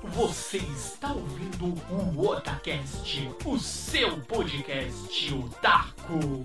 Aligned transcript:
Você 0.00 0.58
está 0.58 1.12
ouvindo 1.12 1.74
o 1.90 2.28
Otacast, 2.28 3.28
o 3.44 3.58
seu 3.58 4.16
podcast 4.20 5.34
otaku. 5.34 6.44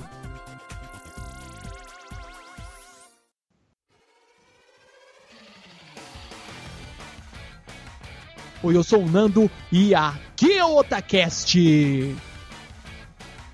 Oi, 8.63 8.75
eu 8.75 8.83
sou 8.83 9.03
o 9.03 9.09
Nando 9.09 9.51
e 9.71 9.93
aqui 9.93 10.53
é 10.53 10.65
o 10.65 10.77
Otacast. 10.77 11.55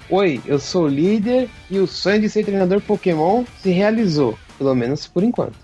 Oi, 0.10 0.42
eu 0.46 0.60
sou 0.60 0.86
o 0.86 0.88
líder 0.88 1.50
e 1.70 1.78
o 1.78 1.86
sonho 1.86 2.22
de 2.22 2.30
ser 2.30 2.46
treinador 2.46 2.80
Pokémon 2.80 3.44
se 3.62 3.70
realizou, 3.72 4.40
pelo 4.58 4.74
menos 4.74 5.06
por 5.08 5.24
enquanto. 5.24 5.58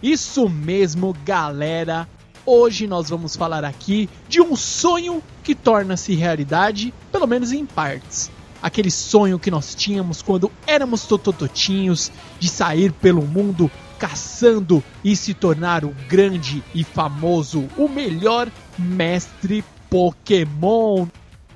Isso 0.00 0.48
mesmo, 0.48 1.12
galera. 1.24 2.08
Hoje 2.44 2.88
nós 2.88 3.08
vamos 3.08 3.36
falar 3.36 3.64
aqui 3.64 4.10
de 4.28 4.40
um 4.40 4.56
sonho 4.56 5.22
que 5.44 5.54
torna-se 5.54 6.12
realidade, 6.14 6.92
pelo 7.12 7.24
menos 7.26 7.52
em 7.52 7.64
partes. 7.64 8.32
Aquele 8.60 8.90
sonho 8.90 9.38
que 9.38 9.50
nós 9.50 9.76
tínhamos 9.76 10.22
quando 10.22 10.50
éramos 10.66 11.04
totototinhos 11.04 12.10
de 12.40 12.48
sair 12.48 12.92
pelo 12.92 13.22
mundo 13.22 13.70
caçando 13.96 14.82
e 15.04 15.14
se 15.14 15.34
tornar 15.34 15.84
o 15.84 15.94
grande 16.08 16.64
e 16.74 16.82
famoso, 16.82 17.68
o 17.76 17.88
melhor 17.88 18.50
mestre 18.76 19.64
Pokémon. 19.88 21.06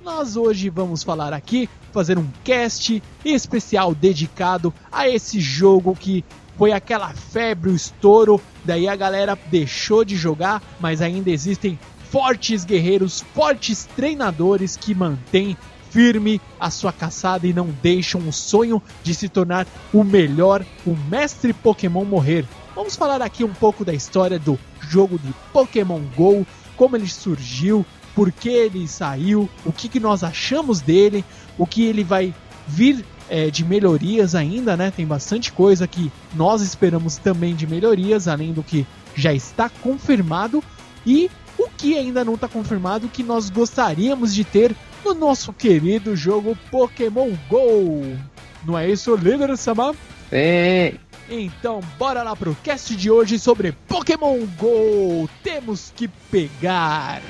Nós 0.04 0.36
hoje 0.36 0.68
vamos 0.70 1.02
falar 1.02 1.32
aqui, 1.32 1.68
fazer 1.90 2.16
um 2.16 2.28
cast 2.44 3.02
especial 3.24 3.92
dedicado 3.92 4.72
a 4.92 5.08
esse 5.08 5.40
jogo 5.40 5.96
que 5.96 6.24
foi 6.56 6.72
aquela 6.72 7.12
febre, 7.12 7.70
o 7.70 7.76
estouro, 7.76 8.40
daí 8.64 8.88
a 8.88 8.96
galera 8.96 9.38
deixou 9.50 10.04
de 10.04 10.16
jogar, 10.16 10.62
mas 10.80 11.02
ainda 11.02 11.30
existem 11.30 11.78
fortes 12.10 12.64
guerreiros, 12.64 13.24
fortes 13.34 13.84
treinadores 13.96 14.76
que 14.76 14.94
mantêm 14.94 15.56
firme 15.90 16.40
a 16.58 16.70
sua 16.70 16.92
caçada 16.92 17.46
e 17.46 17.52
não 17.52 17.68
deixam 17.82 18.20
o 18.28 18.32
sonho 18.32 18.82
de 19.02 19.14
se 19.14 19.28
tornar 19.28 19.66
o 19.92 20.04
melhor, 20.04 20.64
o 20.86 20.94
mestre 20.94 21.52
Pokémon 21.52 22.04
morrer. 22.04 22.46
Vamos 22.74 22.96
falar 22.96 23.22
aqui 23.22 23.42
um 23.44 23.52
pouco 23.52 23.84
da 23.84 23.94
história 23.94 24.38
do 24.38 24.58
jogo 24.80 25.18
de 25.18 25.32
Pokémon 25.52 26.02
Go, 26.14 26.46
como 26.76 26.96
ele 26.96 27.08
surgiu, 27.08 27.84
por 28.14 28.30
que 28.30 28.48
ele 28.48 28.86
saiu, 28.86 29.48
o 29.64 29.72
que, 29.72 29.88
que 29.88 30.00
nós 30.00 30.22
achamos 30.22 30.80
dele, 30.80 31.24
o 31.58 31.66
que 31.66 31.84
ele 31.84 32.04
vai 32.04 32.34
vir 32.66 33.04
é, 33.28 33.50
de 33.50 33.64
melhorias 33.64 34.34
ainda, 34.34 34.76
né? 34.76 34.90
Tem 34.90 35.06
bastante 35.06 35.52
coisa 35.52 35.86
que 35.86 36.10
nós 36.34 36.62
esperamos 36.62 37.16
também 37.16 37.54
de 37.54 37.66
melhorias, 37.66 38.28
além 38.28 38.52
do 38.52 38.62
que 38.62 38.86
já 39.14 39.32
está 39.32 39.68
confirmado 39.68 40.62
e 41.04 41.30
o 41.58 41.68
que 41.68 41.96
ainda 41.96 42.24
não 42.24 42.34
está 42.34 42.48
confirmado 42.48 43.08
que 43.08 43.22
nós 43.22 43.48
gostaríamos 43.48 44.34
de 44.34 44.44
ter 44.44 44.74
no 45.04 45.14
nosso 45.14 45.52
querido 45.52 46.14
jogo 46.14 46.56
Pokémon 46.70 47.30
Go. 47.48 48.16
Não 48.64 48.76
é 48.76 48.90
isso, 48.90 49.14
líder 49.14 49.56
Sama? 49.56 49.94
Sim. 50.30 50.98
Então, 51.28 51.80
bora 51.98 52.22
lá 52.22 52.36
pro 52.36 52.56
cast 52.62 52.94
de 52.94 53.10
hoje 53.10 53.38
sobre 53.38 53.72
Pokémon 53.72 54.38
Go. 54.58 55.28
Temos 55.42 55.92
que 55.94 56.08
pegar. 56.08 57.22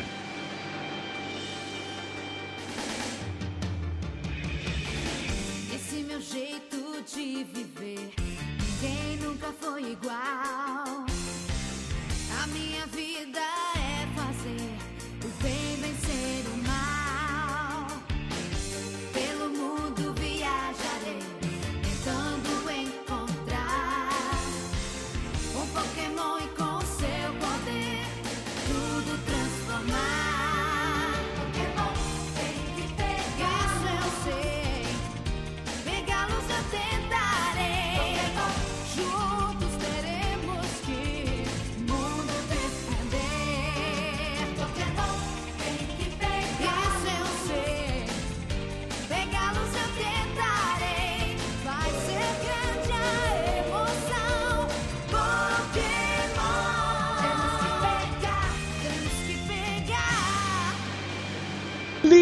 De 7.17 7.45
viver, 7.45 8.13
ninguém 8.61 9.17
nunca 9.23 9.51
foi 9.59 9.93
igual. 9.93 10.76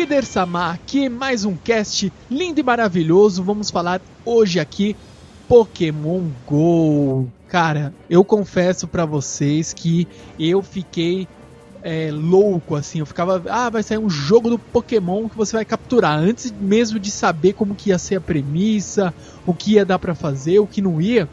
Líder 0.04 0.26
Sama, 0.26 0.70
aqui 0.70 1.08
mais 1.08 1.46
um 1.46 1.56
cast 1.56 2.12
lindo 2.30 2.60
e 2.60 2.62
maravilhoso. 2.62 3.42
Vamos 3.42 3.70
falar 3.70 4.02
hoje 4.22 4.60
aqui 4.60 4.94
Pokémon 5.48 6.20
Go. 6.46 7.26
Cara, 7.48 7.90
eu 8.10 8.22
confesso 8.22 8.86
pra 8.86 9.06
vocês 9.06 9.72
que 9.72 10.06
eu 10.38 10.62
fiquei 10.62 11.26
é, 11.82 12.10
louco 12.12 12.76
assim. 12.76 12.98
Eu 12.98 13.06
ficava, 13.06 13.42
ah, 13.48 13.70
vai 13.70 13.82
sair 13.82 13.96
um 13.96 14.10
jogo 14.10 14.50
do 14.50 14.58
Pokémon 14.58 15.26
que 15.26 15.38
você 15.38 15.56
vai 15.56 15.64
capturar 15.64 16.18
antes 16.18 16.52
mesmo 16.52 16.98
de 16.98 17.10
saber 17.10 17.54
como 17.54 17.74
que 17.74 17.88
ia 17.88 17.98
ser 17.98 18.16
a 18.16 18.20
premissa, 18.20 19.14
o 19.46 19.54
que 19.54 19.72
ia 19.72 19.86
dar 19.86 19.98
pra 19.98 20.14
fazer, 20.14 20.58
o 20.58 20.66
que 20.66 20.82
não 20.82 21.00
ia. 21.00 21.26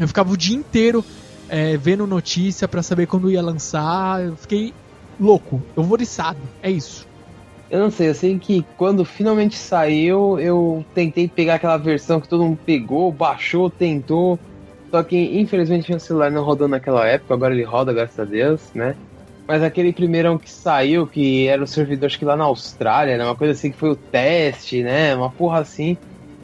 Eu 0.00 0.08
ficava 0.08 0.32
o 0.32 0.36
dia 0.36 0.56
inteiro 0.56 1.04
é, 1.48 1.76
vendo 1.76 2.04
notícia 2.04 2.66
pra 2.66 2.82
saber 2.82 3.06
quando 3.06 3.30
ia 3.30 3.40
lançar. 3.40 4.24
Eu 4.24 4.36
fiquei 4.36 4.74
louco, 5.20 5.62
euforiçado. 5.76 6.40
É 6.60 6.68
isso. 6.68 7.11
Eu 7.72 7.80
não 7.80 7.90
sei, 7.90 8.10
eu 8.10 8.14
sei 8.14 8.38
que 8.38 8.62
quando 8.76 9.02
finalmente 9.02 9.56
saiu, 9.56 10.38
eu 10.38 10.84
tentei 10.94 11.26
pegar 11.26 11.54
aquela 11.54 11.78
versão 11.78 12.20
que 12.20 12.28
todo 12.28 12.44
mundo 12.44 12.58
pegou, 12.66 13.10
baixou, 13.10 13.70
tentou. 13.70 14.38
Só 14.90 15.02
que 15.02 15.16
infelizmente 15.40 15.90
meu 15.90 15.98
celular 15.98 16.30
não 16.30 16.44
rodou 16.44 16.68
naquela 16.68 17.06
época, 17.06 17.32
agora 17.32 17.54
ele 17.54 17.62
roda, 17.62 17.90
graças 17.94 18.20
a 18.20 18.26
Deus, 18.26 18.60
né? 18.74 18.94
Mas 19.48 19.62
aquele 19.62 19.90
primeirão 19.90 20.36
que 20.36 20.50
saiu, 20.50 21.06
que 21.06 21.46
era 21.46 21.64
o 21.64 21.66
servidor 21.66 22.08
acho 22.08 22.18
que 22.18 22.26
lá 22.26 22.36
na 22.36 22.44
Austrália, 22.44 23.16
né? 23.16 23.24
Uma 23.24 23.34
coisa 23.34 23.54
assim 23.54 23.70
que 23.70 23.78
foi 23.78 23.88
o 23.88 23.96
teste, 23.96 24.82
né? 24.82 25.14
Uma 25.14 25.30
porra 25.30 25.60
assim. 25.60 25.96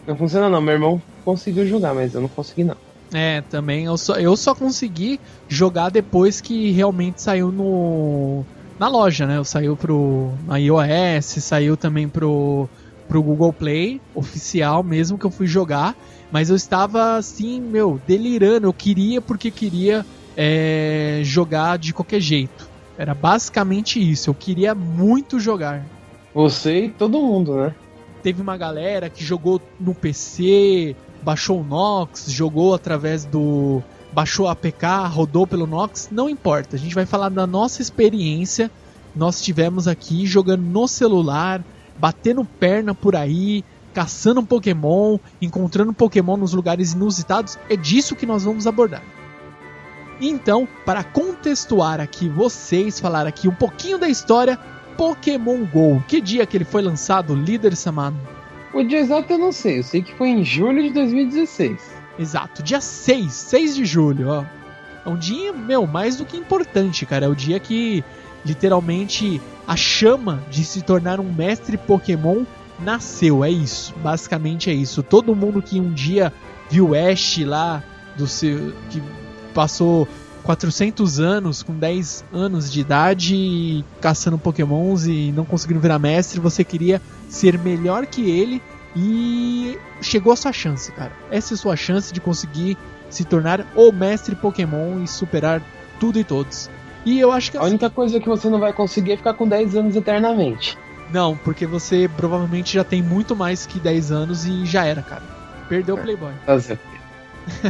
Não 0.06 0.16
funciona 0.16 0.48
não, 0.48 0.62
meu 0.62 0.72
irmão 0.72 1.02
conseguiu 1.26 1.66
jogar, 1.66 1.92
mas 1.92 2.14
eu 2.14 2.22
não 2.22 2.28
consegui 2.28 2.64
não. 2.64 2.76
É, 3.12 3.42
também 3.50 3.84
eu 3.84 3.98
só, 3.98 4.14
eu 4.14 4.34
só 4.34 4.54
consegui 4.54 5.20
jogar 5.46 5.90
depois 5.90 6.40
que 6.40 6.70
realmente 6.70 7.20
saiu 7.20 7.52
no 7.52 8.46
na 8.78 8.88
loja, 8.88 9.26
né? 9.26 9.42
Saiu 9.44 9.76
pro 9.76 10.32
iOS, 10.58 11.42
saiu 11.42 11.76
também 11.76 12.08
pro 12.08 12.68
pro 13.08 13.22
Google 13.22 13.54
Play 13.54 14.02
oficial 14.14 14.82
mesmo 14.82 15.16
que 15.16 15.24
eu 15.24 15.30
fui 15.30 15.46
jogar, 15.46 15.96
mas 16.30 16.50
eu 16.50 16.56
estava 16.56 17.16
assim, 17.16 17.58
meu, 17.58 17.98
delirando. 18.06 18.66
Eu 18.66 18.72
queria 18.72 19.20
porque 19.20 19.50
queria 19.50 20.04
é, 20.36 21.22
jogar 21.24 21.78
de 21.78 21.94
qualquer 21.94 22.20
jeito. 22.20 22.68
Era 22.98 23.14
basicamente 23.14 23.98
isso. 23.98 24.28
Eu 24.28 24.34
queria 24.34 24.74
muito 24.74 25.40
jogar. 25.40 25.86
Você 26.34 26.84
e 26.84 26.88
todo 26.90 27.18
mundo, 27.20 27.56
né? 27.56 27.74
Teve 28.22 28.42
uma 28.42 28.56
galera 28.56 29.08
que 29.08 29.24
jogou 29.24 29.60
no 29.80 29.94
PC, 29.94 30.94
baixou 31.22 31.60
o 31.60 31.64
Nox, 31.64 32.30
jogou 32.30 32.74
através 32.74 33.24
do. 33.24 33.82
Baixou 34.12 34.48
a 34.48 34.52
APK, 34.52 34.86
rodou 35.10 35.46
pelo 35.46 35.66
Nox, 35.66 36.08
não 36.10 36.28
importa. 36.28 36.76
A 36.76 36.78
gente 36.78 36.94
vai 36.94 37.06
falar 37.06 37.28
da 37.28 37.46
nossa 37.46 37.82
experiência. 37.82 38.70
Nós 39.14 39.42
tivemos 39.42 39.88
aqui 39.88 40.26
jogando 40.26 40.62
no 40.62 40.86
celular, 40.86 41.62
batendo 41.98 42.44
perna 42.44 42.94
por 42.94 43.16
aí, 43.16 43.64
caçando 43.92 44.42
Pokémon, 44.42 45.18
encontrando 45.40 45.92
Pokémon 45.92 46.36
nos 46.36 46.52
lugares 46.52 46.92
inusitados. 46.92 47.58
É 47.68 47.76
disso 47.76 48.16
que 48.16 48.26
nós 48.26 48.44
vamos 48.44 48.66
abordar. 48.66 49.02
Então, 50.20 50.66
para 50.84 51.04
contextuar 51.04 52.00
aqui 52.00 52.28
vocês, 52.28 52.98
falar 52.98 53.26
aqui 53.26 53.48
um 53.48 53.54
pouquinho 53.54 53.98
da 53.98 54.08
história, 54.08 54.58
Pokémon 54.96 55.64
GO. 55.64 56.02
Que 56.08 56.20
dia 56.20 56.44
que 56.44 56.56
ele 56.56 56.64
foi 56.64 56.82
lançado, 56.82 57.34
líder 57.34 57.76
Samano? 57.76 58.18
O 58.74 58.82
dia 58.82 58.98
exato 58.98 59.32
eu 59.32 59.38
não 59.38 59.52
sei, 59.52 59.78
eu 59.78 59.82
sei 59.82 60.02
que 60.02 60.14
foi 60.14 60.28
em 60.28 60.44
julho 60.44 60.82
de 60.82 60.90
2016. 60.90 61.97
Exato, 62.18 62.62
dia 62.62 62.80
6, 62.80 63.32
6 63.32 63.76
de 63.76 63.84
julho, 63.84 64.28
ó. 64.28 64.44
É 65.06 65.08
um 65.08 65.16
dia, 65.16 65.52
meu, 65.52 65.86
mais 65.86 66.16
do 66.16 66.24
que 66.24 66.36
importante, 66.36 67.06
cara. 67.06 67.26
É 67.26 67.28
o 67.28 67.34
dia 67.34 67.60
que 67.60 68.04
literalmente 68.44 69.40
a 69.66 69.76
chama 69.76 70.42
de 70.50 70.64
se 70.64 70.82
tornar 70.82 71.20
um 71.20 71.32
mestre 71.32 71.76
Pokémon 71.76 72.44
nasceu. 72.80 73.44
É 73.44 73.50
isso, 73.50 73.94
basicamente 74.02 74.70
é 74.70 74.74
isso. 74.74 75.02
Todo 75.02 75.34
mundo 75.34 75.62
que 75.62 75.80
um 75.80 75.92
dia 75.92 76.32
viu 76.68 76.94
Ash 76.94 77.38
lá 77.44 77.82
do 78.16 78.26
seu 78.26 78.72
que 78.90 79.02
passou 79.54 80.08
400 80.42 81.20
anos, 81.20 81.62
com 81.62 81.74
10 81.74 82.24
anos 82.32 82.72
de 82.72 82.80
idade, 82.80 83.84
caçando 84.00 84.38
pokémons 84.38 85.06
e 85.06 85.32
não 85.32 85.44
conseguindo 85.44 85.80
virar 85.80 85.98
mestre, 85.98 86.40
você 86.40 86.64
queria 86.64 87.02
ser 87.28 87.58
melhor 87.58 88.06
que 88.06 88.30
ele 88.30 88.62
e 89.00 89.78
chegou 90.02 90.32
a 90.32 90.36
sua 90.36 90.52
chance, 90.52 90.90
cara. 90.92 91.12
Essa 91.30 91.54
é 91.54 91.56
a 91.56 91.58
sua 91.58 91.76
chance 91.76 92.12
de 92.12 92.20
conseguir 92.20 92.76
se 93.08 93.24
tornar 93.24 93.64
o 93.76 93.92
mestre 93.92 94.34
Pokémon 94.34 95.00
e 95.02 95.06
superar 95.06 95.62
tudo 96.00 96.18
e 96.18 96.24
todos. 96.24 96.68
E 97.06 97.18
eu 97.20 97.30
acho 97.30 97.52
que 97.52 97.56
A 97.56 97.62
única 97.62 97.88
coisa 97.88 98.18
que 98.18 98.28
você 98.28 98.48
não 98.50 98.58
vai 98.58 98.72
conseguir 98.72 99.12
é 99.12 99.16
ficar 99.16 99.34
com 99.34 99.46
10 99.48 99.76
anos 99.76 99.94
eternamente. 99.96 100.76
não, 101.12 101.36
porque 101.36 101.64
você 101.66 102.10
provavelmente 102.16 102.74
já 102.74 102.82
tem 102.84 103.00
muito 103.02 103.36
mais 103.36 103.64
que 103.64 103.78
10 103.78 104.10
anos 104.10 104.44
e 104.44 104.66
já 104.66 104.84
era, 104.84 105.00
cara. 105.00 105.22
Perdeu 105.68 105.94
o 105.94 105.98
É. 105.98 106.02
Playboy. 106.02 106.32
Nossa, 106.46 106.78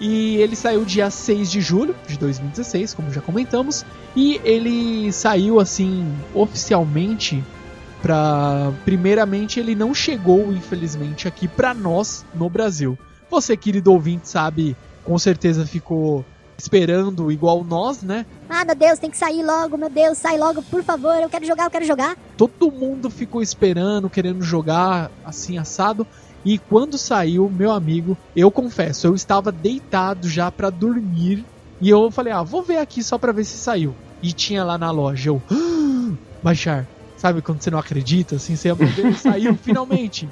E 0.00 0.36
ele 0.36 0.56
saiu 0.56 0.84
dia 0.84 1.10
6 1.10 1.50
de 1.50 1.60
julho 1.60 1.94
de 2.06 2.16
2016, 2.18 2.94
como 2.94 3.12
já 3.12 3.20
comentamos, 3.20 3.84
e 4.16 4.40
ele 4.44 5.12
saiu 5.12 5.60
assim 5.60 6.10
oficialmente 6.32 7.42
para 8.04 8.70
primeiramente 8.84 9.58
ele 9.58 9.74
não 9.74 9.94
chegou 9.94 10.52
infelizmente 10.52 11.26
aqui 11.26 11.48
pra 11.48 11.72
nós 11.72 12.26
no 12.34 12.50
Brasil. 12.50 12.98
Você, 13.30 13.56
querido 13.56 13.90
ouvinte, 13.90 14.28
sabe, 14.28 14.76
com 15.02 15.18
certeza 15.18 15.66
ficou 15.66 16.22
esperando 16.58 17.32
igual 17.32 17.64
nós, 17.64 18.02
né? 18.02 18.26
Ah, 18.50 18.62
meu 18.62 18.74
Deus, 18.74 18.98
tem 18.98 19.10
que 19.10 19.16
sair 19.16 19.42
logo, 19.42 19.78
meu 19.78 19.88
Deus, 19.88 20.18
sai 20.18 20.36
logo, 20.36 20.62
por 20.64 20.84
favor, 20.84 21.14
eu 21.14 21.30
quero 21.30 21.46
jogar, 21.46 21.64
eu 21.64 21.70
quero 21.70 21.86
jogar. 21.86 22.14
Todo 22.36 22.70
mundo 22.70 23.08
ficou 23.08 23.40
esperando, 23.40 24.10
querendo 24.10 24.42
jogar 24.42 25.10
assim 25.24 25.56
assado. 25.56 26.06
E 26.44 26.58
quando 26.58 26.98
saiu, 26.98 27.48
meu 27.48 27.72
amigo, 27.72 28.18
eu 28.36 28.50
confesso, 28.50 29.06
eu 29.06 29.14
estava 29.14 29.50
deitado 29.50 30.28
já 30.28 30.50
pra 30.50 30.68
dormir 30.68 31.42
e 31.80 31.88
eu 31.88 32.10
falei: 32.10 32.34
"Ah, 32.34 32.42
vou 32.42 32.62
ver 32.62 32.76
aqui 32.76 33.02
só 33.02 33.16
pra 33.16 33.32
ver 33.32 33.44
se 33.44 33.56
saiu". 33.56 33.96
E 34.22 34.30
tinha 34.30 34.62
lá 34.62 34.76
na 34.76 34.90
loja 34.90 35.30
eu 35.30 35.42
"Ah, 35.50 36.12
baixar. 36.42 36.86
Sabe 37.24 37.40
quando 37.40 37.62
você 37.62 37.70
não 37.70 37.78
acredita 37.78 38.36
assim, 38.36 38.54
você 38.54 38.68
saiu 39.16 39.54
finalmente. 39.56 40.28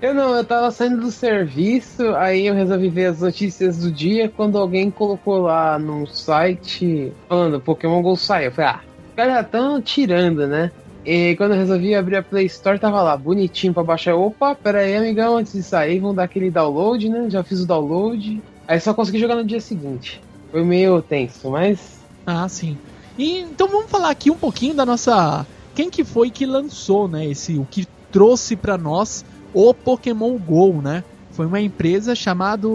Eu 0.00 0.14
não, 0.14 0.36
eu 0.36 0.44
tava 0.44 0.70
saindo 0.70 1.00
do 1.00 1.10
serviço, 1.10 2.14
aí 2.14 2.46
eu 2.46 2.54
resolvi 2.54 2.88
ver 2.88 3.06
as 3.06 3.20
notícias 3.20 3.78
do 3.78 3.90
dia 3.90 4.28
quando 4.28 4.56
alguém 4.56 4.92
colocou 4.92 5.40
lá 5.40 5.76
no 5.76 6.06
site 6.06 7.12
falando 7.28 7.60
Pokémon 7.60 8.00
GO 8.00 8.16
saiu. 8.16 8.44
Eu 8.44 8.52
falei, 8.52 8.70
ah, 8.70 9.26
já 9.26 9.42
tão 9.42 9.82
tirando, 9.82 10.46
né? 10.46 10.70
E 11.04 11.34
quando 11.34 11.54
eu 11.54 11.58
resolvi 11.58 11.96
abrir 11.96 12.14
a 12.14 12.22
Play 12.22 12.46
Store, 12.46 12.78
tava 12.78 13.02
lá, 13.02 13.16
bonitinho 13.16 13.74
pra 13.74 13.82
baixar. 13.82 14.14
Opa, 14.14 14.54
pera 14.54 14.82
aí, 14.82 14.94
amigão, 14.94 15.36
antes 15.36 15.52
de 15.52 15.64
sair, 15.64 15.98
vamos 15.98 16.14
dar 16.14 16.22
aquele 16.22 16.48
download, 16.48 17.08
né? 17.08 17.28
Já 17.28 17.42
fiz 17.42 17.58
o 17.62 17.66
download. 17.66 18.40
Aí 18.68 18.78
só 18.78 18.94
consegui 18.94 19.18
jogar 19.18 19.34
no 19.34 19.44
dia 19.44 19.60
seguinte. 19.60 20.22
Foi 20.52 20.62
meio 20.62 21.02
tenso, 21.02 21.50
mas. 21.50 21.98
Ah, 22.24 22.48
sim. 22.48 22.78
E 23.18 23.40
então 23.40 23.66
vamos 23.66 23.90
falar 23.90 24.10
aqui 24.10 24.30
um 24.30 24.36
pouquinho 24.36 24.74
da 24.74 24.86
nossa 24.86 25.44
quem 25.74 25.90
que 25.90 26.04
foi 26.04 26.30
que 26.30 26.46
lançou, 26.46 27.08
né, 27.08 27.26
esse 27.26 27.58
o 27.58 27.64
que 27.64 27.86
trouxe 28.10 28.56
pra 28.56 28.76
nós 28.76 29.24
o 29.52 29.72
Pokémon 29.72 30.36
Go, 30.38 30.80
né? 30.82 31.04
Foi 31.32 31.46
uma 31.46 31.60
empresa 31.60 32.14
chamada 32.14 32.68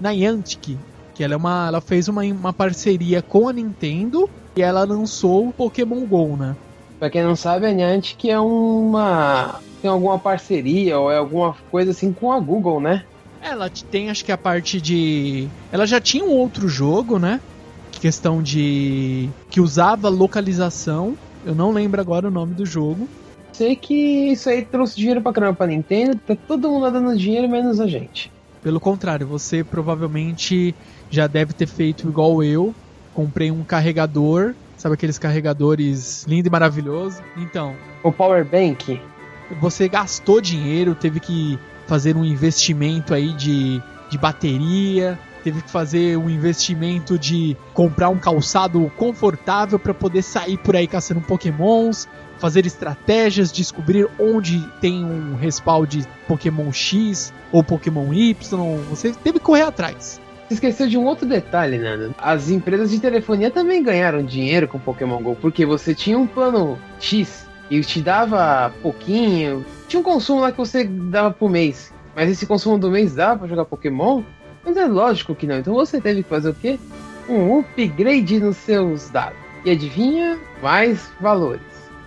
Niantic, 0.00 0.76
que 1.14 1.24
ela 1.24 1.34
é 1.34 1.36
uma 1.36 1.68
ela 1.68 1.80
fez 1.80 2.08
uma, 2.08 2.22
uma 2.22 2.52
parceria 2.52 3.22
com 3.22 3.48
a 3.48 3.52
Nintendo 3.52 4.28
e 4.56 4.62
ela 4.62 4.84
lançou 4.84 5.48
o 5.48 5.52
Pokémon 5.52 6.04
Go, 6.06 6.36
né? 6.36 6.56
Pra 6.98 7.08
quem 7.08 7.22
não 7.22 7.36
sabe, 7.36 7.66
a 7.66 7.72
Niantic 7.72 8.28
é 8.28 8.40
uma. 8.40 9.60
tem 9.80 9.90
alguma 9.90 10.18
parceria 10.18 10.98
ou 10.98 11.10
é 11.12 11.16
alguma 11.16 11.54
coisa 11.70 11.92
assim 11.92 12.12
com 12.12 12.32
a 12.32 12.40
Google, 12.40 12.80
né? 12.80 13.04
Ela 13.40 13.70
tem 13.70 14.10
acho 14.10 14.24
que 14.24 14.32
a 14.32 14.38
parte 14.38 14.80
de 14.80 15.48
ela 15.70 15.86
já 15.86 16.00
tinha 16.00 16.24
um 16.24 16.32
outro 16.32 16.68
jogo, 16.68 17.18
né? 17.18 17.40
Questão 17.92 18.42
de 18.42 19.28
que 19.48 19.60
usava 19.60 20.08
localização. 20.08 21.16
Eu 21.44 21.54
não 21.54 21.70
lembro 21.70 22.00
agora 22.00 22.28
o 22.28 22.30
nome 22.30 22.54
do 22.54 22.66
jogo. 22.66 23.08
Sei 23.52 23.74
que 23.74 24.32
isso 24.32 24.48
aí 24.48 24.64
trouxe 24.64 24.96
dinheiro 24.96 25.22
pra 25.22 25.32
caramba 25.32 25.54
pra 25.54 25.66
Nintendo, 25.66 26.18
tá 26.26 26.36
todo 26.36 26.70
mundo 26.70 26.90
dando 26.90 27.16
dinheiro, 27.16 27.48
menos 27.48 27.80
a 27.80 27.86
gente. 27.86 28.30
Pelo 28.62 28.80
contrário, 28.80 29.26
você 29.26 29.64
provavelmente 29.64 30.74
já 31.10 31.26
deve 31.26 31.52
ter 31.52 31.66
feito 31.66 32.08
igual 32.08 32.42
eu. 32.42 32.74
Comprei 33.12 33.50
um 33.50 33.64
carregador, 33.64 34.54
sabe 34.76 34.94
aqueles 34.94 35.18
carregadores 35.18 36.24
lindo 36.26 36.48
e 36.48 36.50
maravilhoso? 36.50 37.20
Então, 37.36 37.74
O 38.04 38.12
Power 38.12 38.44
Bank, 38.44 39.00
você 39.60 39.88
gastou 39.88 40.40
dinheiro, 40.40 40.94
teve 40.94 41.18
que 41.18 41.58
fazer 41.86 42.16
um 42.16 42.24
investimento 42.24 43.14
aí 43.14 43.32
de, 43.32 43.82
de 44.10 44.18
bateria, 44.18 45.18
teve 45.42 45.62
que 45.62 45.70
fazer 45.70 46.16
um 46.16 46.28
investimento 46.28 47.18
de 47.18 47.56
comprar 47.74 48.08
um 48.08 48.18
calçado 48.18 48.90
confortável 48.96 49.78
para 49.78 49.94
poder 49.94 50.22
sair 50.22 50.58
por 50.58 50.76
aí 50.76 50.86
caçando 50.86 51.20
pokémons, 51.20 52.08
fazer 52.38 52.66
estratégias, 52.66 53.52
descobrir 53.52 54.08
onde 54.18 54.60
tem 54.80 55.04
um 55.04 55.36
respawn 55.36 55.86
de 55.86 56.06
Pokémon 56.26 56.72
X 56.72 57.32
ou 57.52 57.62
Pokémon 57.62 58.12
Y, 58.12 58.36
você 58.88 59.12
teve 59.12 59.38
que 59.38 59.44
correr 59.44 59.62
atrás. 59.62 60.20
Você 60.48 60.54
esqueceu 60.54 60.88
de 60.88 60.96
um 60.96 61.04
outro 61.04 61.26
detalhe, 61.26 61.76
Nando. 61.76 62.14
As 62.16 62.48
empresas 62.48 62.90
de 62.90 62.98
telefonia 62.98 63.50
também 63.50 63.82
ganharam 63.82 64.24
dinheiro 64.24 64.66
com 64.66 64.78
Pokémon 64.78 65.20
GO, 65.20 65.36
porque 65.36 65.66
você 65.66 65.94
tinha 65.94 66.18
um 66.18 66.26
plano 66.26 66.78
X 66.98 67.46
e 67.70 67.80
te 67.82 68.00
dava 68.00 68.72
pouquinho. 68.80 69.64
Tinha 69.88 70.00
um 70.00 70.02
consumo 70.02 70.40
lá 70.40 70.50
que 70.50 70.56
você 70.56 70.84
dava 70.84 71.30
por 71.30 71.50
mês. 71.50 71.92
Mas 72.16 72.30
esse 72.30 72.46
consumo 72.46 72.78
do 72.78 72.90
mês 72.90 73.14
dava 73.14 73.40
pra 73.40 73.48
jogar 73.48 73.66
Pokémon? 73.66 74.22
Mas 74.64 74.76
é 74.76 74.86
lógico 74.86 75.34
que 75.34 75.46
não. 75.46 75.58
Então 75.58 75.74
você 75.74 76.00
teve 76.00 76.22
que 76.22 76.28
fazer 76.28 76.50
o 76.50 76.54
quê? 76.54 76.78
Um 77.28 77.58
upgrade 77.60 78.40
nos 78.40 78.56
seus 78.56 79.10
dados. 79.10 79.38
E 79.64 79.70
adivinha? 79.70 80.38
Mais 80.62 81.10
valores. 81.20 81.60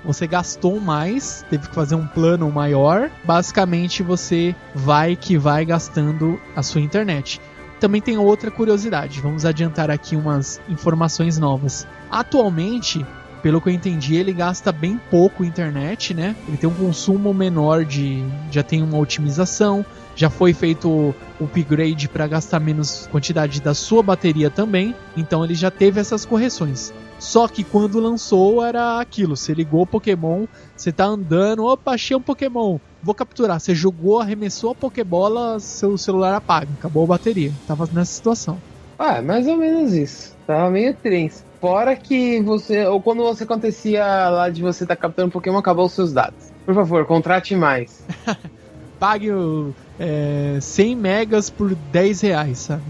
Você 0.04 0.26
gastou 0.26 0.80
mais, 0.80 1.46
teve 1.50 1.68
que 1.68 1.76
fazer 1.76 1.96
um 1.96 2.08
plano 2.08 2.50
maior. 2.52 3.12
Basicamente, 3.24 4.02
você 4.02 4.56
vai 4.74 5.16
que 5.16 5.38
vai 5.38 5.64
gastando 5.64 6.40
a 6.56 6.64
sua 6.64 6.82
internet. 6.82 7.40
Também 7.80 8.02
tem 8.02 8.18
outra 8.18 8.52
curiosidade, 8.52 9.22
vamos 9.22 9.44
adiantar 9.44 9.90
aqui 9.90 10.16
umas 10.16 10.62
informações 10.70 11.38
novas. 11.40 11.88
Atualmente, 12.12 13.04
pelo 13.42 13.60
que 13.60 13.70
eu 13.70 13.74
entendi, 13.74 14.16
ele 14.16 14.34
gasta 14.34 14.72
bem 14.72 15.00
pouco 15.10 15.44
internet, 15.44 16.14
né? 16.14 16.36
Ele 16.48 16.58
tem 16.58 16.70
um 16.70 16.74
consumo 16.74 17.34
menor 17.34 17.84
de. 17.84 18.24
já 18.52 18.62
tem 18.62 18.84
uma 18.84 18.98
otimização, 18.98 19.84
já 20.16 20.30
foi 20.30 20.54
feito 20.54 20.90
o 20.90 21.16
upgrade 21.44 22.08
para 22.10 22.28
gastar 22.28 22.60
menos 22.60 23.08
quantidade 23.12 23.62
da 23.62 23.74
sua 23.74 24.04
bateria 24.04 24.50
também, 24.50 24.96
então 25.16 25.44
ele 25.44 25.56
já 25.56 25.72
teve 25.72 26.00
essas 26.00 26.26
correções. 26.26 26.94
Só 27.20 27.48
que 27.48 27.64
quando 27.64 28.00
lançou 28.00 28.66
era 28.66 29.00
aquilo, 29.00 29.38
você 29.38 29.54
ligou 29.54 29.84
o 29.84 29.88
Pokémon, 29.88 30.48
você 30.76 30.92
tá 30.92 31.06
andando, 31.06 31.64
opa, 31.64 31.92
achei 31.92 32.18
um 32.18 32.22
Pokémon, 32.22 32.80
vou 33.02 33.14
capturar. 33.14 33.60
Você 33.60 33.76
jogou, 33.76 34.20
arremessou 34.20 34.72
a 34.72 34.76
Pokébola, 34.76 35.60
seu 35.60 35.98
celular 35.98 36.34
apaga, 36.34 36.70
acabou 36.78 37.04
a 37.04 37.08
bateria. 37.08 37.52
Tava 37.68 37.88
nessa 37.94 38.12
situação. 38.12 38.58
Ah, 38.98 39.18
é 39.18 39.22
mais 39.22 39.48
ou 39.48 39.58
menos 39.58 39.94
isso. 39.94 40.36
Tava 40.48 40.70
meio 40.70 40.96
tenso. 40.96 41.44
Fora 41.60 41.96
que 41.96 42.42
você. 42.42 42.86
Ou 42.86 43.00
quando 43.00 43.24
você 43.24 43.44
acontecia 43.44 44.04
lá 44.30 44.50
de 44.50 44.62
você 44.62 44.84
estar 44.84 44.96
capturando 44.96 45.32
Pokémon, 45.32 45.58
acabou 45.58 45.86
os 45.86 45.92
seus 45.92 46.12
dados. 46.12 46.52
Por 46.66 46.74
favor, 46.74 47.06
contrate 47.06 47.56
mais. 47.56 48.04
Pague 49.00 49.32
o, 49.32 49.74
é, 50.04 50.58
100 50.60 50.96
megas 50.96 51.52
por 51.52 51.76
10 51.76 52.22
reais, 52.22 52.58
sabe? 52.58 52.82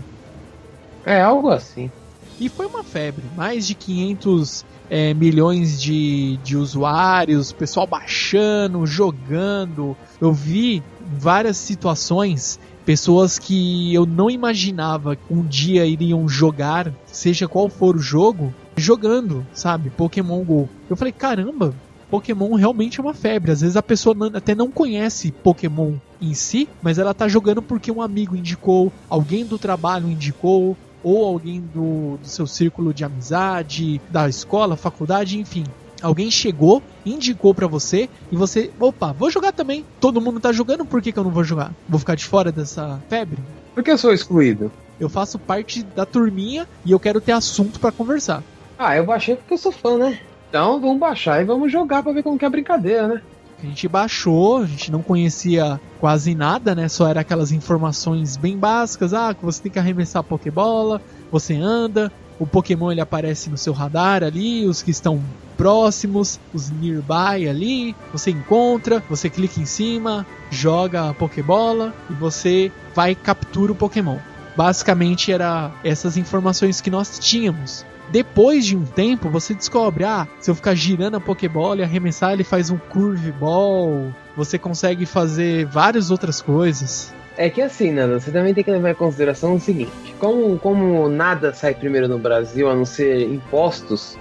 É 1.05 1.21
algo 1.21 1.49
assim. 1.49 1.91
E 2.39 2.47
foi 2.47 2.65
uma 2.65 2.85
febre, 2.85 3.25
mais 3.35 3.67
de 3.67 3.75
500 3.75 4.65
é, 4.89 5.13
milhões 5.13 5.81
de, 5.81 6.37
de 6.37 6.55
usuários, 6.55 7.51
pessoal 7.51 7.85
baixando, 7.85 8.87
jogando. 8.87 9.95
Eu 10.21 10.31
vi 10.31 10.81
várias 11.17 11.57
situações, 11.57 12.57
pessoas 12.85 13.37
que 13.37 13.93
eu 13.93 14.05
não 14.05 14.29
imaginava 14.29 15.17
que 15.17 15.33
um 15.33 15.45
dia 15.45 15.85
iriam 15.85 16.29
jogar, 16.29 16.93
seja 17.05 17.45
qual 17.45 17.67
for 17.67 17.97
o 17.97 17.99
jogo, 17.99 18.53
jogando, 18.77 19.45
sabe? 19.53 19.89
Pokémon 19.89 20.43
Go. 20.45 20.69
Eu 20.89 20.95
falei, 20.95 21.11
caramba, 21.11 21.75
Pokémon 22.09 22.55
realmente 22.55 23.01
é 23.01 23.03
uma 23.03 23.13
febre. 23.13 23.51
Às 23.51 23.59
vezes 23.59 23.75
a 23.75 23.83
pessoa 23.83 24.15
até 24.33 24.55
não 24.55 24.71
conhece 24.71 25.31
Pokémon 25.31 25.95
em 26.21 26.33
si, 26.33 26.69
mas 26.81 26.99
ela 26.99 27.13
tá 27.13 27.27
jogando 27.27 27.61
porque 27.61 27.91
um 27.91 28.01
amigo 28.01 28.35
indicou, 28.35 28.91
alguém 29.09 29.45
do 29.45 29.57
trabalho 29.57 30.09
indicou, 30.09 30.77
ou 31.03 31.25
alguém 31.25 31.59
do, 31.59 32.17
do 32.17 32.27
seu 32.27 32.45
círculo 32.45 32.93
de 32.93 33.03
amizade, 33.03 33.99
da 34.09 34.29
escola, 34.29 34.77
faculdade, 34.77 35.39
enfim. 35.39 35.63
Alguém 36.01 36.31
chegou, 36.31 36.81
indicou 37.05 37.53
pra 37.53 37.67
você 37.67 38.09
e 38.31 38.35
você, 38.35 38.71
opa, 38.79 39.13
vou 39.13 39.29
jogar 39.29 39.51
também. 39.51 39.85
Todo 39.99 40.21
mundo 40.21 40.39
tá 40.39 40.51
jogando, 40.51 40.85
por 40.85 41.01
que, 41.01 41.11
que 41.11 41.19
eu 41.19 41.23
não 41.23 41.31
vou 41.31 41.43
jogar? 41.43 41.71
Vou 41.87 41.99
ficar 41.99 42.15
de 42.15 42.25
fora 42.25 42.51
dessa 42.51 42.99
febre? 43.07 43.39
Por 43.73 43.83
que 43.83 43.91
eu 43.91 43.97
sou 43.97 44.11
excluído? 44.11 44.71
Eu 44.99 45.09
faço 45.09 45.39
parte 45.39 45.83
da 45.83 46.05
turminha 46.05 46.67
e 46.85 46.91
eu 46.91 46.99
quero 46.99 47.21
ter 47.21 47.31
assunto 47.31 47.79
pra 47.79 47.91
conversar. 47.91 48.43
Ah, 48.77 48.95
eu 48.95 49.05
baixei 49.05 49.35
porque 49.35 49.53
eu 49.53 49.57
sou 49.57 49.71
fã, 49.71 49.97
né? 49.97 50.19
Então 50.49 50.81
vamos 50.81 50.99
baixar 50.99 51.41
e 51.41 51.45
vamos 51.45 51.71
jogar 51.71 52.03
pra 52.03 52.11
ver 52.11 52.23
como 52.23 52.37
que 52.37 52.45
é 52.45 52.47
a 52.47 52.51
brincadeira, 52.51 53.07
né? 53.07 53.21
A 53.61 53.65
gente 53.65 53.87
baixou, 53.87 54.57
a 54.57 54.65
gente 54.65 54.91
não 54.91 55.03
conhecia 55.03 55.79
quase 55.99 56.33
nada, 56.33 56.73
né? 56.73 56.89
Só 56.89 57.07
era 57.07 57.21
aquelas 57.21 57.51
informações 57.51 58.35
bem 58.35 58.57
básicas, 58.57 59.13
ah, 59.13 59.35
que 59.35 59.45
você 59.45 59.61
tem 59.61 59.71
que 59.71 59.77
arremessar 59.77 60.21
a 60.21 60.23
Pokébola, 60.23 60.99
você 61.31 61.53
anda, 61.53 62.11
o 62.39 62.47
Pokémon 62.47 62.91
ele 62.91 63.01
aparece 63.01 63.51
no 63.51 63.57
seu 63.57 63.71
radar 63.71 64.23
ali, 64.23 64.65
os 64.65 64.81
que 64.81 64.89
estão 64.89 65.21
próximos, 65.55 66.39
os 66.51 66.71
nearby 66.71 67.47
ali, 67.47 67.95
você 68.11 68.31
encontra, 68.31 69.03
você 69.07 69.29
clica 69.29 69.59
em 69.59 69.65
cima, 69.67 70.25
joga 70.49 71.07
a 71.09 71.13
Pokébola 71.13 71.93
e 72.09 72.13
você 72.13 72.71
vai 72.95 73.13
captura 73.13 73.71
o 73.71 73.75
Pokémon. 73.75 74.17
Basicamente 74.57 75.31
era 75.31 75.71
essas 75.83 76.17
informações 76.17 76.81
que 76.81 76.89
nós 76.89 77.19
tínhamos. 77.19 77.85
Depois 78.11 78.65
de 78.65 78.75
um 78.75 78.83
tempo, 78.83 79.29
você 79.29 79.53
descobre, 79.53 80.03
ah, 80.03 80.27
se 80.39 80.51
eu 80.51 80.55
ficar 80.55 80.75
girando 80.75 81.15
a 81.15 81.19
Pokébola 81.19 81.79
e 81.79 81.83
arremessar, 81.83 82.33
ele 82.33 82.43
faz 82.43 82.69
um 82.69 82.77
Curve 82.77 83.31
Ball. 83.31 84.13
Você 84.35 84.57
consegue 84.57 85.05
fazer 85.05 85.65
várias 85.65 86.11
outras 86.11 86.41
coisas. 86.41 87.13
É 87.37 87.49
que 87.49 87.61
assim, 87.61 87.91
Nando, 87.91 88.19
você 88.19 88.29
também 88.29 88.53
tem 88.53 88.63
que 88.63 88.69
levar 88.69 88.91
em 88.91 88.95
consideração 88.95 89.55
o 89.55 89.59
seguinte: 89.59 90.13
como, 90.19 90.59
como 90.59 91.07
nada 91.07 91.53
sai 91.53 91.73
primeiro 91.73 92.07
no 92.07 92.19
Brasil 92.19 92.69
a 92.69 92.75
não 92.75 92.83
ser 92.83 93.21
impostos, 93.21 94.17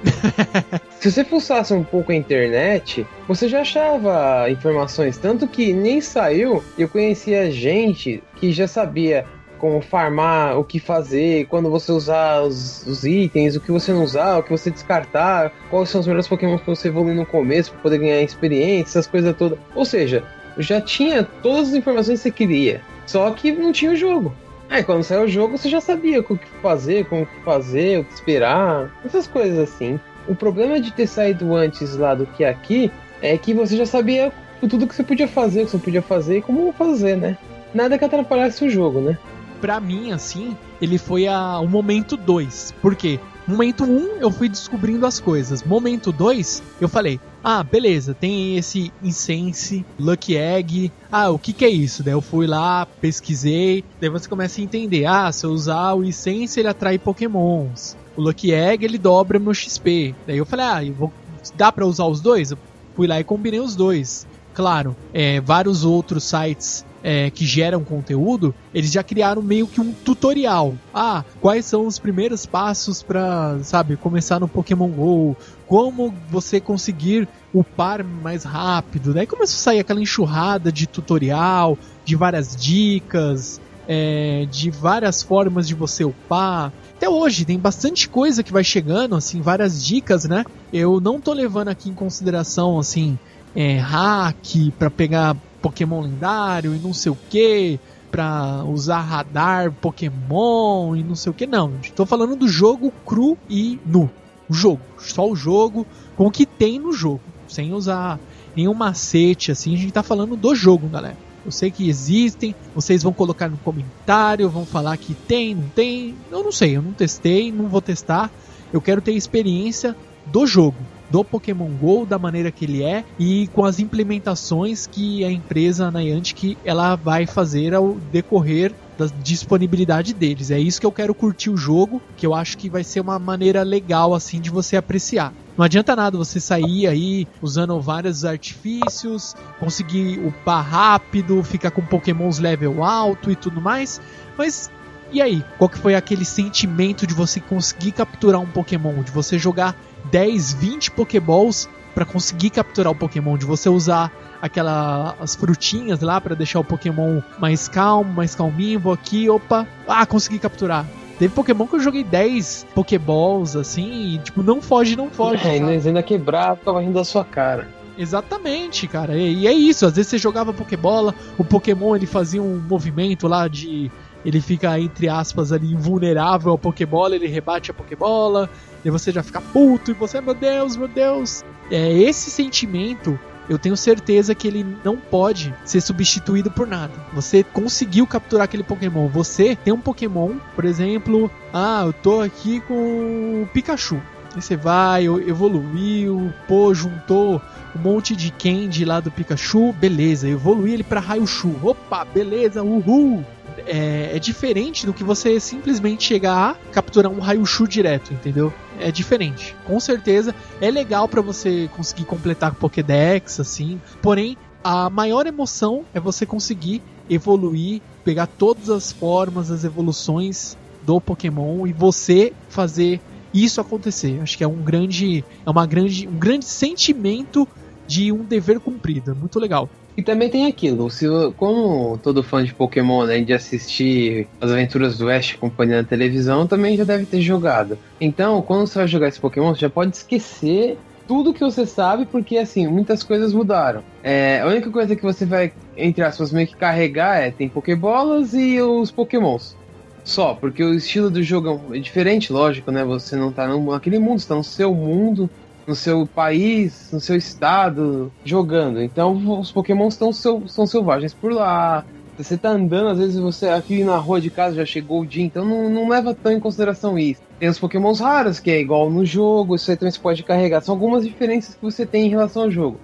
se 1.00 1.10
você 1.10 1.24
fuçasse 1.24 1.74
um 1.74 1.82
pouco 1.82 2.12
a 2.12 2.14
internet, 2.14 3.04
você 3.26 3.48
já 3.48 3.62
achava 3.62 4.48
informações. 4.48 5.18
Tanto 5.18 5.48
que 5.48 5.72
nem 5.72 6.00
saiu, 6.00 6.62
eu 6.78 6.88
conhecia 6.88 7.50
gente 7.50 8.22
que 8.36 8.52
já 8.52 8.68
sabia 8.68 9.26
como 9.60 9.80
farmar, 9.82 10.58
o 10.58 10.64
que 10.64 10.80
fazer, 10.80 11.46
quando 11.46 11.70
você 11.70 11.92
usar 11.92 12.40
os, 12.40 12.86
os 12.86 13.04
itens, 13.04 13.54
o 13.54 13.60
que 13.60 13.70
você 13.70 13.92
não 13.92 14.02
usar, 14.02 14.38
o 14.38 14.42
que 14.42 14.50
você 14.50 14.70
descartar, 14.70 15.52
quais 15.68 15.90
são 15.90 16.00
os 16.00 16.06
melhores 16.06 16.26
Pokémon 16.26 16.56
pra 16.56 16.74
você 16.74 16.88
evoluir 16.88 17.14
no 17.14 17.26
começo, 17.26 17.72
pra 17.72 17.82
poder 17.82 17.98
ganhar 17.98 18.22
experiência, 18.22 18.98
essas 18.98 19.06
coisas 19.06 19.36
todas. 19.36 19.58
Ou 19.74 19.84
seja, 19.84 20.24
já 20.58 20.80
tinha 20.80 21.22
todas 21.22 21.68
as 21.68 21.74
informações 21.74 22.18
que 22.18 22.22
você 22.22 22.30
queria. 22.30 22.80
Só 23.06 23.30
que 23.32 23.52
não 23.52 23.72
tinha 23.72 23.92
o 23.92 23.96
jogo. 23.96 24.34
Aí 24.68 24.82
quando 24.82 25.02
saiu 25.02 25.22
o 25.22 25.28
jogo, 25.28 25.58
você 25.58 25.68
já 25.68 25.80
sabia 25.80 26.20
o 26.20 26.24
que 26.24 26.38
fazer, 26.62 27.04
como 27.06 27.26
fazer, 27.44 27.98
o 27.98 28.04
que 28.04 28.14
esperar, 28.14 28.90
essas 29.04 29.26
coisas 29.26 29.58
assim. 29.58 29.98
O 30.28 30.34
problema 30.34 30.80
de 30.80 30.92
ter 30.92 31.06
saído 31.06 31.54
antes 31.54 31.96
lá 31.96 32.14
do 32.14 32.24
que 32.24 32.44
aqui 32.44 32.90
é 33.20 33.36
que 33.36 33.52
você 33.52 33.76
já 33.76 33.84
sabia 33.84 34.32
tudo 34.60 34.86
que 34.86 34.94
você 34.94 35.02
podia 35.02 35.26
fazer, 35.26 35.62
o 35.62 35.64
que 35.64 35.72
você 35.72 35.78
podia 35.78 36.02
fazer 36.02 36.38
e 36.38 36.42
como 36.42 36.72
fazer, 36.72 37.16
né? 37.16 37.36
Nada 37.74 37.98
que 37.98 38.04
atrapalhasse 38.04 38.64
o 38.64 38.70
jogo, 38.70 39.00
né? 39.00 39.18
Pra 39.60 39.78
mim, 39.80 40.12
assim, 40.12 40.56
ele 40.80 40.96
foi 40.98 41.26
a, 41.26 41.58
o 41.58 41.68
momento 41.68 42.16
2. 42.16 42.74
Por 42.80 42.94
quê? 42.94 43.20
Momento 43.46 43.84
1, 43.84 43.86
um, 43.88 44.06
eu 44.20 44.30
fui 44.30 44.48
descobrindo 44.48 45.04
as 45.04 45.18
coisas. 45.18 45.62
Momento 45.62 46.12
2, 46.12 46.62
eu 46.80 46.88
falei: 46.88 47.18
Ah, 47.42 47.62
beleza, 47.64 48.14
tem 48.14 48.56
esse 48.56 48.92
Incense, 49.02 49.84
Lucky 49.98 50.36
Egg. 50.36 50.92
Ah, 51.10 51.30
o 51.30 51.38
que 51.38 51.52
que 51.52 51.64
é 51.64 51.68
isso? 51.68 52.02
Daí 52.02 52.14
eu 52.14 52.20
fui 52.20 52.46
lá, 52.46 52.86
pesquisei. 53.00 53.84
Daí 54.00 54.08
você 54.08 54.28
começa 54.28 54.60
a 54.60 54.64
entender: 54.64 55.04
Ah, 55.04 55.32
se 55.32 55.44
eu 55.44 55.50
usar 55.50 55.94
o 55.94 56.04
Incense, 56.04 56.60
ele 56.60 56.68
atrai 56.68 56.98
Pokémons. 56.98 57.96
O 58.16 58.22
Lucky 58.22 58.52
Egg, 58.52 58.84
ele 58.84 58.98
dobra 58.98 59.38
meu 59.38 59.52
XP. 59.52 60.14
Daí 60.26 60.38
eu 60.38 60.46
falei: 60.46 60.66
Ah, 60.66 60.84
eu 60.84 60.94
vou... 60.94 61.12
dá 61.56 61.72
pra 61.72 61.86
usar 61.86 62.06
os 62.06 62.20
dois? 62.20 62.52
Eu 62.52 62.58
fui 62.94 63.06
lá 63.06 63.18
e 63.18 63.24
combinei 63.24 63.60
os 63.60 63.74
dois. 63.74 64.26
Claro, 64.54 64.96
é, 65.12 65.40
vários 65.40 65.84
outros 65.84 66.24
sites 66.24 66.84
é, 67.02 67.30
que 67.30 67.44
geram 67.44 67.82
conteúdo, 67.82 68.54
eles 68.74 68.92
já 68.92 69.02
criaram 69.02 69.42
meio 69.42 69.66
que 69.66 69.80
um 69.80 69.92
tutorial. 69.92 70.74
Ah, 70.92 71.24
quais 71.40 71.64
são 71.66 71.86
os 71.86 71.98
primeiros 71.98 72.46
passos 72.46 73.02
para, 73.02 73.58
sabe, 73.62 73.96
começar 73.96 74.38
no 74.40 74.48
Pokémon 74.48 74.88
Go? 74.88 75.36
Como 75.66 76.14
você 76.28 76.60
conseguir 76.60 77.28
upar 77.54 78.04
mais 78.04 78.44
rápido? 78.44 79.14
Daí 79.14 79.26
começou 79.26 79.56
a 79.56 79.62
sair 79.62 79.80
aquela 79.80 80.00
enxurrada 80.00 80.70
de 80.70 80.86
tutorial, 80.86 81.78
de 82.04 82.16
várias 82.16 82.56
dicas, 82.56 83.60
é, 83.88 84.46
de 84.50 84.70
várias 84.70 85.22
formas 85.22 85.66
de 85.66 85.74
você 85.74 86.04
upar. 86.04 86.72
Até 86.96 87.08
hoje 87.08 87.44
tem 87.44 87.58
bastante 87.58 88.08
coisa 88.08 88.42
que 88.42 88.52
vai 88.52 88.62
chegando, 88.62 89.16
assim, 89.16 89.40
várias 89.40 89.84
dicas, 89.84 90.24
né? 90.24 90.44
Eu 90.72 91.00
não 91.00 91.20
tô 91.20 91.32
levando 91.32 91.68
aqui 91.68 91.88
em 91.88 91.94
consideração, 91.94 92.78
assim, 92.78 93.18
é, 93.54 93.78
hack 93.78 94.72
para 94.78 94.90
pegar 94.90 95.36
Pokémon 95.60 96.00
lendário 96.00 96.74
e 96.74 96.78
não 96.78 96.92
sei 96.92 97.12
o 97.12 97.18
que, 97.28 97.78
pra 98.10 98.64
usar 98.64 99.00
radar 99.00 99.72
Pokémon 99.72 100.96
e 100.96 101.02
não 101.02 101.14
sei 101.14 101.30
o 101.30 101.34
que, 101.34 101.46
não. 101.46 101.74
Estou 101.82 102.04
falando 102.04 102.36
do 102.36 102.48
jogo 102.48 102.92
cru 103.06 103.38
e 103.48 103.78
nu. 103.86 104.10
O 104.48 104.54
jogo, 104.54 104.80
só 104.98 105.28
o 105.28 105.36
jogo, 105.36 105.86
com 106.16 106.26
o 106.26 106.30
que 106.30 106.44
tem 106.44 106.78
no 106.78 106.92
jogo, 106.92 107.20
sem 107.46 107.72
usar 107.72 108.18
nenhum 108.56 108.74
macete 108.74 109.52
assim. 109.52 109.74
A 109.74 109.78
gente 109.78 109.92
tá 109.92 110.02
falando 110.02 110.36
do 110.36 110.54
jogo, 110.54 110.88
galera. 110.88 111.16
Eu 111.44 111.52
sei 111.52 111.70
que 111.70 111.88
existem, 111.88 112.54
vocês 112.74 113.02
vão 113.02 113.12
colocar 113.12 113.48
no 113.48 113.56
comentário, 113.58 114.50
vão 114.50 114.66
falar 114.66 114.96
que 114.96 115.14
tem, 115.14 115.54
não 115.54 115.68
tem. 115.68 116.14
Eu 116.30 116.42
não 116.42 116.52
sei, 116.52 116.76
eu 116.76 116.82
não 116.82 116.92
testei, 116.92 117.50
não 117.50 117.68
vou 117.68 117.80
testar. 117.80 118.30
Eu 118.72 118.80
quero 118.80 119.00
ter 119.00 119.12
experiência 119.12 119.96
do 120.26 120.46
jogo 120.46 120.76
do 121.10 121.24
Pokémon 121.24 121.68
Go 121.76 122.06
da 122.06 122.18
maneira 122.18 122.52
que 122.52 122.64
ele 122.64 122.82
é 122.82 123.04
e 123.18 123.48
com 123.48 123.64
as 123.64 123.78
implementações 123.78 124.86
que 124.86 125.24
a 125.24 125.30
empresa 125.30 125.90
Niantic 125.90 126.56
ela 126.64 126.96
vai 126.96 127.26
fazer 127.26 127.74
ao 127.74 127.94
decorrer 128.12 128.72
da 128.96 129.06
disponibilidade 129.06 130.14
deles. 130.14 130.50
É 130.50 130.58
isso 130.58 130.80
que 130.80 130.86
eu 130.86 130.92
quero 130.92 131.14
curtir 131.14 131.50
o 131.50 131.56
jogo, 131.56 132.00
que 132.16 132.26
eu 132.26 132.34
acho 132.34 132.56
que 132.56 132.68
vai 132.68 132.84
ser 132.84 133.00
uma 133.00 133.18
maneira 133.18 133.62
legal 133.62 134.14
assim 134.14 134.40
de 134.40 134.50
você 134.50 134.76
apreciar. 134.76 135.32
Não 135.56 135.64
adianta 135.64 135.96
nada 135.96 136.16
você 136.16 136.38
sair 136.38 136.86
aí 136.86 137.26
usando 137.42 137.80
vários 137.80 138.24
artifícios, 138.24 139.34
conseguir 139.58 140.18
upar 140.20 140.64
rápido, 140.64 141.42
ficar 141.42 141.70
com 141.70 141.82
pokémons 141.82 142.38
level 142.38 142.84
alto 142.84 143.30
e 143.30 143.36
tudo 143.36 143.60
mais, 143.60 144.00
mas 144.38 144.70
e 145.12 145.20
aí, 145.20 145.44
qual 145.58 145.68
que 145.68 145.78
foi 145.78 145.96
aquele 145.96 146.24
sentimento 146.24 147.04
de 147.04 147.12
você 147.12 147.40
conseguir 147.40 147.90
capturar 147.90 148.40
um 148.40 148.46
Pokémon, 148.46 149.02
de 149.02 149.10
você 149.10 149.36
jogar 149.36 149.74
10, 150.10 150.52
20 150.54 150.90
Pokéballs 150.92 151.68
para 151.94 152.04
conseguir 152.04 152.50
capturar 152.50 152.92
o 152.92 152.94
Pokémon, 152.94 153.36
de 153.36 153.44
você 153.44 153.68
usar 153.68 154.12
aquela 154.40 155.14
as 155.20 155.34
frutinhas 155.34 156.00
lá 156.00 156.20
para 156.20 156.34
deixar 156.34 156.60
o 156.60 156.64
Pokémon 156.64 157.20
mais 157.38 157.68
calmo, 157.68 158.12
mais 158.12 158.34
calminho, 158.34 158.80
vou 158.80 158.92
aqui, 158.92 159.28
opa, 159.28 159.66
ah, 159.86 160.06
consegui 160.06 160.38
capturar. 160.38 160.86
Teve 161.18 161.34
Pokémon 161.34 161.66
que 161.66 161.76
eu 161.76 161.80
joguei 161.80 162.02
10 162.02 162.66
Pokéballs 162.74 163.54
assim, 163.54 164.14
e 164.14 164.18
tipo, 164.18 164.42
não 164.42 164.62
foge, 164.62 164.96
não 164.96 165.10
foge. 165.10 165.46
É, 165.46 165.58
sabe? 165.58 165.70
ainda 165.70 165.88
ainda 165.88 166.02
quebrar, 166.02 166.56
ficava 166.56 166.80
rindo 166.80 166.94
da 166.94 167.04
sua 167.04 167.24
cara. 167.24 167.68
Exatamente, 167.98 168.88
cara. 168.88 169.14
E, 169.14 169.40
e 169.40 169.46
é 169.46 169.52
isso. 169.52 169.84
Às 169.84 169.94
vezes 169.94 170.08
você 170.08 170.16
jogava 170.16 170.54
Pokébola, 170.54 171.14
o 171.36 171.44
Pokémon 171.44 171.94
ele 171.94 172.06
fazia 172.06 172.42
um 172.42 172.58
movimento 172.58 173.28
lá 173.28 173.46
de. 173.46 173.90
Ele 174.24 174.40
fica, 174.40 174.78
entre 174.78 175.08
aspas, 175.08 175.52
ali 175.52 175.72
invulnerável 175.72 176.52
ao 176.52 176.58
Pokébola, 176.58 177.14
ele 177.14 177.26
rebate 177.26 177.70
a 177.70 177.74
Pokébola, 177.74 178.50
e 178.84 178.90
você 178.90 179.10
já 179.10 179.22
fica 179.22 179.40
puto, 179.40 179.90
e 179.90 179.94
você, 179.94 180.20
meu 180.20 180.34
Deus, 180.34 180.76
meu 180.76 180.88
Deus. 180.88 181.42
É 181.70 181.92
esse 181.92 182.30
sentimento. 182.30 183.18
Eu 183.48 183.58
tenho 183.58 183.76
certeza 183.76 184.32
que 184.32 184.46
ele 184.46 184.64
não 184.84 184.96
pode 184.96 185.52
ser 185.64 185.80
substituído 185.80 186.50
por 186.52 186.68
nada. 186.68 186.92
Você 187.12 187.42
conseguiu 187.42 188.06
capturar 188.06 188.44
aquele 188.44 188.62
Pokémon. 188.62 189.08
Você 189.08 189.56
tem 189.56 189.72
um 189.72 189.80
Pokémon, 189.80 190.36
por 190.54 190.64
exemplo, 190.64 191.28
ah, 191.52 191.82
eu 191.84 191.92
tô 191.92 192.20
aqui 192.20 192.60
com 192.60 193.42
o 193.42 193.48
Pikachu. 193.52 194.00
Aí 194.36 194.40
você 194.40 194.56
vai, 194.56 195.06
evoluiu, 195.06 196.32
pô, 196.46 196.72
juntou 196.72 197.42
um 197.74 197.78
monte 197.80 198.14
de 198.14 198.30
candy 198.30 198.84
lá 198.84 199.00
do 199.00 199.10
Pikachu, 199.10 199.72
beleza, 199.72 200.28
evolui 200.28 200.72
ele 200.72 200.84
pra 200.84 201.00
Raichu. 201.00 201.52
Opa, 201.62 202.04
beleza, 202.04 202.62
uhul! 202.62 203.24
É, 203.66 204.16
é 204.16 204.18
diferente 204.18 204.86
do 204.86 204.92
que 204.92 205.04
você 205.04 205.38
simplesmente 205.40 206.04
chegar 206.04 206.50
a 206.50 206.54
capturar 206.72 207.10
um 207.10 207.20
Raichu 207.20 207.66
direto, 207.66 208.12
entendeu? 208.12 208.52
É 208.78 208.90
diferente. 208.90 209.54
Com 209.66 209.78
certeza 209.78 210.34
é 210.60 210.70
legal 210.70 211.08
para 211.08 211.20
você 211.20 211.68
conseguir 211.76 212.04
completar 212.04 212.54
Pokédex, 212.54 213.40
assim. 213.40 213.80
Porém, 214.00 214.36
a 214.62 214.90
maior 214.90 215.26
emoção 215.26 215.84
é 215.94 216.00
você 216.00 216.26
conseguir 216.26 216.82
evoluir, 217.08 217.80
pegar 218.04 218.26
todas 218.26 218.70
as 218.70 218.92
formas, 218.92 219.50
as 219.50 219.64
evoluções 219.64 220.56
do 220.82 221.00
Pokémon 221.00 221.66
e 221.66 221.72
você 221.72 222.32
fazer 222.48 223.00
isso 223.32 223.60
acontecer. 223.60 224.20
Acho 224.20 224.36
que 224.36 224.44
é 224.44 224.48
um 224.48 224.62
grande, 224.62 225.24
é 225.44 225.50
uma 225.50 225.66
grande, 225.66 226.08
um 226.08 226.18
grande 226.18 226.44
sentimento 226.44 227.46
de 227.90 228.12
um 228.12 228.22
dever 228.22 228.60
cumprido. 228.60 229.10
É 229.10 229.14
muito 229.14 229.40
legal. 229.40 229.68
E 229.96 230.02
também 230.02 230.28
tem 230.28 230.46
aquilo, 230.46 230.88
se, 230.88 231.06
como 231.36 231.98
todo 231.98 232.22
fã 232.22 232.44
de 232.44 232.54
Pokémon, 232.54 233.04
né, 233.04 233.20
de 233.20 233.32
assistir 233.32 234.28
as 234.40 234.52
aventuras 234.52 234.96
do 234.96 235.10
Ash 235.10 235.34
acompanhando 235.34 235.80
a 235.86 235.88
televisão, 235.88 236.46
também 236.46 236.76
já 236.76 236.84
deve 236.84 237.04
ter 237.04 237.20
jogado. 237.20 237.76
Então, 238.00 238.40
quando 238.42 238.68
você 238.68 238.78
vai 238.78 238.86
jogar 238.86 239.08
esse 239.08 239.18
Pokémon, 239.18 239.52
você 239.52 239.62
já 239.62 239.68
pode 239.68 239.96
esquecer 239.96 240.78
tudo 241.08 241.34
que 241.34 241.40
você 241.40 241.66
sabe, 241.66 242.06
porque 242.06 242.38
assim, 242.38 242.68
muitas 242.68 243.02
coisas 243.02 243.32
mudaram. 243.32 243.82
É, 244.04 244.40
a 244.40 244.46
única 244.46 244.70
coisa 244.70 244.94
que 244.94 245.02
você 245.02 245.26
vai, 245.26 245.52
entre 245.76 246.04
aspas, 246.04 246.30
meio 246.30 246.46
que 246.46 246.54
carregar 246.54 247.16
é 247.16 247.32
tem 247.32 247.48
Pokébolas 247.48 248.32
e 248.32 248.62
os 248.62 248.92
Pokémons. 248.92 249.56
Só, 250.04 250.34
porque 250.34 250.62
o 250.62 250.74
estilo 250.74 251.10
do 251.10 251.22
jogo 251.22 251.60
é 251.72 251.78
diferente, 251.78 252.32
lógico, 252.32 252.70
né? 252.70 252.84
Você 252.84 253.16
não 253.16 253.32
tá 253.32 253.48
naquele 253.48 253.98
mundo, 253.98 254.20
você 254.20 254.28
tá 254.28 254.34
no 254.34 254.44
seu 254.44 254.72
mundo, 254.72 255.28
no 255.70 255.76
seu 255.76 256.04
país, 256.04 256.90
no 256.92 256.98
seu 256.98 257.16
estado, 257.16 258.12
jogando. 258.24 258.82
Então 258.82 259.38
os 259.38 259.52
Pokémons 259.52 259.94
estão 259.94 260.12
são 260.12 260.66
selvagens 260.66 261.14
por 261.14 261.32
lá, 261.32 261.84
Você 262.18 262.36
tá 262.36 262.50
andando, 262.50 262.88
às 262.88 262.98
vezes 262.98 263.18
você 263.18 263.48
aqui 263.48 263.84
na 263.84 263.96
rua 263.96 264.20
de 264.20 264.30
casa 264.30 264.56
já 264.56 264.66
chegou 264.66 265.00
o 265.00 265.06
dia, 265.06 265.24
então 265.24 265.44
não, 265.44 265.70
não 265.70 265.88
leva 265.88 266.12
tão 266.12 266.32
em 266.32 266.40
consideração 266.40 266.98
isso. 266.98 267.22
Tem 267.38 267.48
os 267.48 267.58
pokémons 267.58 268.00
raros, 268.00 268.40
que 268.40 268.50
é 268.50 268.60
igual 268.60 268.90
no 268.90 269.06
jogo, 269.06 269.54
isso 269.54 269.70
aí 269.70 269.76
também 269.76 269.92
você 269.92 270.00
pode 270.00 270.24
carregar. 270.24 270.60
São 270.60 270.74
algumas 270.74 271.04
diferenças 271.06 271.54
que 271.54 271.62
você 271.62 271.86
tem 271.86 272.06
em 272.06 272.10
relação 272.10 272.42
ao 272.42 272.50
jogo. 272.50 272.78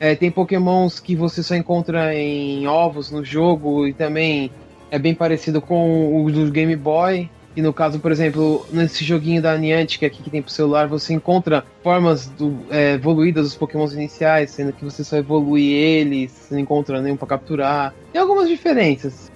É, 0.00 0.16
tem 0.16 0.30
pokémons 0.30 0.98
que 0.98 1.14
você 1.14 1.42
só 1.42 1.54
encontra 1.54 2.14
em 2.14 2.66
ovos 2.66 3.10
no 3.10 3.22
jogo 3.22 3.86
e 3.86 3.92
também 3.92 4.50
é 4.90 4.98
bem 4.98 5.14
parecido 5.14 5.60
com 5.60 6.24
o 6.24 6.32
do 6.32 6.50
Game 6.50 6.74
Boy. 6.74 7.28
E 7.56 7.62
no 7.62 7.72
caso, 7.72 7.98
por 7.98 8.12
exemplo, 8.12 8.64
nesse 8.72 9.04
joguinho 9.04 9.42
da 9.42 9.56
Niantic 9.56 10.04
aqui 10.04 10.22
que 10.22 10.30
tem 10.30 10.40
pro 10.40 10.52
celular, 10.52 10.86
você 10.86 11.12
encontra 11.12 11.64
formas 11.82 12.26
do, 12.26 12.56
é, 12.70 12.92
evoluídas 12.92 13.44
dos 13.44 13.54
pokémons 13.56 13.92
iniciais, 13.92 14.52
sendo 14.52 14.72
que 14.72 14.84
você 14.84 15.02
só 15.02 15.16
evolui 15.16 15.68
eles, 15.68 16.30
você 16.30 16.54
não 16.54 16.60
encontra 16.60 17.02
nenhum 17.02 17.16
pra 17.16 17.26
capturar. 17.26 17.92
Tem 18.12 18.20
algumas 18.20 18.48
diferenças. 18.48 19.30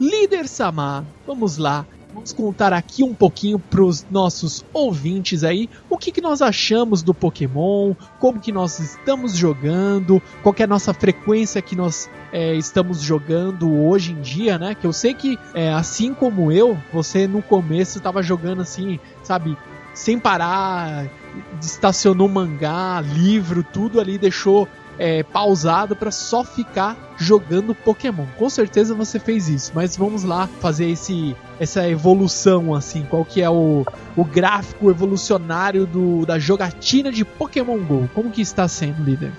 Líder 0.00 0.48
Samar, 0.48 1.04
vamos 1.26 1.58
lá. 1.58 1.86
Vamos 2.12 2.32
contar 2.32 2.74
aqui 2.74 3.02
um 3.02 3.14
pouquinho 3.14 3.58
pros 3.58 4.04
nossos 4.10 4.62
ouvintes 4.70 5.42
aí 5.42 5.70
o 5.88 5.96
que, 5.96 6.12
que 6.12 6.20
nós 6.20 6.42
achamos 6.42 7.02
do 7.02 7.14
Pokémon, 7.14 7.94
como 8.20 8.38
que 8.38 8.52
nós 8.52 8.78
estamos 8.78 9.34
jogando, 9.34 10.20
qual 10.42 10.54
é 10.58 10.64
a 10.64 10.66
nossa 10.66 10.92
frequência 10.92 11.62
que 11.62 11.74
nós 11.74 12.10
é, 12.30 12.54
estamos 12.54 13.00
jogando 13.00 13.72
hoje 13.72 14.12
em 14.12 14.20
dia, 14.20 14.58
né? 14.58 14.74
Que 14.74 14.86
eu 14.86 14.92
sei 14.92 15.14
que, 15.14 15.38
é, 15.54 15.72
assim 15.72 16.12
como 16.12 16.52
eu, 16.52 16.78
você 16.92 17.26
no 17.26 17.40
começo 17.40 17.96
estava 17.96 18.22
jogando 18.22 18.60
assim, 18.60 19.00
sabe, 19.22 19.56
sem 19.94 20.18
parar, 20.18 21.06
estacionou 21.60 22.28
mangá, 22.28 23.00
livro, 23.00 23.64
tudo 23.64 23.98
ali, 23.98 24.18
deixou 24.18 24.68
é, 24.98 25.22
pausado 25.22 25.96
para 25.96 26.10
só 26.10 26.44
ficar 26.44 26.96
jogando 27.18 27.74
Pokémon. 27.74 28.26
Com 28.38 28.48
certeza 28.50 28.94
você 28.94 29.18
fez 29.18 29.48
isso, 29.48 29.72
mas 29.74 29.96
vamos 29.96 30.24
lá 30.24 30.46
fazer 30.60 30.90
esse, 30.90 31.36
essa 31.58 31.88
evolução 31.88 32.74
assim. 32.74 33.06
Qual 33.08 33.24
que 33.24 33.42
é 33.42 33.50
o, 33.50 33.84
o 34.16 34.24
gráfico 34.24 34.90
evolucionário 34.90 35.86
do, 35.86 36.26
da 36.26 36.38
jogatina 36.38 37.10
de 37.10 37.24
Pokémon 37.24 37.78
Go? 37.78 38.08
Como 38.14 38.30
que 38.30 38.42
está 38.42 38.66
sendo, 38.68 39.02
líder? 39.02 39.32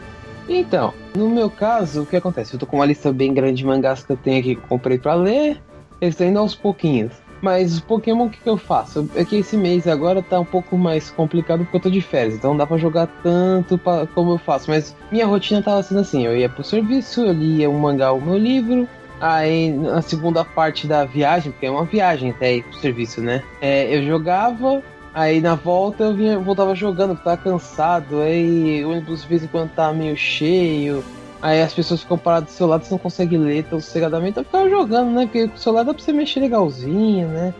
Então, 0.47 0.93
no 1.15 1.29
meu 1.29 1.49
caso, 1.49 2.03
o 2.03 2.05
que 2.05 2.15
acontece? 2.15 2.53
Eu 2.53 2.59
tô 2.59 2.65
com 2.65 2.77
uma 2.77 2.85
lista 2.85 3.13
bem 3.13 3.33
grande 3.33 3.57
de 3.57 3.65
mangás 3.65 4.03
que 4.03 4.11
eu 4.11 4.17
tenho 4.17 4.39
aqui 4.39 4.55
que 4.55 4.67
comprei 4.67 4.97
pra 4.97 5.13
ler. 5.15 5.61
Estão 6.01 6.27
indo 6.27 6.39
aos 6.39 6.53
pouquinhos. 6.53 7.13
Mas 7.43 7.77
Pokémon, 7.81 8.27
o 8.27 8.29
que, 8.29 8.39
que 8.39 8.49
eu 8.49 8.55
faço? 8.55 9.09
É 9.15 9.25
que 9.25 9.35
esse 9.35 9.57
mês 9.57 9.85
agora 9.85 10.21
tá 10.21 10.39
um 10.39 10.45
pouco 10.45 10.77
mais 10.77 11.11
complicado 11.11 11.65
porque 11.65 11.75
eu 11.75 11.81
tô 11.81 11.89
de 11.89 11.99
férias, 11.99 12.35
então 12.35 12.51
não 12.51 12.57
dá 12.57 12.65
pra 12.65 12.77
jogar 12.77 13.05
tanto 13.21 13.77
pra, 13.77 14.07
como 14.07 14.31
eu 14.31 14.37
faço. 14.37 14.71
Mas 14.71 14.95
minha 15.11 15.25
rotina 15.25 15.61
tava 15.61 15.83
sendo 15.83 15.99
assim: 15.99 16.25
eu 16.25 16.37
ia 16.37 16.47
pro 16.47 16.63
serviço, 16.63 17.19
eu 17.19 17.33
lia 17.33 17.69
um 17.69 17.77
mangá, 17.77 18.13
o 18.13 18.21
meu 18.21 18.37
livro. 18.37 18.87
Aí 19.19 19.73
na 19.73 20.01
segunda 20.01 20.45
parte 20.45 20.87
da 20.87 21.03
viagem, 21.03 21.51
porque 21.51 21.65
é 21.65 21.71
uma 21.71 21.83
viagem 21.83 22.31
até 22.31 22.55
ir 22.55 22.63
pro 22.63 22.79
serviço, 22.79 23.19
né? 23.19 23.43
É, 23.59 23.93
eu 23.93 24.05
jogava, 24.05 24.81
aí 25.13 25.41
na 25.41 25.55
volta 25.55 26.05
eu 26.05 26.15
vinha, 26.15 26.39
voltava 26.39 26.73
jogando, 26.73 27.09
porque 27.09 27.25
tava 27.25 27.37
cansado, 27.37 28.21
aí 28.21 28.85
o 28.85 28.91
ônibus 28.91 29.23
de 29.23 29.27
vez 29.27 29.43
em 29.43 29.47
quando 29.47 29.69
tá 29.71 29.91
meio 29.91 30.15
cheio. 30.15 31.03
Aí 31.43 31.61
as 31.61 31.73
pessoas 31.73 31.99
ficam 31.99 32.17
paradas 32.17 32.47
do 32.47 32.55
seu 32.55 32.65
lado, 32.65 32.85
você 32.85 32.91
não 32.93 32.97
consegue 32.97 33.37
ler 33.37 33.65
tão 33.65 33.77
sossegadamente, 33.77 34.37
eu 34.37 34.45
ficava 34.45 34.69
jogando, 34.69 35.11
né? 35.11 35.25
Porque 35.25 35.47
do 35.47 35.59
seu 35.59 35.73
lado 35.73 35.87
dá 35.87 35.93
pra 35.93 36.01
você 36.01 36.13
mexer 36.13 36.39
legalzinho, 36.39 37.27
né? 37.27 37.53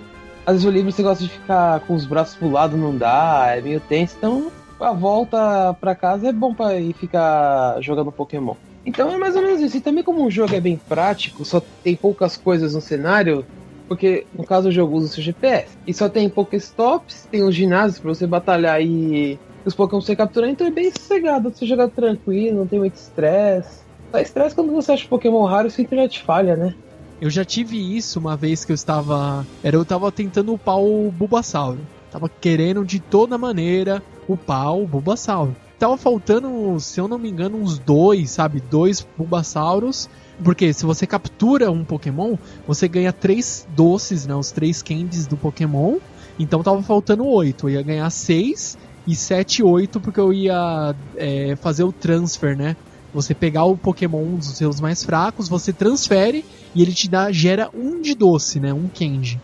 Às 0.45 0.53
vezes 0.53 0.65
o 0.65 0.71
livro 0.71 0.89
você 0.89 1.03
gosta 1.03 1.21
de 1.21 1.29
ficar 1.29 1.81
com 1.81 1.93
os 1.93 2.05
braços 2.05 2.33
pro 2.33 2.49
lado, 2.49 2.77
não 2.77 2.97
dá, 2.97 3.47
é 3.49 3.59
meio 3.59 3.81
tenso, 3.81 4.15
então 4.17 4.49
a 4.79 4.93
volta 4.93 5.75
pra 5.81 5.93
casa 5.95 6.29
é 6.29 6.31
bom 6.31 6.53
pra 6.53 6.79
ir 6.79 6.93
ficar 6.93 7.81
jogando 7.81 8.09
Pokémon. 8.09 8.55
Então 8.85 9.11
é 9.11 9.17
mais 9.17 9.35
ou 9.35 9.41
menos 9.41 9.59
isso. 9.59 9.75
E 9.75 9.81
também 9.81 10.01
como 10.01 10.25
o 10.25 10.31
jogo 10.31 10.55
é 10.55 10.61
bem 10.61 10.79
prático, 10.87 11.43
só 11.43 11.61
tem 11.83 11.93
poucas 11.93 12.37
coisas 12.37 12.75
no 12.75 12.81
cenário, 12.81 13.45
porque 13.89 14.25
no 14.33 14.45
caso 14.45 14.69
o 14.69 14.71
jogo 14.71 14.95
usa 14.95 15.07
o 15.07 15.09
seu 15.09 15.23
GPS. 15.23 15.77
E 15.85 15.93
só 15.93 16.07
tem 16.07 16.29
Pokéstops, 16.29 17.27
tem 17.29 17.43
os 17.43 17.53
ginásios 17.53 17.99
pra 17.99 18.13
você 18.13 18.25
batalhar 18.25 18.81
e 18.81 19.37
os 19.65 19.73
Pokémon 19.73 20.01
você 20.01 20.15
capturar, 20.15 20.49
então 20.49 20.67
é 20.67 20.71
bem 20.71 20.91
sossegado, 20.91 21.49
você 21.49 21.65
jogar 21.65 21.89
tranquilo, 21.89 22.59
não 22.59 22.67
tem 22.67 22.79
muito 22.79 22.95
estresse. 22.95 23.81
Só 24.11 24.19
estresse 24.19 24.55
quando 24.55 24.71
você 24.71 24.91
acha 24.91 25.07
Pokémon 25.07 25.43
raro 25.45 25.71
sua 25.71 25.83
internet 25.83 26.21
falha, 26.21 26.55
né? 26.55 26.75
Eu 27.21 27.29
já 27.29 27.45
tive 27.45 27.77
isso 27.95 28.19
uma 28.19 28.35
vez 28.35 28.65
que 28.65 28.71
eu 28.71 28.75
estava. 28.75 29.47
Era 29.63 29.77
eu 29.77 29.85
tava 29.85 30.11
tentando 30.11 30.53
upar 30.53 30.77
o 30.77 31.09
Bulbasauro. 31.11 31.79
Tava 32.11 32.27
querendo 32.27 32.83
de 32.85 32.99
toda 32.99 33.37
maneira 33.37 34.03
upar 34.27 34.75
o 34.75 34.85
Bulbasauro. 34.85 35.55
Tava 35.79 35.97
faltando, 35.97 36.79
se 36.79 36.99
eu 36.99 37.07
não 37.07 37.17
me 37.17 37.29
engano, 37.29 37.57
uns 37.57 37.79
dois, 37.79 38.31
sabe? 38.31 38.61
Dois 38.69 39.07
Bulbasauros. 39.17 40.09
Porque 40.43 40.73
se 40.73 40.85
você 40.85 41.07
captura 41.07 41.71
um 41.71 41.85
Pokémon, 41.85 42.35
você 42.67 42.87
ganha 42.87 43.13
três 43.13 43.65
doces, 43.75 44.27
né? 44.27 44.35
Os 44.35 44.51
três 44.51 44.81
candies 44.81 45.25
do 45.25 45.37
Pokémon. 45.37 45.97
Então 46.37 46.61
tava 46.61 46.83
faltando 46.83 47.25
oito. 47.25 47.69
Eu 47.69 47.75
ia 47.75 47.81
ganhar 47.81 48.09
seis 48.09 48.77
e 49.05 49.15
sete 49.15 49.59
e 49.59 49.63
oito 49.63 49.99
porque 50.01 50.19
eu 50.19 50.31
ia 50.33 50.93
é, 51.17 51.55
fazer 51.57 51.83
o 51.83 51.93
transfer, 51.93 52.55
né? 52.57 52.75
Você 53.13 53.35
pegar 53.35 53.65
o 53.65 53.77
Pokémon 53.77 54.33
um 54.33 54.37
dos 54.37 54.55
seus 54.57 54.79
mais 54.79 55.03
fracos, 55.03 55.47
você 55.47 55.71
transfere 55.71 56.43
e 56.73 56.81
ele 56.81 56.93
te 56.93 57.09
dá 57.09 57.31
gera 57.31 57.69
um 57.73 58.01
de 58.01 58.15
doce, 58.15 58.59
né? 58.59 58.73
Um 58.73 58.89
Candy. 58.89 59.39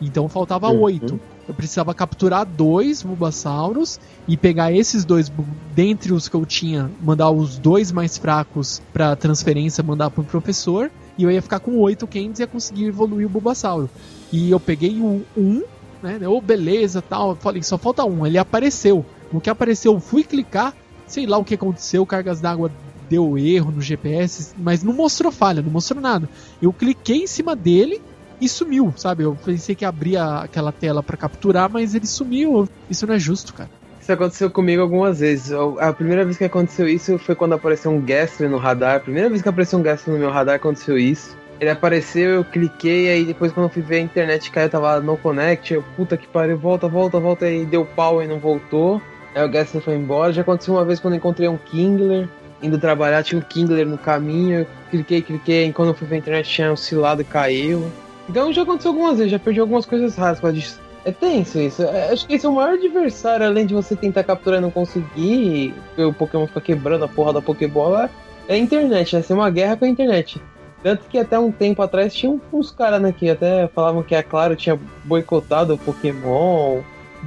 Então 0.00 0.28
faltava 0.28 0.68
Uhum. 0.68 0.82
oito. 0.82 1.20
Eu 1.46 1.54
precisava 1.54 1.94
capturar 1.94 2.46
dois 2.46 3.02
Bulbasauros 3.02 3.98
e 4.28 4.36
pegar 4.36 4.72
esses 4.72 5.04
dois 5.04 5.28
dentre 5.74 6.12
os 6.12 6.28
que 6.28 6.36
eu 6.36 6.46
tinha, 6.46 6.90
mandar 7.00 7.30
os 7.30 7.58
dois 7.58 7.90
mais 7.92 8.16
fracos 8.16 8.80
pra 8.92 9.16
transferência, 9.16 9.82
mandar 9.82 10.10
pro 10.10 10.24
professor 10.24 10.90
e 11.18 11.22
eu 11.24 11.30
ia 11.30 11.42
ficar 11.42 11.60
com 11.60 11.80
oito 11.80 12.06
Candies 12.08 12.38
e 12.38 12.42
ia 12.42 12.48
conseguir 12.48 12.86
evoluir 12.86 13.26
o 13.26 13.30
Bulbasauro. 13.30 13.90
E 14.32 14.50
eu 14.50 14.60
peguei 14.60 15.00
o 15.00 15.26
um, 15.36 15.60
né? 16.02 16.18
Ô, 16.26 16.40
beleza, 16.40 17.00
tal. 17.00 17.36
Falei, 17.36 17.62
só 17.62 17.78
falta 17.78 18.04
um. 18.04 18.26
Ele 18.26 18.38
apareceu. 18.38 19.04
No 19.32 19.40
que 19.40 19.48
apareceu, 19.48 19.94
eu 19.94 20.00
fui 20.00 20.24
clicar, 20.24 20.74
sei 21.06 21.26
lá 21.26 21.38
o 21.38 21.44
que 21.44 21.54
aconteceu, 21.54 22.04
cargas 22.04 22.40
d'água 22.40 22.70
deu 23.08 23.36
erro 23.36 23.70
no 23.70 23.80
GPS, 23.80 24.54
mas 24.56 24.82
não 24.82 24.92
mostrou 24.92 25.30
falha, 25.30 25.62
não 25.62 25.70
mostrou 25.70 26.00
nada. 26.00 26.28
Eu 26.60 26.72
cliquei 26.72 27.24
em 27.24 27.26
cima 27.26 27.54
dele 27.54 28.00
e 28.40 28.48
sumiu, 28.48 28.92
sabe? 28.96 29.22
Eu 29.22 29.36
pensei 29.44 29.74
que 29.74 29.84
abria 29.84 30.40
aquela 30.40 30.72
tela 30.72 31.02
pra 31.02 31.16
capturar, 31.16 31.70
mas 31.70 31.94
ele 31.94 32.06
sumiu. 32.06 32.68
Isso 32.90 33.06
não 33.06 33.14
é 33.14 33.18
justo, 33.18 33.54
cara. 33.54 33.70
Isso 34.00 34.10
aconteceu 34.10 34.50
comigo 34.50 34.82
algumas 34.82 35.20
vezes. 35.20 35.52
A 35.78 35.92
primeira 35.92 36.24
vez 36.24 36.36
que 36.36 36.44
aconteceu 36.44 36.88
isso 36.88 37.18
foi 37.18 37.36
quando 37.36 37.52
apareceu 37.52 37.90
um 37.90 38.00
Gastly 38.00 38.48
no 38.48 38.58
radar. 38.58 38.96
A 38.96 39.00
primeira 39.00 39.28
vez 39.28 39.42
que 39.42 39.48
apareceu 39.48 39.78
um 39.78 39.82
Gastly 39.82 40.14
no 40.14 40.18
meu 40.18 40.30
radar 40.30 40.56
aconteceu 40.56 40.98
isso. 40.98 41.36
Ele 41.62 41.70
apareceu, 41.70 42.30
eu 42.30 42.44
cliquei, 42.44 43.08
aí 43.08 43.24
depois 43.24 43.52
quando 43.52 43.66
eu 43.66 43.70
fui 43.70 43.82
ver 43.82 43.98
a 43.98 44.00
internet 44.00 44.50
caiu, 44.50 44.68
tava 44.68 45.00
no 45.00 45.16
connect. 45.16 45.72
Eu, 45.72 45.84
puta 45.96 46.16
que 46.16 46.26
pariu, 46.26 46.58
volta, 46.58 46.88
volta, 46.88 47.20
volta, 47.20 47.44
aí 47.44 47.64
deu 47.64 47.86
pau 47.86 48.20
e 48.20 48.26
não 48.26 48.40
voltou. 48.40 49.00
Aí 49.32 49.44
o 49.44 49.48
Gastly 49.48 49.80
foi 49.80 49.94
embora. 49.94 50.32
Já 50.32 50.42
aconteceu 50.42 50.74
uma 50.74 50.84
vez 50.84 50.98
quando 50.98 51.14
eu 51.14 51.18
encontrei 51.18 51.46
um 51.46 51.56
Kingler. 51.56 52.28
Indo 52.60 52.80
trabalhar, 52.80 53.22
tinha 53.22 53.38
um 53.38 53.44
Kingler 53.44 53.86
no 53.86 53.96
caminho. 53.96 54.62
Eu 54.62 54.66
cliquei, 54.90 55.22
cliquei, 55.22 55.68
e 55.68 55.72
quando 55.72 55.90
eu 55.90 55.94
fui 55.94 56.04
ver 56.04 56.16
a 56.16 56.18
internet 56.18 56.50
tinha 56.50 56.72
oscilado 56.72 57.22
e 57.22 57.24
caiu. 57.24 57.88
Então 58.28 58.52
já 58.52 58.62
aconteceu 58.62 58.90
algumas 58.90 59.18
vezes, 59.18 59.30
já 59.30 59.38
perdi 59.38 59.60
algumas 59.60 59.86
coisas 59.86 60.16
raras 60.16 60.40
disso. 60.52 60.80
É 61.04 61.12
tenso 61.12 61.60
isso. 61.60 61.84
É, 61.84 62.10
Acho 62.10 62.26
que 62.26 62.34
esse 62.34 62.44
é 62.44 62.48
o 62.48 62.56
maior 62.56 62.74
adversário, 62.74 63.46
além 63.46 63.66
de 63.66 63.74
você 63.74 63.94
tentar 63.94 64.24
capturar 64.24 64.58
e 64.58 64.62
não 64.62 64.70
conseguir, 64.72 65.76
porque 65.86 66.02
o 66.02 66.12
Pokémon 66.12 66.48
fica 66.48 66.60
quebrando 66.60 67.04
a 67.04 67.08
porra 67.08 67.34
da 67.34 67.40
Pokébola, 67.40 68.10
é 68.48 68.54
a 68.54 68.58
internet, 68.58 69.14
né? 69.14 69.22
Ser 69.22 69.34
uma 69.34 69.48
guerra 69.48 69.76
com 69.76 69.84
a 69.84 69.88
internet. 69.88 70.42
Tanto 70.82 71.04
que 71.08 71.18
até 71.18 71.38
um 71.38 71.52
tempo 71.52 71.80
atrás 71.82 72.12
tinha 72.14 72.38
uns 72.52 72.70
caras 72.70 73.00
né, 73.00 73.12
que 73.12 73.30
até 73.30 73.68
falavam 73.68 74.02
que 74.02 74.14
a 74.14 74.22
Claro 74.22 74.56
tinha 74.56 74.78
boicotado 75.04 75.74
o 75.74 75.78
Pokémon. 75.78 76.80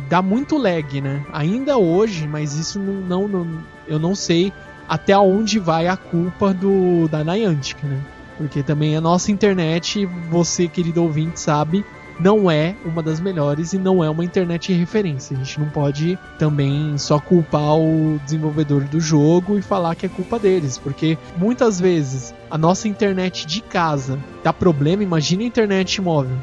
Dá 0.09 0.21
muito 0.21 0.57
lag, 0.57 0.99
né? 0.99 1.25
Ainda 1.31 1.77
hoje, 1.77 2.27
mas 2.27 2.53
isso 2.53 2.79
não, 2.79 2.93
não, 2.93 3.27
não- 3.27 3.63
eu 3.87 3.97
não 3.97 4.13
sei 4.13 4.51
até 4.89 5.17
onde 5.17 5.57
vai 5.57 5.87
a 5.87 5.95
culpa 5.95 6.53
do 6.53 7.07
da 7.07 7.23
Niantic, 7.23 7.81
né? 7.83 7.99
Porque 8.37 8.61
também 8.61 8.97
a 8.97 9.01
nossa 9.01 9.31
internet, 9.31 10.05
você, 10.29 10.67
querido 10.67 11.01
ouvinte, 11.01 11.39
sabe, 11.39 11.85
não 12.19 12.49
é 12.49 12.75
uma 12.85 13.03
das 13.03 13.19
melhores 13.19 13.73
e 13.73 13.77
não 13.77 14.03
é 14.03 14.09
uma 14.09 14.23
internet 14.23 14.73
de 14.73 14.79
referência. 14.79 15.35
A 15.35 15.39
gente 15.43 15.59
não 15.59 15.69
pode 15.69 16.17
também 16.39 16.97
só 16.97 17.19
culpar 17.19 17.75
o 17.77 18.19
desenvolvedor 18.23 18.83
do 18.85 18.99
jogo 18.99 19.57
e 19.57 19.61
falar 19.61 19.95
que 19.95 20.05
é 20.05 20.09
culpa 20.09 20.39
deles, 20.39 20.77
porque 20.77 21.17
muitas 21.37 21.79
vezes 21.79 22.33
a 22.49 22.57
nossa 22.57 22.87
internet 22.87 23.45
de 23.45 23.61
casa 23.61 24.17
dá 24.43 24.53
problema, 24.53 25.03
imagina 25.03 25.43
a 25.43 25.45
internet 25.45 26.01
móvel. 26.01 26.37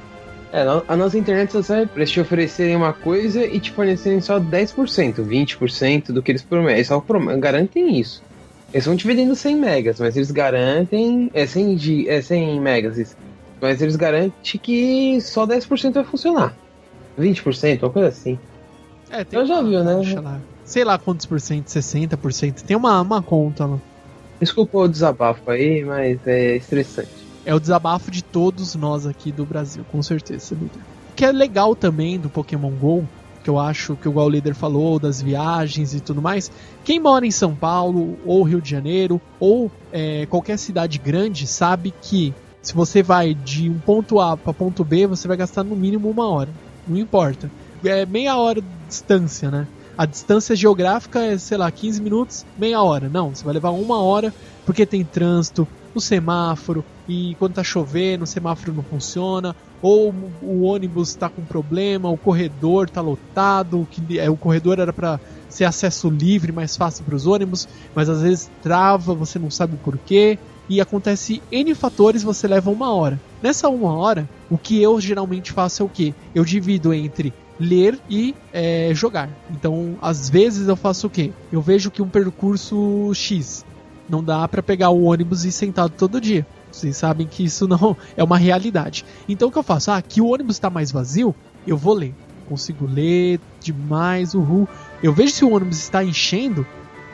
É, 0.52 0.62
a 0.86 0.96
nossa 0.96 1.16
internet 1.18 1.50
só 1.50 1.62
serve 1.62 1.90
eles 1.96 2.10
te 2.10 2.20
oferecerem 2.20 2.76
uma 2.76 2.92
coisa 2.92 3.42
e 3.42 3.58
te 3.58 3.70
fornecerem 3.70 4.20
só 4.20 4.38
10%, 4.38 5.22
20% 5.24 6.12
do 6.12 6.22
que 6.22 6.30
eles 6.30 6.42
prometem. 6.42 6.74
Eles 6.76 6.88
só 6.88 7.02
garantem 7.38 7.98
isso. 7.98 8.22
Eles 8.70 8.84
vão 8.84 8.94
te 8.94 9.06
vendendo 9.06 9.34
100 9.34 9.56
megas, 9.56 9.98
mas 9.98 10.14
eles 10.14 10.30
garantem. 10.30 11.30
É 11.32 11.46
100, 11.46 11.78
gi- 11.78 12.08
é 12.08 12.20
100 12.20 12.60
megas. 12.60 13.16
Mas 13.62 13.80
eles 13.80 13.94
garantem 13.94 14.60
que 14.60 15.20
só 15.20 15.46
10% 15.46 15.92
vai 15.92 16.02
funcionar. 16.04 16.52
20%, 17.16 17.84
uma 17.84 17.90
coisa 17.90 18.08
assim. 18.08 18.36
É, 19.08 19.22
tem 19.22 19.38
Eu 19.38 19.46
já 19.46 19.62
viu, 19.62 19.84
né? 19.84 20.20
lá. 20.20 20.40
sei 20.64 20.82
lá 20.82 20.98
quantos 20.98 21.26
por 21.26 21.40
cento, 21.40 21.68
60%. 21.68 22.62
Tem 22.62 22.76
uma, 22.76 23.00
uma 23.00 23.22
conta 23.22 23.64
lá. 23.64 23.78
Desculpa 24.40 24.78
o 24.78 24.88
desabafo 24.88 25.48
aí, 25.48 25.84
mas 25.84 26.18
é 26.26 26.56
estressante. 26.56 27.10
É 27.46 27.54
o 27.54 27.60
desabafo 27.60 28.10
de 28.10 28.24
todos 28.24 28.74
nós 28.74 29.06
aqui 29.06 29.30
do 29.30 29.44
Brasil, 29.44 29.84
com 29.92 30.02
certeza. 30.02 30.56
Líder. 30.56 30.80
O 31.12 31.14
que 31.14 31.24
é 31.24 31.30
legal 31.30 31.76
também 31.76 32.18
do 32.18 32.28
Pokémon 32.28 32.70
GO, 32.70 33.06
que 33.44 33.50
eu 33.50 33.60
acho 33.60 33.94
que 33.94 34.08
o 34.08 34.28
líder 34.28 34.54
falou, 34.54 34.98
das 34.98 35.22
viagens 35.22 35.94
e 35.94 36.00
tudo 36.00 36.20
mais. 36.20 36.50
Quem 36.84 36.98
mora 36.98 37.24
em 37.24 37.30
São 37.30 37.54
Paulo, 37.54 38.18
ou 38.24 38.42
Rio 38.42 38.60
de 38.60 38.70
Janeiro, 38.70 39.20
ou 39.38 39.70
é, 39.92 40.26
qualquer 40.26 40.58
cidade 40.58 40.98
grande, 40.98 41.46
sabe 41.46 41.94
que 42.02 42.34
se 42.62 42.74
você 42.74 43.02
vai 43.02 43.34
de 43.34 43.68
um 43.68 43.78
ponto 43.78 44.20
A 44.20 44.36
para 44.36 44.54
ponto 44.54 44.84
B, 44.84 45.06
você 45.06 45.26
vai 45.26 45.36
gastar 45.36 45.64
no 45.64 45.74
mínimo 45.74 46.08
uma 46.08 46.28
hora. 46.28 46.50
Não 46.86 46.96
importa. 46.96 47.50
É 47.84 48.06
meia 48.06 48.36
hora 48.36 48.60
de 48.60 48.68
distância, 48.88 49.50
né? 49.50 49.66
A 49.98 50.06
distância 50.06 50.54
geográfica 50.54 51.20
é, 51.20 51.36
sei 51.36 51.58
lá, 51.58 51.70
15 51.70 52.00
minutos, 52.00 52.46
meia 52.56 52.80
hora. 52.80 53.08
Não, 53.08 53.34
você 53.34 53.44
vai 53.44 53.54
levar 53.54 53.70
uma 53.70 54.00
hora 54.00 54.32
porque 54.64 54.86
tem 54.86 55.04
trânsito, 55.04 55.66
o 55.94 56.00
semáforo, 56.00 56.84
e 57.08 57.34
quando 57.38 57.54
tá 57.54 57.64
chovendo, 57.64 58.24
o 58.24 58.26
semáforo 58.26 58.72
não 58.72 58.82
funciona, 58.82 59.54
ou 59.82 60.14
o 60.40 60.62
ônibus 60.62 61.14
tá 61.14 61.28
com 61.28 61.42
problema, 61.42 62.08
o 62.08 62.16
corredor 62.16 62.88
tá 62.88 63.00
lotado, 63.00 63.86
que 63.90 64.18
é, 64.18 64.30
o 64.30 64.36
corredor 64.36 64.78
era 64.78 64.92
para 64.92 65.20
ser 65.48 65.64
acesso 65.64 66.08
livre, 66.08 66.52
mais 66.52 66.76
fácil 66.76 67.04
para 67.04 67.16
os 67.16 67.26
ônibus, 67.26 67.68
mas 67.94 68.08
às 68.08 68.22
vezes 68.22 68.50
trava, 68.62 69.14
você 69.14 69.38
não 69.38 69.50
sabe 69.50 69.76
por 69.76 69.98
quê, 69.98 70.38
e 70.68 70.80
acontece 70.80 71.42
N 71.50 71.74
fatores, 71.74 72.22
você 72.22 72.46
leva 72.46 72.70
uma 72.70 72.92
hora. 72.92 73.20
Nessa 73.42 73.68
uma 73.68 73.94
hora, 73.94 74.28
o 74.50 74.56
que 74.56 74.80
eu 74.80 75.00
geralmente 75.00 75.52
faço 75.52 75.82
é 75.82 75.86
o 75.86 75.88
que? 75.88 76.14
Eu 76.34 76.44
divido 76.44 76.94
entre 76.94 77.32
ler 77.58 77.98
e 78.08 78.34
é, 78.52 78.90
jogar. 78.94 79.28
Então, 79.50 79.96
às 80.00 80.28
vezes 80.28 80.68
eu 80.68 80.76
faço 80.76 81.06
o 81.06 81.10
quê? 81.10 81.32
Eu 81.50 81.60
vejo 81.60 81.90
que 81.90 82.02
um 82.02 82.08
percurso 82.08 83.12
X 83.14 83.64
não 84.08 84.22
dá 84.22 84.46
para 84.48 84.62
pegar 84.62 84.90
o 84.90 85.04
ônibus 85.04 85.44
e 85.44 85.48
ir 85.48 85.52
sentado 85.52 85.92
todo 85.96 86.20
dia. 86.20 86.46
Vocês 86.70 86.96
sabem 86.96 87.26
que 87.26 87.44
isso 87.44 87.68
não 87.68 87.96
é 88.16 88.22
uma 88.22 88.38
realidade. 88.38 89.04
Então 89.28 89.48
o 89.48 89.52
que 89.52 89.58
eu 89.58 89.62
faço? 89.62 89.90
Ah, 89.90 89.96
aqui 89.96 90.20
o 90.20 90.26
ônibus 90.26 90.56
está 90.56 90.70
mais 90.70 90.90
vazio, 90.90 91.34
eu 91.66 91.76
vou 91.76 91.94
ler. 91.94 92.14
Consigo 92.48 92.86
ler 92.86 93.40
demais, 93.60 94.34
uhul. 94.34 94.68
Eu 95.02 95.12
vejo 95.12 95.32
se 95.32 95.44
o 95.44 95.52
ônibus 95.52 95.78
está 95.78 96.02
enchendo, 96.02 96.66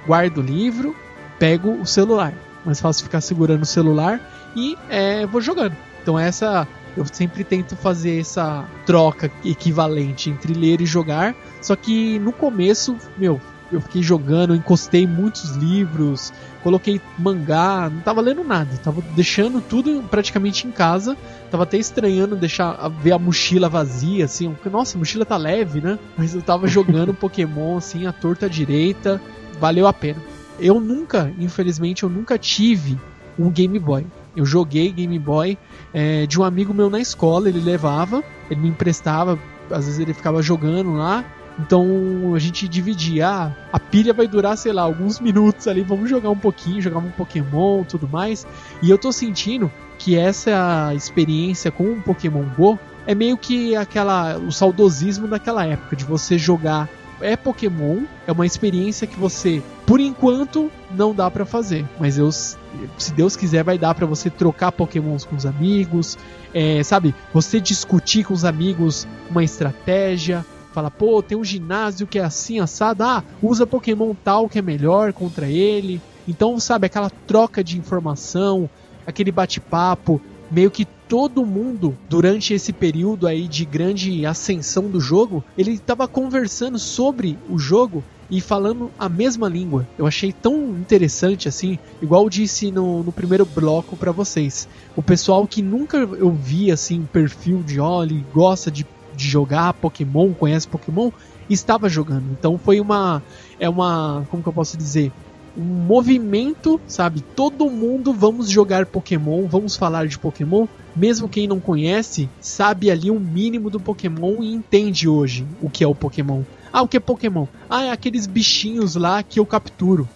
guardo 0.06 0.38
o 0.38 0.42
livro, 0.42 0.96
pego 1.38 1.72
o 1.80 1.86
celular. 1.86 2.34
Mais 2.68 2.82
fácil 2.82 3.04
ficar 3.04 3.22
segurando 3.22 3.62
o 3.62 3.66
celular 3.66 4.20
e 4.54 4.76
é, 4.90 5.24
vou 5.24 5.40
jogando. 5.40 5.74
Então 6.02 6.18
essa 6.18 6.68
eu 6.94 7.06
sempre 7.10 7.42
tento 7.42 7.74
fazer 7.76 8.20
essa 8.20 8.68
troca 8.84 9.32
equivalente 9.42 10.28
entre 10.28 10.52
ler 10.52 10.82
e 10.82 10.84
jogar. 10.84 11.34
Só 11.62 11.74
que 11.74 12.18
no 12.18 12.30
começo, 12.30 12.94
meu, 13.16 13.40
eu 13.72 13.80
fiquei 13.80 14.02
jogando, 14.02 14.54
encostei 14.54 15.06
muitos 15.06 15.56
livros, 15.56 16.30
coloquei 16.62 17.00
mangá, 17.18 17.88
não 17.88 18.02
tava 18.02 18.20
lendo 18.20 18.44
nada, 18.44 18.76
tava 18.84 19.00
deixando 19.16 19.62
tudo 19.62 20.04
praticamente 20.10 20.66
em 20.66 20.70
casa. 20.70 21.16
Tava 21.50 21.62
até 21.62 21.78
estranhando 21.78 22.36
deixar 22.36 22.86
ver 23.00 23.12
a 23.12 23.18
mochila 23.18 23.70
vazia, 23.70 24.26
assim, 24.26 24.54
nossa, 24.70 24.94
a 24.94 24.98
mochila 24.98 25.24
tá 25.24 25.38
leve, 25.38 25.80
né? 25.80 25.98
Mas 26.18 26.34
eu 26.34 26.42
tava 26.42 26.66
jogando 26.66 27.14
Pokémon, 27.16 27.78
assim, 27.78 28.06
a 28.06 28.12
torta 28.12 28.46
direita, 28.46 29.18
valeu 29.58 29.86
a 29.86 29.92
pena. 29.94 30.20
Eu 30.58 30.80
nunca, 30.80 31.32
infelizmente, 31.38 32.02
eu 32.02 32.08
nunca 32.08 32.38
tive 32.38 32.98
um 33.38 33.50
Game 33.50 33.78
Boy. 33.78 34.06
Eu 34.36 34.44
joguei 34.44 34.90
Game 34.92 35.18
Boy 35.18 35.58
é, 35.92 36.26
de 36.26 36.40
um 36.40 36.44
amigo 36.44 36.74
meu 36.74 36.90
na 36.90 37.00
escola, 37.00 37.48
ele 37.48 37.60
levava, 37.60 38.22
ele 38.50 38.60
me 38.60 38.68
emprestava, 38.68 39.38
às 39.70 39.84
vezes 39.84 40.00
ele 40.00 40.14
ficava 40.14 40.42
jogando 40.42 40.92
lá, 40.92 41.24
então 41.58 42.34
a 42.34 42.38
gente 42.38 42.68
dividia. 42.68 43.28
Ah, 43.28 43.52
a 43.72 43.80
pilha 43.80 44.12
vai 44.12 44.28
durar, 44.28 44.56
sei 44.56 44.72
lá, 44.72 44.82
alguns 44.82 45.18
minutos 45.18 45.66
ali. 45.66 45.82
Vamos 45.82 46.08
jogar 46.08 46.30
um 46.30 46.38
pouquinho, 46.38 46.80
jogar 46.80 46.98
um 46.98 47.10
Pokémon 47.10 47.82
tudo 47.82 48.08
mais. 48.08 48.46
E 48.80 48.88
eu 48.88 48.96
tô 48.96 49.10
sentindo 49.10 49.70
que 49.98 50.16
essa 50.16 50.92
experiência 50.94 51.70
com 51.70 51.92
o 51.92 52.00
Pokémon 52.00 52.44
Go 52.56 52.78
é 53.06 53.14
meio 53.14 53.36
que 53.36 53.74
aquela. 53.74 54.38
o 54.38 54.52
saudosismo 54.52 55.26
daquela 55.26 55.66
época, 55.66 55.96
de 55.96 56.04
você 56.04 56.38
jogar. 56.38 56.88
É 57.20 57.36
Pokémon, 57.36 58.04
é 58.26 58.32
uma 58.32 58.46
experiência 58.46 59.06
que 59.06 59.18
você, 59.18 59.62
por 59.86 60.00
enquanto, 60.00 60.70
não 60.90 61.14
dá 61.14 61.30
para 61.30 61.44
fazer. 61.44 61.84
Mas 61.98 62.16
eu, 62.18 62.30
se 62.30 63.12
Deus 63.14 63.36
quiser, 63.36 63.64
vai 63.64 63.76
dar 63.76 63.94
para 63.94 64.06
você 64.06 64.30
trocar 64.30 64.72
Pokémons 64.72 65.24
com 65.24 65.34
os 65.34 65.44
amigos, 65.44 66.16
é, 66.54 66.82
sabe? 66.82 67.14
Você 67.34 67.60
discutir 67.60 68.24
com 68.24 68.34
os 68.34 68.44
amigos 68.44 69.06
uma 69.30 69.42
estratégia, 69.42 70.44
fala, 70.72 70.90
pô, 70.90 71.22
tem 71.22 71.36
um 71.36 71.44
ginásio 71.44 72.06
que 72.06 72.18
é 72.18 72.24
assim, 72.24 72.60
assado, 72.60 73.02
ah, 73.02 73.24
usa 73.42 73.66
Pokémon 73.66 74.14
tal 74.14 74.48
que 74.48 74.58
é 74.58 74.62
melhor 74.62 75.12
contra 75.12 75.48
ele. 75.48 76.00
Então, 76.26 76.60
sabe, 76.60 76.86
aquela 76.86 77.10
troca 77.10 77.64
de 77.64 77.78
informação, 77.78 78.68
aquele 79.06 79.32
bate-papo, 79.32 80.20
meio 80.50 80.70
que 80.70 80.84
todo 81.08 81.44
mundo, 81.44 81.96
durante 82.08 82.52
esse 82.52 82.72
período 82.72 83.26
aí 83.26 83.48
de 83.48 83.64
grande 83.64 84.26
ascensão 84.26 84.88
do 84.88 85.00
jogo, 85.00 85.42
ele 85.56 85.72
estava 85.72 86.06
conversando 86.06 86.78
sobre 86.78 87.38
o 87.48 87.58
jogo 87.58 88.04
e 88.30 88.40
falando 88.40 88.90
a 88.98 89.08
mesma 89.08 89.48
língua. 89.48 89.86
Eu 89.96 90.06
achei 90.06 90.32
tão 90.32 90.70
interessante 90.70 91.48
assim, 91.48 91.78
igual 92.02 92.28
disse 92.28 92.70
no, 92.70 93.02
no 93.02 93.10
primeiro 93.10 93.46
bloco 93.46 93.96
para 93.96 94.12
vocês. 94.12 94.68
O 94.94 95.02
pessoal 95.02 95.46
que 95.46 95.62
nunca 95.62 95.96
eu 95.96 96.30
vi 96.30 96.70
assim, 96.70 97.08
perfil 97.10 97.62
de 97.62 97.80
ó, 97.80 98.02
ele 98.02 98.24
gosta 98.32 98.70
de 98.70 98.86
de 99.18 99.28
jogar 99.28 99.74
Pokémon, 99.74 100.32
conhece 100.32 100.68
Pokémon, 100.68 101.10
estava 101.50 101.88
jogando. 101.88 102.30
Então 102.38 102.56
foi 102.56 102.80
uma 102.80 103.20
é 103.58 103.68
uma, 103.68 104.24
como 104.30 104.42
que 104.42 104.48
eu 104.48 104.52
posso 104.52 104.76
dizer, 104.76 105.10
um 105.58 105.64
movimento, 105.64 106.80
sabe? 106.86 107.20
Todo 107.20 107.68
mundo 107.68 108.12
vamos 108.12 108.48
jogar 108.48 108.86
Pokémon, 108.86 109.46
vamos 109.46 109.76
falar 109.76 110.06
de 110.06 110.18
Pokémon. 110.18 110.66
Mesmo 110.94 111.28
quem 111.28 111.48
não 111.48 111.58
conhece, 111.58 112.28
sabe 112.40 112.90
ali 112.90 113.10
o 113.10 113.18
mínimo 113.18 113.68
do 113.68 113.80
Pokémon 113.80 114.42
e 114.42 114.52
entende 114.52 115.08
hoje 115.08 115.46
o 115.60 115.68
que 115.68 115.82
é 115.82 115.86
o 115.86 115.94
Pokémon. 115.94 116.42
Ah, 116.72 116.82
o 116.82 116.88
que 116.88 116.96
é 116.96 117.00
Pokémon? 117.00 117.46
Ah, 117.68 117.84
é 117.84 117.90
aqueles 117.90 118.26
bichinhos 118.26 118.94
lá 118.94 119.22
que 119.22 119.40
eu 119.40 119.46
capturo. 119.46 120.08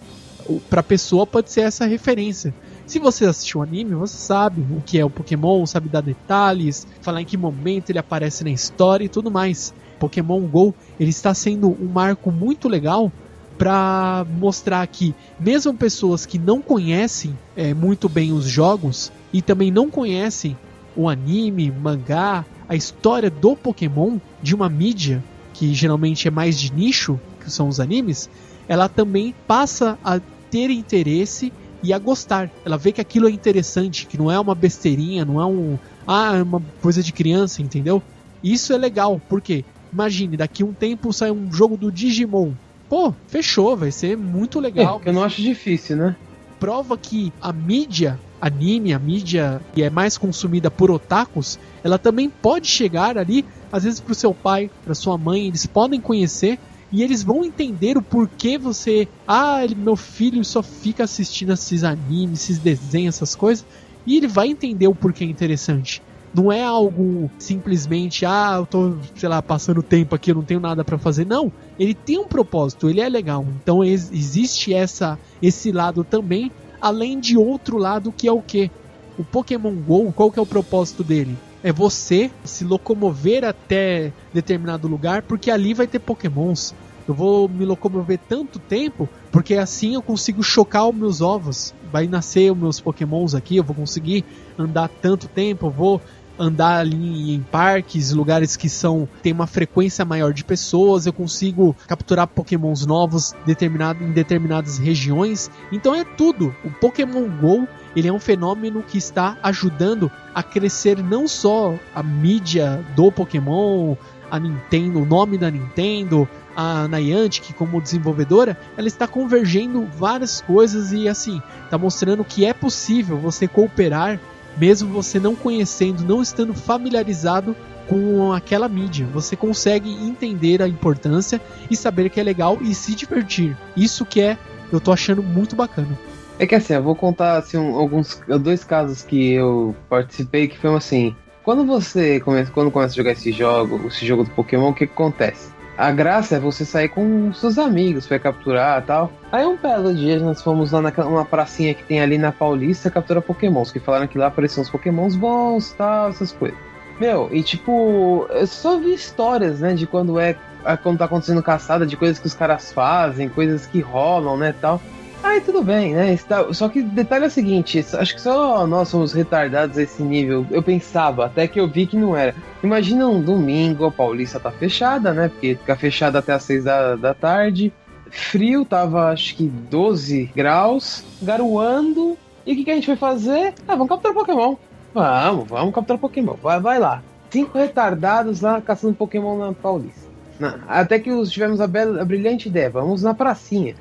Pra 0.69 0.83
pessoa 0.83 1.25
pode 1.27 1.51
ser 1.51 1.61
essa 1.61 1.85
referência. 1.85 2.53
Se 2.85 2.99
você 2.99 3.25
assistiu 3.25 3.59
o 3.59 3.63
anime, 3.63 3.95
você 3.95 4.17
sabe 4.17 4.61
o 4.61 4.81
que 4.81 4.99
é 4.99 5.05
o 5.05 5.09
Pokémon, 5.09 5.65
sabe 5.65 5.87
dar 5.87 6.01
detalhes, 6.01 6.85
falar 7.01 7.21
em 7.21 7.25
que 7.25 7.37
momento 7.37 7.89
ele 7.89 7.99
aparece 7.99 8.43
na 8.43 8.49
história 8.49 9.05
e 9.05 9.09
tudo 9.09 9.31
mais. 9.31 9.73
Pokémon 9.99 10.41
Go 10.41 10.75
ele 10.99 11.09
está 11.09 11.33
sendo 11.33 11.69
um 11.69 11.87
marco 11.87 12.29
muito 12.29 12.67
legal 12.67 13.11
para 13.57 14.25
mostrar 14.37 14.85
que 14.87 15.13
mesmo 15.39 15.73
pessoas 15.73 16.25
que 16.25 16.39
não 16.39 16.61
conhecem 16.61 17.37
é, 17.55 17.73
muito 17.73 18.09
bem 18.09 18.31
os 18.31 18.45
jogos 18.45 19.11
e 19.31 19.41
também 19.41 19.71
não 19.71 19.89
conhecem 19.89 20.57
o 20.95 21.09
anime, 21.09 21.71
mangá, 21.71 22.45
a 22.67 22.75
história 22.75 23.29
do 23.29 23.55
Pokémon 23.55 24.17
de 24.41 24.53
uma 24.55 24.69
mídia 24.69 25.23
que 25.53 25.73
geralmente 25.73 26.27
é 26.27 26.31
mais 26.31 26.59
de 26.59 26.73
nicho, 26.73 27.19
que 27.39 27.51
são 27.51 27.67
os 27.67 27.79
animes, 27.79 28.29
ela 28.67 28.89
também 28.89 29.33
passa 29.47 29.97
a 30.03 30.19
ter 30.49 30.69
interesse 30.69 31.53
e 31.83 31.93
a 31.93 31.99
gostar. 31.99 32.49
Ela 32.65 32.77
vê 32.77 32.91
que 32.91 33.01
aquilo 33.01 33.27
é 33.27 33.31
interessante, 33.31 34.07
que 34.07 34.17
não 34.17 34.31
é 34.31 34.39
uma 34.39 34.55
besteirinha, 34.55 35.25
não 35.25 35.39
é 35.39 35.45
um. 35.45 35.77
Ah, 36.07 36.37
é 36.37 36.43
uma 36.43 36.61
coisa 36.81 37.03
de 37.03 37.11
criança, 37.11 37.61
entendeu? 37.61 38.01
Isso 38.43 38.73
é 38.73 38.77
legal, 38.77 39.21
porque 39.29 39.63
imagine, 39.91 40.35
daqui 40.35 40.63
um 40.63 40.73
tempo 40.73 41.13
sai 41.13 41.31
um 41.31 41.51
jogo 41.51 41.77
do 41.77 41.91
Digimon. 41.91 42.53
Pô, 42.93 43.11
fechou, 43.25 43.75
vai 43.75 43.91
ser 43.91 44.15
muito 44.15 44.59
legal. 44.59 45.01
É, 45.03 45.09
eu 45.09 45.13
não 45.13 45.23
acho 45.23 45.41
difícil, 45.41 45.97
né? 45.97 46.15
Prova 46.59 46.95
que 46.95 47.33
a 47.41 47.51
mídia, 47.51 48.19
anime, 48.39 48.93
a 48.93 48.99
mídia 48.99 49.59
que 49.73 49.81
é 49.81 49.89
mais 49.89 50.15
consumida 50.15 50.69
por 50.69 50.91
otakus, 50.91 51.57
ela 51.83 51.97
também 51.97 52.29
pode 52.29 52.67
chegar 52.67 53.17
ali, 53.17 53.47
às 53.71 53.83
vezes 53.83 53.99
pro 53.99 54.13
seu 54.13 54.31
pai, 54.31 54.69
pra 54.83 54.93
sua 54.93 55.17
mãe, 55.17 55.47
eles 55.47 55.65
podem 55.65 55.99
conhecer 55.99 56.59
e 56.91 57.01
eles 57.01 57.23
vão 57.23 57.43
entender 57.43 57.97
o 57.97 58.03
porquê 58.03 58.59
você. 58.59 59.07
Ah, 59.25 59.61
meu 59.75 59.95
filho 59.95 60.45
só 60.45 60.61
fica 60.61 61.05
assistindo 61.05 61.51
esses 61.51 61.83
animes, 61.83 62.43
esses 62.43 62.59
desenhos, 62.59 63.15
essas 63.15 63.33
coisas. 63.33 63.65
E 64.05 64.17
ele 64.17 64.27
vai 64.27 64.49
entender 64.49 64.87
o 64.87 64.93
porquê 64.93 65.23
é 65.23 65.27
interessante. 65.27 65.99
Não 66.33 66.51
é 66.51 66.63
algo 66.63 67.29
simplesmente, 67.37 68.25
ah, 68.25 68.55
eu 68.57 68.65
tô, 68.65 68.93
sei 69.15 69.29
lá, 69.29 69.41
passando 69.41 69.83
tempo 69.83 70.15
aqui, 70.15 70.31
eu 70.31 70.35
não 70.35 70.43
tenho 70.43 70.59
nada 70.59 70.83
para 70.83 70.97
fazer. 70.97 71.25
Não, 71.25 71.51
ele 71.79 71.93
tem 71.93 72.17
um 72.17 72.27
propósito, 72.27 72.89
ele 72.89 73.01
é 73.01 73.07
legal. 73.07 73.45
Então 73.61 73.83
ex 73.83 74.11
existe 74.11 74.73
essa 74.73 75.19
esse 75.41 75.71
lado 75.71 76.03
também, 76.03 76.51
além 76.81 77.19
de 77.19 77.37
outro 77.37 77.77
lado 77.77 78.11
que 78.11 78.27
é 78.27 78.31
o 78.31 78.41
que? 78.41 78.71
O 79.17 79.23
Pokémon 79.23 79.75
Go, 79.75 80.11
qual 80.11 80.31
que 80.31 80.39
é 80.39 80.41
o 80.41 80.45
propósito 80.45 81.03
dele? 81.03 81.37
é 81.63 81.71
você 81.71 82.29
se 82.43 82.65
locomover 82.65 83.45
até 83.45 84.11
determinado 84.33 84.87
lugar, 84.87 85.21
porque 85.21 85.49
ali 85.49 85.73
vai 85.73 85.87
ter 85.87 85.99
pokémons. 85.99 86.75
Eu 87.07 87.13
vou 87.13 87.49
me 87.49 87.65
locomover 87.65 88.19
tanto 88.29 88.59
tempo, 88.59 89.09
porque 89.31 89.55
assim 89.55 89.95
eu 89.95 90.01
consigo 90.01 90.43
chocar 90.43 90.87
os 90.87 90.95
meus 90.95 91.21
ovos. 91.21 91.73
Vai 91.91 92.07
nascer 92.07 92.51
os 92.51 92.57
meus 92.57 92.79
pokémons 92.79 93.33
aqui, 93.33 93.57
eu 93.57 93.63
vou 93.63 93.75
conseguir 93.75 94.25
andar 94.57 94.89
tanto 94.89 95.27
tempo, 95.27 95.67
eu 95.67 95.71
vou 95.71 96.01
andar 96.37 96.79
ali 96.79 97.33
em 97.33 97.41
parques, 97.41 98.11
lugares 98.11 98.55
que 98.55 98.69
são 98.69 99.07
tem 99.21 99.31
uma 99.33 99.47
frequência 99.47 100.03
maior 100.03 100.33
de 100.33 100.43
pessoas, 100.43 101.05
eu 101.05 101.13
consigo 101.13 101.75
capturar 101.87 102.27
pokémons 102.27 102.85
novos 102.85 103.35
determinado, 103.45 104.03
em 104.03 104.11
determinadas 104.11 104.77
regiões. 104.77 105.49
Então 105.71 105.93
é 105.93 106.03
tudo. 106.03 106.55
O 106.63 106.71
Pokémon 106.71 107.27
Go 107.29 107.67
ele 107.95 108.07
é 108.07 108.13
um 108.13 108.19
fenômeno 108.19 108.81
que 108.81 108.97
está 108.97 109.37
ajudando 109.43 110.11
a 110.33 110.41
crescer 110.41 111.03
não 111.03 111.27
só 111.27 111.75
a 111.93 112.01
mídia 112.01 112.83
do 112.95 113.11
Pokémon, 113.11 113.95
a 114.31 114.39
Nintendo, 114.39 114.99
o 114.99 115.05
nome 115.05 115.37
da 115.37 115.51
Nintendo, 115.51 116.27
a 116.55 116.87
Niantic 116.87 117.53
como 117.53 117.81
desenvolvedora, 117.81 118.57
ela 118.75 118.87
está 118.87 119.07
convergendo 119.07 119.87
várias 119.95 120.41
coisas 120.41 120.91
e 120.91 121.07
assim, 121.07 121.41
está 121.63 121.77
mostrando 121.77 122.23
que 122.23 122.45
é 122.45 122.53
possível 122.53 123.17
você 123.17 123.47
cooperar 123.47 124.19
mesmo 124.57 124.89
você 124.89 125.19
não 125.19 125.35
conhecendo, 125.35 126.03
não 126.03 126.21
estando 126.21 126.53
familiarizado 126.53 127.55
com 127.87 128.31
aquela 128.31 128.67
mídia. 128.67 129.07
Você 129.13 129.35
consegue 129.35 129.91
entender 129.91 130.61
a 130.61 130.67
importância 130.67 131.41
e 131.69 131.75
saber 131.75 132.09
que 132.09 132.19
é 132.19 132.23
legal 132.23 132.57
e 132.61 132.73
se 132.73 132.95
divertir. 132.95 133.57
Isso 133.75 134.05
que 134.05 134.21
é, 134.21 134.37
eu 134.71 134.79
tô 134.79 134.91
achando 134.91 135.21
muito 135.21 135.55
bacana. 135.55 135.97
É 136.39 136.47
que 136.47 136.55
assim, 136.55 136.73
eu 136.73 136.83
vou 136.83 136.95
contar 136.95 137.37
assim, 137.37 137.57
alguns 137.57 138.21
dois 138.41 138.63
casos 138.63 139.03
que 139.03 139.33
eu 139.33 139.75
participei 139.89 140.47
que 140.47 140.57
foi 140.57 140.73
assim. 140.75 141.15
Quando 141.43 141.65
você 141.65 142.19
começa, 142.19 142.51
quando 142.51 142.71
começa 142.71 142.93
a 142.93 142.95
jogar 142.95 143.11
esse 143.11 143.31
jogo, 143.31 143.87
esse 143.87 144.05
jogo 144.05 144.23
do 144.23 144.29
Pokémon, 144.31 144.69
o 144.69 144.73
que 144.73 144.85
acontece? 144.85 145.51
A 145.77 145.91
graça 145.91 146.35
é 146.35 146.39
você 146.39 146.63
sair 146.63 146.89
com 146.89 147.33
seus 147.33 147.57
amigos 147.57 148.05
pra 148.05 148.19
capturar 148.19 148.83
tal. 148.85 149.11
Aí 149.31 149.45
um 149.45 149.57
belo 149.57 149.93
dia 149.93 150.19
nós 150.19 150.41
fomos 150.41 150.71
lá 150.71 150.81
naquela 150.81 151.07
uma 151.07 151.25
pracinha 151.25 151.73
que 151.73 151.83
tem 151.83 151.99
ali 151.99 152.17
na 152.17 152.31
Paulista 152.31 152.91
capturar 152.91 153.23
Pokémons, 153.23 153.71
que 153.71 153.79
falaram 153.79 154.07
que 154.07 154.17
lá 154.17 154.27
apareciam 154.27 154.61
uns 154.61 154.69
Pokémons 154.69 155.15
bons 155.15 155.73
tal, 155.73 156.09
essas 156.09 156.31
coisas. 156.31 156.57
Meu, 156.99 157.27
e 157.31 157.41
tipo, 157.41 158.27
eu 158.29 158.45
só 158.45 158.77
vi 158.77 158.93
histórias, 158.93 159.61
né, 159.61 159.73
de 159.73 159.87
quando 159.87 160.19
é 160.19 160.37
quando 160.81 160.99
tá 160.99 161.05
acontecendo 161.05 161.43
caçada, 161.43 161.85
de 161.85 161.97
coisas 161.97 162.19
que 162.19 162.27
os 162.27 162.33
caras 162.33 162.71
fazem, 162.71 163.27
coisas 163.27 163.65
que 163.65 163.81
rolam, 163.81 164.37
né, 164.37 164.53
tal. 164.61 164.79
Aí 165.23 165.39
tudo 165.39 165.63
bem, 165.63 165.93
né? 165.93 166.17
Só 166.51 166.67
que 166.67 166.81
detalhe 166.81 167.23
é 167.23 167.27
o 167.27 167.31
seguinte, 167.31 167.79
acho 167.93 168.13
que 168.13 168.21
só 168.21 168.67
nós 168.67 168.89
somos 168.89 169.13
retardados 169.13 169.77
a 169.77 169.81
esse 169.83 170.03
nível. 170.03 170.45
Eu 170.51 170.61
pensava, 170.61 171.25
até 171.25 171.47
que 171.47 171.59
eu 171.59 171.67
vi 171.67 171.87
que 171.87 171.95
não 171.95 172.15
era. 172.15 172.35
Imagina 172.61 173.07
um 173.07 173.21
domingo, 173.21 173.85
a 173.85 173.91
Paulista 173.91 174.39
tá 174.39 174.51
fechada, 174.51 175.13
né? 175.13 175.29
Porque 175.29 175.55
fica 175.55 175.75
fechada 175.77 176.19
até 176.19 176.33
as 176.33 176.43
seis 176.43 176.65
da, 176.65 176.95
da 176.97 177.13
tarde. 177.13 177.71
Frio, 178.11 178.65
tava 178.65 179.09
acho 179.11 179.35
que 179.35 179.45
12 179.47 180.29
graus, 180.35 181.03
garoando. 181.21 182.17
E 182.45 182.51
o 182.53 182.55
que, 182.57 182.65
que 182.65 182.71
a 182.71 182.75
gente 182.75 182.85
foi 182.85 182.97
fazer? 182.97 183.53
Ah, 183.65 183.73
vamos 183.75 183.87
capturar 183.87 184.13
Pokémon. 184.13 184.55
Vamos, 184.93 185.47
vamos 185.47 185.73
capturar 185.73 185.99
Pokémon. 185.99 186.35
Vai, 186.43 186.59
vai 186.59 186.79
lá. 186.79 187.01
Cinco 187.31 187.57
retardados 187.57 188.41
lá 188.41 188.61
caçando 188.61 188.93
Pokémon 188.93 189.37
na 189.37 189.53
Paulista. 189.53 190.07
Na- 190.37 190.59
até 190.67 190.99
que 190.99 191.09
os- 191.11 191.31
tivemos 191.31 191.61
a, 191.61 191.65
bela, 191.65 192.01
a 192.01 192.05
brilhante 192.05 192.49
ideia, 192.49 192.69
vamos 192.69 193.01
na 193.01 193.13
pracinha. 193.13 193.73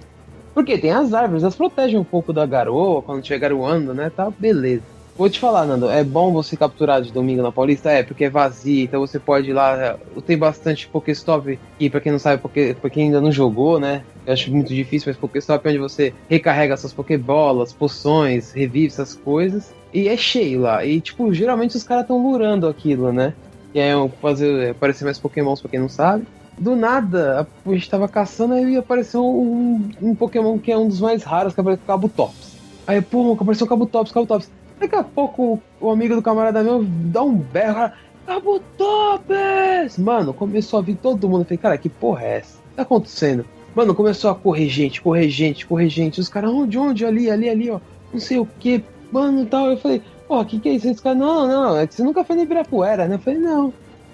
Porque 0.54 0.78
tem 0.78 0.90
as 0.90 1.14
árvores, 1.14 1.42
elas 1.42 1.56
protegem 1.56 1.98
um 1.98 2.04
pouco 2.04 2.32
da 2.32 2.44
garoa, 2.44 3.02
quando 3.02 3.20
estiver 3.20 3.38
garoando, 3.38 3.94
né? 3.94 4.10
Tá, 4.14 4.30
beleza. 4.30 4.82
Vou 5.16 5.28
te 5.28 5.38
falar, 5.38 5.66
Nando, 5.66 5.90
é 5.90 6.02
bom 6.02 6.32
você 6.32 6.56
capturar 6.56 7.02
de 7.02 7.12
domingo 7.12 7.42
na 7.42 7.52
Paulista? 7.52 7.90
É, 7.90 8.02
porque 8.02 8.24
é 8.24 8.30
vazio, 8.30 8.84
então 8.84 9.00
você 9.00 9.18
pode 9.18 9.50
ir 9.50 9.52
lá. 9.52 9.76
é, 9.76 10.20
Tem 10.22 10.38
bastante 10.38 10.88
Pokéstop, 10.88 11.58
e 11.78 11.90
pra 11.90 12.00
quem 12.00 12.12
não 12.12 12.18
sabe, 12.18 12.40
porque, 12.40 12.74
pra 12.80 12.88
quem 12.88 13.04
ainda 13.04 13.20
não 13.20 13.30
jogou, 13.30 13.78
né? 13.78 14.04
Eu 14.26 14.32
acho 14.32 14.50
muito 14.50 14.74
difícil, 14.74 15.10
mas 15.10 15.18
Pokéstop 15.18 15.66
é 15.66 15.70
onde 15.70 15.78
você 15.78 16.14
recarrega 16.30 16.76
suas 16.76 16.94
Pokébolas, 16.94 17.72
poções, 17.74 18.52
revive 18.52 18.86
essas 18.86 19.14
coisas. 19.14 19.74
E 19.92 20.08
é 20.08 20.16
cheio 20.16 20.60
lá. 20.60 20.84
E, 20.84 21.00
tipo, 21.00 21.32
geralmente 21.34 21.76
os 21.76 21.82
caras 21.84 22.04
estão 22.04 22.22
lurando 22.22 22.66
aquilo, 22.66 23.12
né? 23.12 23.34
E 23.74 23.80
é 23.80 23.92
fazer 24.20 24.70
aparecer 24.70 25.04
mais 25.04 25.18
Pokémons 25.18 25.60
pra 25.60 25.70
quem 25.70 25.80
não 25.80 25.88
sabe. 25.88 26.26
Do 26.58 26.76
nada, 26.76 27.46
a 27.64 27.70
gente 27.72 27.90
tava 27.90 28.06
caçando 28.06 28.56
e 28.56 28.76
apareceu 28.76 29.24
um, 29.24 29.90
um 30.00 30.14
Pokémon 30.14 30.58
que 30.58 30.70
é 30.70 30.76
um 30.76 30.88
dos 30.88 31.00
mais 31.00 31.22
raros, 31.22 31.54
que 31.54 31.60
apareceu 31.60 31.84
o 31.84 31.86
Cabutops. 31.86 32.56
Aí, 32.86 33.00
pô, 33.00 33.32
apareceu 33.32 33.66
o 33.66 33.68
Cabutops, 33.68 34.12
Cabutops. 34.12 34.50
Daqui 34.78 34.94
a 34.94 35.02
pouco 35.02 35.60
o 35.80 35.90
amigo 35.90 36.14
do 36.14 36.22
camarada 36.22 36.62
meu 36.62 36.84
dá 36.84 37.22
um 37.22 37.34
berro, 37.34 37.90
Cabutops! 38.26 39.98
Mano, 39.98 40.32
começou 40.32 40.78
a 40.78 40.82
vir 40.82 40.96
todo 40.96 41.28
mundo. 41.28 41.40
Eu 41.40 41.44
falei, 41.44 41.58
cara, 41.58 41.78
que 41.78 41.88
porra 41.88 42.22
é 42.22 42.38
essa? 42.38 42.58
O 42.58 42.70
que 42.70 42.76
tá 42.76 42.82
acontecendo? 42.82 43.44
Mano, 43.74 43.94
começou 43.94 44.30
a 44.30 44.34
correr 44.34 44.68
gente, 44.68 45.00
correr 45.00 45.28
gente, 45.28 45.66
correr 45.66 45.88
gente. 45.88 46.20
Os 46.20 46.28
caras, 46.28 46.50
onde, 46.50 46.78
onde? 46.78 47.06
Ali, 47.06 47.30
ali, 47.30 47.48
ali, 47.48 47.70
ó. 47.70 47.80
Não 48.12 48.20
sei 48.20 48.38
o 48.38 48.46
que, 48.46 48.84
mano, 49.10 49.46
tal. 49.46 49.70
Eu 49.70 49.78
falei, 49.78 50.02
porra, 50.28 50.44
que 50.44 50.60
que 50.60 50.68
é 50.68 50.72
isso? 50.72 51.02
Cara, 51.02 51.14
não, 51.14 51.48
não, 51.48 51.78
é 51.78 51.86
que 51.86 51.94
você 51.94 52.02
nunca 52.02 52.22
foi 52.22 52.36
no 52.36 52.42
Ibirapuera, 52.42 53.08
né? 53.08 53.14
Eu 53.14 53.18
falei, 53.18 53.38
não. 53.38 53.72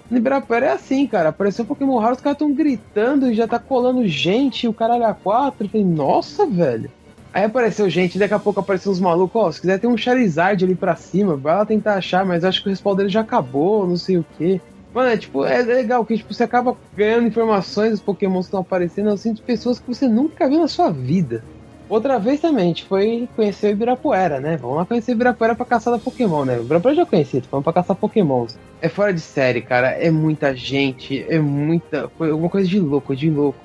No 0.09 0.17
Ibirapuera 0.17 0.67
é 0.67 0.71
assim, 0.71 1.05
cara. 1.05 1.29
Apareceu 1.29 1.63
um 1.63 1.67
Pokémon 1.67 1.97
raro, 1.99 2.15
os 2.15 2.21
caras 2.21 2.39
tão 2.39 2.53
gritando 2.53 3.29
e 3.29 3.35
já 3.35 3.47
tá 3.47 3.59
colando 3.59 4.07
gente, 4.07 4.67
o 4.67 4.73
caralho 4.73 5.05
a 5.05 5.13
quatro. 5.13 5.65
Eu 5.65 5.69
falei, 5.69 5.85
nossa, 5.85 6.45
velho. 6.45 6.89
Aí 7.31 7.43
apareceu 7.43 7.87
gente, 7.89 8.17
daqui 8.17 8.33
a 8.33 8.39
pouco 8.39 8.59
apareceu 8.59 8.91
uns 8.91 8.99
malucos, 8.99 9.39
ó, 9.39 9.51
se 9.51 9.61
quiser 9.61 9.79
tem 9.79 9.87
um 9.87 9.95
Charizard 9.95 10.65
ali 10.65 10.73
pra 10.73 10.95
cima, 10.95 11.35
vai 11.35 11.55
lá 11.55 11.63
tentar 11.63 11.93
achar, 11.93 12.25
mas 12.25 12.43
acho 12.43 12.63
que 12.63 12.67
o 12.67 12.71
respaldo 12.71 12.97
dele 12.97 13.09
já 13.09 13.21
acabou, 13.21 13.85
não 13.85 13.97
sei 13.97 14.17
o 14.17 14.25
que. 14.35 14.59
Mano, 14.91 15.09
é 15.09 15.17
tipo, 15.17 15.45
é 15.45 15.61
legal 15.61 16.03
que 16.03 16.17
tipo, 16.17 16.33
você 16.33 16.43
acaba 16.43 16.75
ganhando 16.97 17.27
informações 17.27 17.91
dos 17.91 18.01
Pokémons 18.01 18.45
que 18.45 18.47
estão 18.47 18.61
aparecendo, 18.61 19.09
assim, 19.09 19.33
de 19.33 19.43
pessoas 19.43 19.79
que 19.79 19.87
você 19.87 20.07
nunca 20.07 20.49
viu 20.49 20.59
na 20.59 20.67
sua 20.67 20.89
vida. 20.89 21.43
Outra 21.89 22.19
vez 22.19 22.39
também, 22.39 22.65
a 22.65 22.67
gente 22.67 22.85
foi 22.85 23.27
conhecer 23.35 23.67
o 23.67 23.71
Ibirapuera, 23.71 24.39
né? 24.39 24.55
Vamos 24.57 24.77
lá 24.77 24.85
conhecer 24.85 25.11
o 25.11 25.15
Ibirapuera 25.15 25.55
pra 25.55 25.65
caçar 25.65 25.97
Pokémon, 25.97 26.45
né? 26.45 26.59
O 26.59 26.61
Ibirapuera 26.61 26.95
já 26.95 27.05
conheci, 27.05 27.41
falando 27.41 27.63
pra 27.63 27.73
caçar 27.73 27.95
Pokémons. 27.95 28.59
É 28.79 28.87
fora 28.87 29.11
de 29.11 29.19
série, 29.19 29.61
cara. 29.61 29.87
É 29.89 30.11
muita 30.11 30.55
gente, 30.55 31.25
é 31.27 31.39
muita. 31.39 32.07
Foi 32.15 32.29
alguma 32.29 32.49
coisa 32.49 32.69
de 32.69 32.79
louco, 32.79 33.15
de 33.15 33.31
louco. 33.31 33.57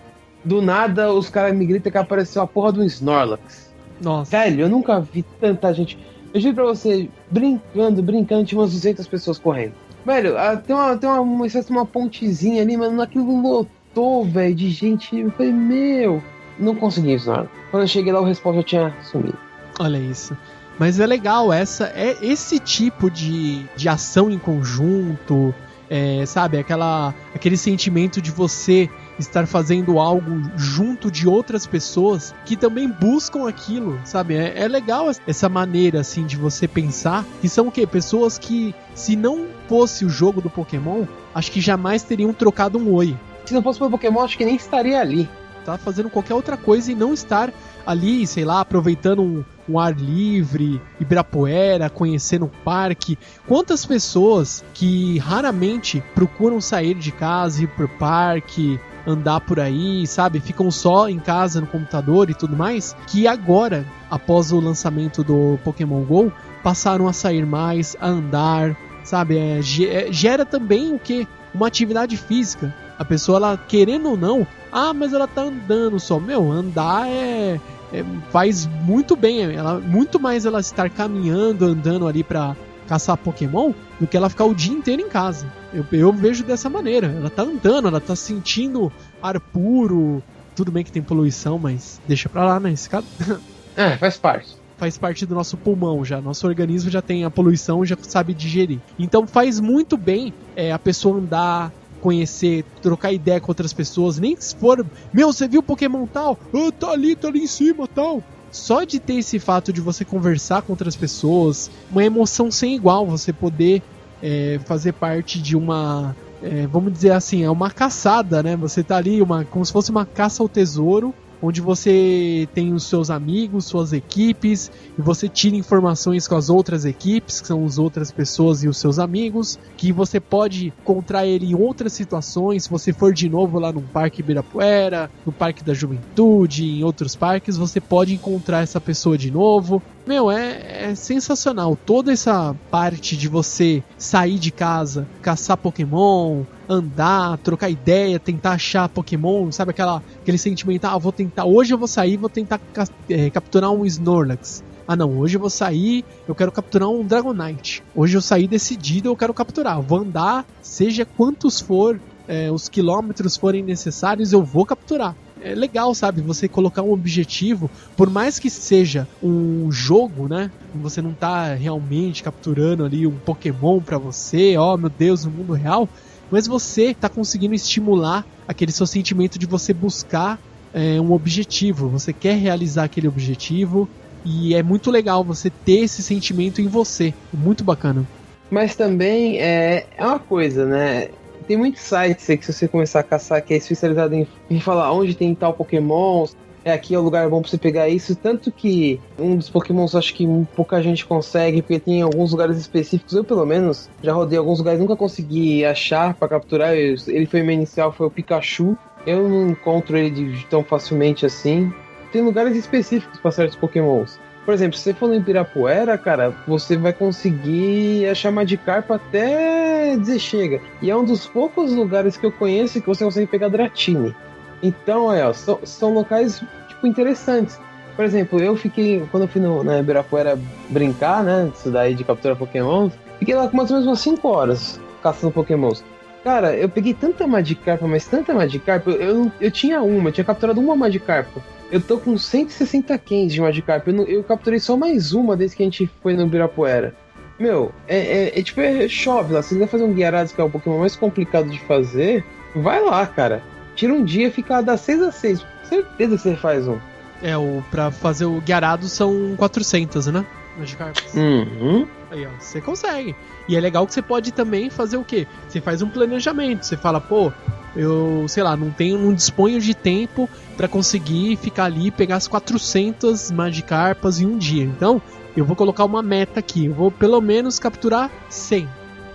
Do 0.42 0.62
nada, 0.62 1.12
os 1.12 1.28
caras 1.28 1.54
me 1.54 1.66
gritam 1.66 1.92
que 1.92 1.98
apareceu 1.98 2.40
a 2.40 2.46
porra 2.46 2.72
do 2.72 2.82
Snorlax. 2.84 3.70
Nossa. 4.00 4.30
Sério, 4.30 4.62
eu 4.62 4.68
nunca 4.70 5.00
vi 5.00 5.22
tanta 5.38 5.72
gente. 5.74 5.98
Eu 6.32 6.40
juro 6.40 6.54
pra 6.54 6.64
você, 6.64 7.08
brincando, 7.30 8.02
brincando, 8.02 8.44
tinha 8.44 8.58
umas 8.58 8.72
200 8.72 9.06
pessoas 9.06 9.38
correndo. 9.38 9.74
Velho, 10.04 10.36
ah, 10.36 10.56
tem 10.56 10.74
uma, 10.74 10.96
tem 10.96 11.08
uma, 11.08 11.20
uma, 11.20 11.46
uma 11.70 11.86
pontezinha 11.86 12.62
ali, 12.62 12.76
mas 12.76 12.98
aquilo 12.98 13.40
lotou, 13.40 14.24
velho, 14.24 14.54
de 14.54 14.70
gente. 14.70 15.18
Eu 15.18 15.30
falei, 15.30 15.52
meu, 15.52 16.22
não 16.58 16.74
consegui 16.74 17.14
Snorlax. 17.14 17.50
Quando 17.70 17.82
eu 17.82 17.88
cheguei 17.88 18.12
lá, 18.12 18.20
o 18.20 18.24
respawn 18.24 18.54
já 18.54 18.62
tinha 18.62 18.94
sumido. 19.02 19.38
Olha 19.78 19.98
isso. 19.98 20.36
Mas 20.78 20.98
é 20.98 21.06
legal, 21.06 21.52
essa 21.52 21.86
é 21.94 22.16
esse 22.20 22.58
tipo 22.58 23.10
de, 23.10 23.64
de 23.76 23.88
ação 23.88 24.28
em 24.30 24.38
conjunto, 24.38 25.54
é, 25.88 26.24
sabe? 26.26 26.58
Aquela, 26.58 27.14
aquele 27.34 27.56
sentimento 27.56 28.20
de 28.20 28.30
você 28.30 28.90
estar 29.18 29.46
fazendo 29.46 30.00
algo 30.00 30.42
junto 30.56 31.10
de 31.10 31.28
outras 31.28 31.66
pessoas 31.66 32.34
que 32.44 32.56
também 32.56 32.88
buscam 32.88 33.48
aquilo, 33.48 34.00
sabe? 34.04 34.34
É, 34.34 34.62
é 34.62 34.68
legal 34.68 35.08
essa 35.26 35.48
maneira 35.48 36.00
assim 36.00 36.26
de 36.26 36.36
você 36.36 36.66
pensar 36.66 37.24
que 37.40 37.48
são 37.48 37.68
o 37.68 37.70
quê? 37.70 37.86
Pessoas 37.86 38.38
que 38.38 38.74
se 38.94 39.14
não 39.14 39.46
fosse 39.68 40.04
o 40.04 40.08
jogo 40.08 40.40
do 40.40 40.50
Pokémon, 40.50 41.04
acho 41.32 41.52
que 41.52 41.60
jamais 41.60 42.02
teriam 42.02 42.32
trocado 42.32 42.78
um 42.78 42.92
oi. 42.92 43.16
Se 43.44 43.54
não 43.54 43.62
fosse 43.62 43.78
pelo 43.78 43.90
Pokémon, 43.90 44.22
acho 44.22 44.36
que 44.36 44.44
nem 44.44 44.56
estaria 44.56 45.00
ali. 45.00 45.28
Tá 45.64 45.78
fazendo 45.78 46.10
qualquer 46.10 46.34
outra 46.34 46.56
coisa 46.56 46.92
e 46.92 46.94
não 46.94 47.14
estar 47.14 47.52
ali, 47.86 48.26
sei 48.26 48.44
lá, 48.44 48.60
aproveitando 48.60 49.22
um, 49.22 49.44
um 49.68 49.78
ar 49.78 49.94
livre, 49.94 50.80
Ibirapuera, 51.00 51.88
conhecendo 51.88 52.46
um 52.46 52.64
parque. 52.64 53.18
Quantas 53.46 53.84
pessoas 53.86 54.64
que 54.74 55.18
raramente 55.18 56.02
procuram 56.14 56.60
sair 56.60 56.94
de 56.94 57.12
casa, 57.12 57.62
ir 57.62 57.68
pro 57.68 57.88
parque, 57.88 58.78
andar 59.06 59.40
por 59.40 59.60
aí, 59.60 60.06
sabe? 60.06 60.40
Ficam 60.40 60.70
só 60.70 61.08
em 61.08 61.18
casa 61.18 61.60
no 61.60 61.66
computador 61.66 62.30
e 62.30 62.34
tudo 62.34 62.56
mais, 62.56 62.96
que 63.06 63.26
agora, 63.26 63.86
após 64.10 64.52
o 64.52 64.60
lançamento 64.60 65.22
do 65.22 65.58
Pokémon 65.62 66.02
GO, 66.04 66.32
passaram 66.62 67.06
a 67.06 67.12
sair 67.12 67.44
mais, 67.44 67.96
a 68.00 68.08
andar, 68.08 68.76
sabe? 69.04 69.36
É, 69.36 69.58
é, 69.58 70.12
gera 70.12 70.44
também 70.44 70.94
o 70.94 70.98
que? 70.98 71.28
Uma 71.54 71.68
atividade 71.68 72.16
física. 72.16 72.74
A 72.98 73.04
pessoa, 73.04 73.36
ela 73.36 73.56
querendo 73.56 74.10
ou 74.10 74.16
não, 74.16 74.46
ah, 74.74 74.92
mas 74.92 75.12
ela 75.12 75.28
tá 75.28 75.42
andando 75.42 75.98
só. 76.00 76.18
Meu, 76.18 76.50
andar 76.50 77.08
é, 77.08 77.60
é- 77.92 78.04
faz 78.30 78.66
muito 78.66 79.14
bem. 79.14 79.40
Ela, 79.54 79.78
muito 79.78 80.18
mais 80.18 80.44
ela 80.44 80.58
estar 80.60 80.90
caminhando, 80.90 81.64
andando 81.64 82.08
ali 82.08 82.24
pra 82.24 82.56
caçar 82.88 83.16
Pokémon 83.16 83.72
do 84.00 84.06
que 84.06 84.16
ela 84.16 84.28
ficar 84.28 84.44
o 84.44 84.54
dia 84.54 84.72
inteiro 84.74 85.00
em 85.00 85.08
casa. 85.08 85.50
Eu, 85.72 85.86
eu 85.92 86.12
vejo 86.12 86.42
dessa 86.44 86.68
maneira. 86.68 87.06
Ela 87.06 87.30
tá 87.30 87.42
andando, 87.42 87.88
ela 87.88 88.00
tá 88.00 88.16
sentindo 88.16 88.92
ar 89.22 89.38
puro. 89.40 90.22
Tudo 90.54 90.70
bem 90.72 90.84
que 90.84 90.92
tem 90.92 91.02
poluição, 91.02 91.58
mas 91.58 92.00
deixa 92.06 92.28
pra 92.28 92.44
lá, 92.44 92.60
né? 92.60 92.72
Esse 92.72 92.90
cara 92.90 93.04
É, 93.76 93.96
faz 93.96 94.16
parte. 94.16 94.56
faz 94.76 94.96
parte 94.98 95.26
do 95.26 95.34
nosso 95.34 95.56
pulmão 95.56 96.04
já. 96.04 96.20
Nosso 96.20 96.46
organismo 96.46 96.90
já 96.90 97.00
tem 97.02 97.24
a 97.24 97.30
poluição, 97.30 97.84
já 97.84 97.96
sabe 98.02 98.34
digerir. 98.34 98.80
Então 98.98 99.26
faz 99.26 99.58
muito 99.60 99.96
bem 99.96 100.32
é, 100.54 100.72
a 100.72 100.78
pessoa 100.78 101.18
andar, 101.18 101.72
conhecer, 102.04 102.66
trocar 102.82 103.14
ideia 103.14 103.40
com 103.40 103.50
outras 103.50 103.72
pessoas. 103.72 104.18
Nem 104.18 104.36
se 104.38 104.54
for, 104.54 104.84
meu, 105.10 105.32
você 105.32 105.48
viu 105.48 105.62
Pokémon 105.62 106.06
tal? 106.06 106.38
Ah, 106.52 106.70
tá 106.70 106.90
ali, 106.90 107.16
tá 107.16 107.28
ali 107.28 107.44
em 107.44 107.46
cima 107.46 107.88
tal. 107.88 108.22
Só 108.52 108.84
de 108.84 109.00
ter 109.00 109.14
esse 109.14 109.38
fato 109.38 109.72
de 109.72 109.80
você 109.80 110.04
conversar 110.04 110.60
com 110.60 110.74
outras 110.74 110.94
pessoas, 110.94 111.70
uma 111.90 112.04
emoção 112.04 112.50
sem 112.50 112.76
igual, 112.76 113.06
você 113.06 113.32
poder 113.32 113.82
é, 114.22 114.60
fazer 114.66 114.92
parte 114.92 115.40
de 115.40 115.56
uma. 115.56 116.14
é, 116.42 116.66
vamos 116.66 116.92
dizer 116.92 117.12
assim, 117.12 117.42
é 117.42 117.50
uma 117.50 117.70
caçada, 117.70 118.42
né? 118.42 118.54
Você 118.56 118.84
tá 118.84 118.98
ali, 118.98 119.22
uma, 119.22 119.46
como 119.46 119.64
se 119.64 119.72
fosse 119.72 119.90
uma 119.90 120.04
caça 120.04 120.42
ao 120.42 120.48
tesouro, 120.48 121.14
onde 121.44 121.60
você 121.60 122.48
tem 122.54 122.72
os 122.72 122.84
seus 122.84 123.10
amigos, 123.10 123.66
suas 123.66 123.92
equipes, 123.92 124.70
e 124.98 125.02
você 125.02 125.28
tira 125.28 125.54
informações 125.54 126.26
com 126.26 126.36
as 126.36 126.48
outras 126.48 126.84
equipes, 126.86 127.40
que 127.40 127.46
são 127.46 127.64
as 127.64 127.78
outras 127.78 128.10
pessoas 128.10 128.64
e 128.64 128.68
os 128.68 128.78
seus 128.78 128.98
amigos, 128.98 129.58
que 129.76 129.92
você 129.92 130.18
pode 130.18 130.68
encontrar 130.68 131.26
ele 131.26 131.50
em 131.50 131.54
outras 131.54 131.92
situações, 131.92 132.64
se 132.64 132.70
você 132.70 132.92
for 132.92 133.12
de 133.12 133.28
novo 133.28 133.58
lá 133.58 133.70
no 133.70 133.82
Parque 133.82 134.20
Ibirapuera, 134.20 135.10
no 135.26 135.32
Parque 135.32 135.62
da 135.62 135.74
Juventude, 135.74 136.64
em 136.64 136.82
outros 136.82 137.14
parques, 137.14 137.58
você 137.58 137.80
pode 137.80 138.14
encontrar 138.14 138.62
essa 138.62 138.80
pessoa 138.80 139.18
de 139.18 139.30
novo. 139.30 139.82
Meu, 140.06 140.30
é, 140.30 140.90
é 140.90 140.94
sensacional. 140.94 141.76
Toda 141.76 142.12
essa 142.12 142.54
parte 142.70 143.16
de 143.16 143.26
você 143.26 143.82
sair 143.96 144.38
de 144.38 144.50
casa, 144.50 145.08
caçar 145.22 145.56
Pokémon, 145.56 146.44
andar, 146.68 147.38
trocar 147.38 147.70
ideia, 147.70 148.20
tentar 148.20 148.52
achar 148.52 148.86
Pokémon, 148.88 149.50
sabe 149.50 149.70
aquela, 149.70 150.02
aquele 150.20 150.36
sentimento, 150.36 150.84
ah, 150.84 150.98
vou 150.98 151.10
tentar, 151.12 151.46
hoje 151.46 151.72
eu 151.72 151.78
vou 151.78 151.88
sair, 151.88 152.18
vou 152.18 152.28
tentar 152.28 152.58
ca- 152.58 152.86
é, 153.08 153.30
capturar 153.30 153.70
um 153.70 153.86
Snorlax. 153.86 154.62
Ah 154.86 154.94
não, 154.94 155.18
hoje 155.18 155.36
eu 155.38 155.40
vou 155.40 155.48
sair, 155.48 156.04
eu 156.28 156.34
quero 156.34 156.52
capturar 156.52 156.90
um 156.90 157.02
Dragonite. 157.02 157.82
Hoje 157.94 158.14
eu 158.18 158.20
saí 158.20 158.46
decidido, 158.46 159.08
eu 159.08 159.16
quero 159.16 159.32
capturar. 159.32 159.80
Vou 159.80 160.00
andar, 160.00 160.44
seja 160.60 161.06
quantos 161.06 161.58
for, 161.62 161.98
é, 162.28 162.52
os 162.52 162.68
quilômetros 162.68 163.38
forem 163.38 163.62
necessários, 163.62 164.34
eu 164.34 164.42
vou 164.44 164.66
capturar. 164.66 165.16
É 165.44 165.54
legal, 165.54 165.94
sabe? 165.94 166.22
Você 166.22 166.48
colocar 166.48 166.80
um 166.80 166.90
objetivo, 166.90 167.70
por 167.98 168.08
mais 168.08 168.38
que 168.38 168.48
seja 168.48 169.06
um 169.22 169.70
jogo, 169.70 170.26
né? 170.26 170.50
Você 170.76 171.02
não 171.02 171.12
tá 171.12 171.52
realmente 171.52 172.22
capturando 172.22 172.82
ali 172.82 173.06
um 173.06 173.12
Pokémon 173.12 173.78
pra 173.80 173.98
você, 173.98 174.56
ó 174.56 174.74
meu 174.78 174.88
Deus, 174.88 175.26
no 175.26 175.30
mundo 175.30 175.52
real, 175.52 175.86
mas 176.30 176.46
você 176.46 176.94
tá 176.94 177.10
conseguindo 177.10 177.54
estimular 177.54 178.24
aquele 178.48 178.72
seu 178.72 178.86
sentimento 178.86 179.38
de 179.38 179.44
você 179.44 179.74
buscar 179.74 180.38
é, 180.72 180.98
um 180.98 181.12
objetivo. 181.12 181.90
Você 181.90 182.14
quer 182.14 182.38
realizar 182.38 182.84
aquele 182.84 183.06
objetivo 183.06 183.86
e 184.24 184.54
é 184.54 184.62
muito 184.62 184.90
legal 184.90 185.22
você 185.22 185.50
ter 185.50 185.80
esse 185.80 186.02
sentimento 186.02 186.62
em 186.62 186.68
você. 186.68 187.12
Muito 187.32 187.62
bacana. 187.62 188.06
Mas 188.50 188.74
também 188.74 189.38
é, 189.40 189.86
é 189.94 190.06
uma 190.06 190.18
coisa, 190.18 190.64
né? 190.64 191.08
Tem 191.46 191.56
muitos 191.56 191.82
sites 191.82 192.28
aí 192.30 192.38
que 192.38 192.46
se 192.46 192.52
você 192.52 192.66
começar 192.68 193.00
a 193.00 193.02
caçar 193.02 193.42
que 193.42 193.52
é 193.52 193.56
especializado 193.56 194.14
em, 194.14 194.26
em 194.50 194.60
falar 194.60 194.92
onde 194.92 195.14
tem 195.14 195.34
tal 195.34 195.52
Pokémon, 195.52 196.26
é 196.64 196.72
aqui 196.72 196.94
é 196.94 196.98
o 196.98 197.02
lugar 197.02 197.28
bom 197.28 197.42
pra 197.42 197.50
você 197.50 197.58
pegar 197.58 197.88
isso. 197.88 198.16
Tanto 198.16 198.50
que 198.50 198.98
um 199.18 199.36
dos 199.36 199.50
Pokémons 199.50 199.94
acho 199.94 200.14
que 200.14 200.26
pouca 200.56 200.82
gente 200.82 201.04
consegue, 201.04 201.60
porque 201.60 201.78
tem 201.78 202.00
alguns 202.00 202.30
lugares 202.32 202.56
específicos. 202.56 203.12
Eu, 203.14 203.22
pelo 203.22 203.44
menos, 203.44 203.90
já 204.02 204.12
rodei 204.14 204.38
alguns 204.38 204.58
lugares 204.58 204.80
nunca 204.80 204.96
consegui 204.96 205.64
achar 205.64 206.14
pra 206.14 206.26
capturar. 206.28 206.74
Ele 206.74 207.26
foi 207.26 207.42
meu 207.42 207.52
inicial, 207.54 207.92
foi 207.92 208.06
o 208.06 208.10
Pikachu. 208.10 208.76
Eu 209.06 209.28
não 209.28 209.50
encontro 209.50 209.98
ele 209.98 210.10
de- 210.10 210.46
tão 210.46 210.64
facilmente 210.64 211.26
assim. 211.26 211.70
Tem 212.10 212.22
lugares 212.22 212.56
específicos 212.56 213.20
pra 213.20 213.30
certos 213.30 213.56
Pokémons. 213.56 214.18
Por 214.44 214.52
exemplo, 214.52 214.76
se 214.76 214.84
você 214.84 214.94
for 214.94 215.08
no 215.08 215.14
Ibirapuera, 215.14 215.96
cara, 215.96 216.34
você 216.46 216.76
vai 216.76 216.92
conseguir 216.92 218.06
achar 218.08 218.30
Magikarp 218.30 218.90
até 218.90 219.96
dizer 219.96 220.18
chega. 220.18 220.60
E 220.82 220.90
é 220.90 220.96
um 220.96 221.04
dos 221.04 221.26
poucos 221.26 221.72
lugares 221.72 222.16
que 222.16 222.26
eu 222.26 222.32
conheço 222.32 222.80
que 222.80 222.86
você 222.86 223.04
consegue 223.04 223.26
pegar 223.26 223.48
Dratini. 223.48 224.14
Então, 224.62 225.12
é, 225.12 225.26
ó, 225.26 225.32
são, 225.32 225.60
são 225.64 225.94
locais, 225.94 226.42
tipo, 226.68 226.86
interessantes. 226.86 227.58
Por 227.96 228.04
exemplo, 228.04 228.40
eu 228.40 228.56
fiquei, 228.56 229.06
quando 229.10 229.24
eu 229.24 229.28
fui 229.28 229.40
no, 229.40 229.62
na 229.62 229.78
Ibirapuera 229.78 230.38
brincar, 230.68 231.22
né, 231.22 231.50
isso 231.54 231.70
daí 231.70 231.94
de 231.94 232.04
capturar 232.04 232.36
Pokémon, 232.36 232.90
fiquei 233.18 233.34
lá 233.34 233.48
com 233.48 233.56
mais 233.56 233.70
ou 233.70 233.76
menos 233.76 233.88
umas 233.88 234.00
5 234.00 234.28
horas 234.28 234.80
caçando 235.02 235.32
Pokémons. 235.32 235.84
Cara, 236.24 236.56
eu 236.56 236.68
peguei 236.68 236.94
tanta 236.94 237.26
Magikarp, 237.26 237.82
mas 237.82 238.06
tanta 238.06 238.32
Magikarp, 238.32 238.88
eu, 238.88 239.30
eu, 239.40 239.50
tinha 239.50 239.82
uma, 239.82 240.08
eu 240.08 240.12
tinha 240.12 240.24
capturado 240.24 240.58
uma 240.58 240.74
Magikarp. 240.74 241.28
Eu 241.74 241.80
tô 241.80 241.98
com 241.98 242.16
160 242.16 242.96
Kens 242.98 243.32
de 243.32 243.40
Magikarp. 243.40 243.88
Eu, 243.88 243.94
não- 243.94 244.04
eu 244.04 244.22
capturei 244.22 244.60
só 244.60 244.76
mais 244.76 245.12
uma 245.12 245.36
desde 245.36 245.56
que 245.56 245.62
a 245.64 245.66
gente 245.66 245.90
foi 246.00 246.14
no 246.14 246.22
Ibirapuera. 246.22 246.94
Meu, 247.36 247.72
é, 247.88 247.96
é- 248.28 248.38
é 248.38 248.42
tipo, 248.44 248.60
é, 248.60 248.86
chove 248.88 249.34
lá. 249.34 249.42
Se 249.42 249.54
quiser 249.54 249.66
fazer 249.66 249.82
um 249.82 249.92
Guiarados, 249.92 250.30
que 250.30 250.40
é 250.40 250.44
o 250.44 250.48
Pokémon 250.48 250.78
mais 250.78 250.94
complicado 250.94 251.50
de 251.50 251.58
fazer, 251.62 252.24
vai 252.54 252.80
lá, 252.80 253.04
cara. 253.08 253.42
Tira 253.74 253.92
um 253.92 254.04
dia, 254.04 254.30
fica 254.30 254.60
das 254.60 254.82
6 254.82 255.02
a 255.02 255.10
6. 255.10 255.44
Certeza 255.64 256.14
que 256.16 256.22
você 256.22 256.36
faz 256.36 256.68
um. 256.68 256.78
É, 257.20 257.36
o 257.36 257.60
pra 257.72 257.90
fazer 257.90 258.26
o 258.26 258.40
Guiarado 258.40 258.86
são 258.86 259.34
400, 259.36 260.06
né? 260.06 260.24
Magikarps. 260.56 261.12
Uhum. 261.14 261.88
Aí, 262.12 262.24
ó, 262.24 262.30
você 262.38 262.60
consegue. 262.60 263.16
E 263.48 263.56
é 263.56 263.60
legal 263.60 263.84
que 263.84 263.92
você 263.94 264.00
pode 264.02 264.32
também 264.32 264.70
fazer 264.70 264.96
o 264.96 265.02
quê? 265.02 265.26
Você 265.48 265.60
faz 265.60 265.82
um 265.82 265.88
planejamento. 265.88 266.64
Você 266.64 266.76
fala, 266.76 267.00
pô, 267.00 267.32
eu, 267.76 268.24
sei 268.28 268.42
lá, 268.42 268.56
não 268.56 268.70
tenho, 268.70 268.98
não 268.98 269.12
disponho 269.12 269.60
de 269.60 269.74
tempo 269.74 270.28
pra 270.56 270.68
conseguir 270.68 271.36
ficar 271.36 271.64
ali 271.64 271.88
e 271.88 271.90
pegar 271.90 272.16
as 272.16 272.28
400 272.28 273.30
Magikarpas 273.30 274.20
em 274.20 274.26
um 274.26 274.38
dia. 274.38 274.62
Então, 274.64 275.00
eu 275.36 275.44
vou 275.44 275.56
colocar 275.56 275.84
uma 275.84 276.02
meta 276.02 276.40
aqui. 276.40 276.66
Eu 276.66 276.74
vou 276.74 276.90
pelo 276.90 277.20
menos 277.20 277.58
capturar 277.58 278.10
100. 278.28 278.68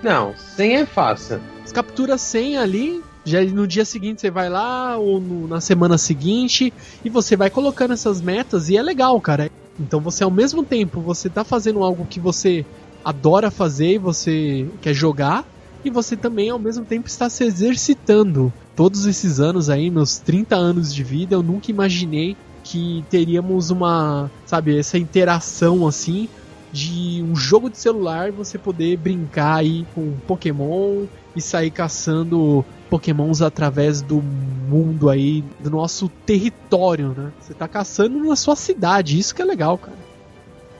Não, 0.04 0.34
100 0.36 0.76
é 0.78 0.86
fácil. 0.86 1.39
Você 1.65 1.74
captura 1.74 2.17
100 2.17 2.58
ali, 2.58 3.02
já 3.26 3.41
no 3.43 3.67
dia 3.67 3.86
seguinte 3.86 4.22
você 4.22 4.32
vai 4.32 4.50
lá, 4.50 4.98
ou 4.98 5.19
no- 5.19 5.48
na 5.48 5.62
semana 5.62 5.98
seguinte, 5.98 6.74
e 7.04 7.10
você 7.10 7.36
vai 7.36 7.50
colocando 7.50 7.93
essas 7.93 8.22
metas, 8.22 8.69
e 8.69 8.78
é 8.78 8.82
legal, 8.82 9.19
cara. 9.22 9.50
Então 9.80 10.00
você, 10.02 10.24
ao 10.24 10.32
mesmo 10.32 10.63
tempo, 10.63 11.00
você 11.00 11.30
tá 11.30 11.43
fazendo 11.43 11.84
algo 11.84 12.06
que 12.10 12.19
você 12.19 12.65
adora 13.04 13.50
fazer 13.50 13.93
e 13.93 13.98
você 13.98 14.67
quer 14.82 14.93
jogar, 14.93 15.45
e 15.84 15.89
você 15.89 16.15
também, 16.15 16.50
ao 16.50 16.60
mesmo 16.60 16.86
tempo, 16.86 17.08
está 17.08 17.30
se 17.30 17.44
exercitando. 17.44 18.52
Todos 18.76 19.06
esses 19.06 19.39
anos 19.39 19.70
aí, 19.70 19.89
meus 19.89 20.18
30 20.18 20.56
anos 20.56 20.94
de 20.94 21.04
vida, 21.04 21.36
eu 21.36 21.44
nunca 21.44 21.72
imaginei 21.72 22.36
que 22.63 23.04
teríamos 23.10 23.70
uma, 23.70 24.30
sabe, 24.46 24.78
essa 24.78 24.98
interação 24.98 25.88
assim 25.88 26.30
de 26.72 27.24
um 27.28 27.36
jogo 27.36 27.70
de 27.70 27.80
celular 27.80 28.32
você 28.32 28.58
poder 28.58 28.96
brincar 28.98 29.56
aí 29.56 29.88
com 29.96 30.13
Pokémon 30.28 31.06
e 31.36 31.42
sair 31.42 31.72
caçando 31.72 32.63
Pokémons 32.89 33.42
através 33.42 34.02
do 34.02 34.22
mundo 34.22 35.10
aí, 35.10 35.44
do 35.60 35.70
nosso 35.70 36.10
território, 36.26 37.10
né? 37.18 37.32
Você 37.39 37.54
tá 37.54 37.68
caçando 37.68 38.20
na 38.20 38.36
sua 38.36 38.56
cidade, 38.56 39.18
isso 39.18 39.34
que 39.34 39.42
é 39.42 39.46
legal, 39.46 39.78
cara. 39.78 39.98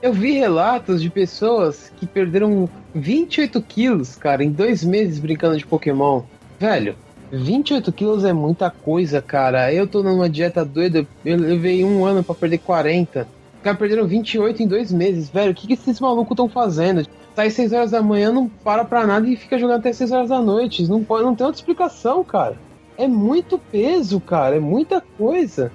Eu 0.02 0.14
vi 0.14 0.32
relatos 0.32 1.02
de 1.02 1.10
pessoas 1.10 1.92
que 1.98 2.06
perderam 2.06 2.70
28 2.96 3.62
quilos, 3.62 4.16
cara, 4.16 4.44
em 4.44 4.50
dois 4.50 4.82
meses 4.84 5.20
brincando 5.20 5.58
de 5.58 5.66
Pokémon. 5.66 6.22
Velho, 6.58 6.96
28 7.32 7.92
quilos 7.92 8.24
é 8.24 8.32
muita 8.32 8.72
coisa, 8.72 9.22
cara. 9.22 9.74
Eu 9.74 9.86
tô 9.86 10.02
numa 10.02 10.30
dieta 10.30 10.64
doida, 10.64 11.06
eu 11.26 11.38
levei 11.38 11.84
um 11.84 12.06
ano 12.06 12.24
pra 12.24 12.34
perder 12.34 12.60
40. 12.60 13.28
Os 13.58 13.62
caras 13.62 13.78
perderam 13.78 14.08
28 14.08 14.64
em 14.64 14.68
dois 14.68 14.92
meses, 14.92 15.30
velho. 15.30 15.52
O 15.52 15.56
que, 15.56 15.68
que 15.68 15.74
esses 15.74 16.00
malucos 16.00 16.32
estão 16.32 16.48
fazendo? 16.48 17.06
Sai 17.36 17.50
6 17.50 17.74
horas 17.74 17.92
da 17.92 18.02
manhã, 18.02 18.32
não 18.32 18.48
para 18.48 18.86
pra 18.86 19.06
nada 19.06 19.28
e 19.28 19.36
fica 19.36 19.60
jogando 19.60 19.80
até 19.80 19.92
6 19.92 20.14
horas 20.14 20.30
da 20.30 20.42
noite. 20.42 20.90
Não, 20.90 21.04
pode, 21.04 21.26
não 21.26 21.36
tem 21.36 21.46
outra 21.46 21.60
explicação, 21.60 22.24
cara. 22.24 22.56
É 22.98 23.06
muito 23.08 23.58
peso, 23.58 24.20
cara. 24.22 24.56
É 24.56 24.60
muita 24.60 25.02
coisa. 25.18 25.72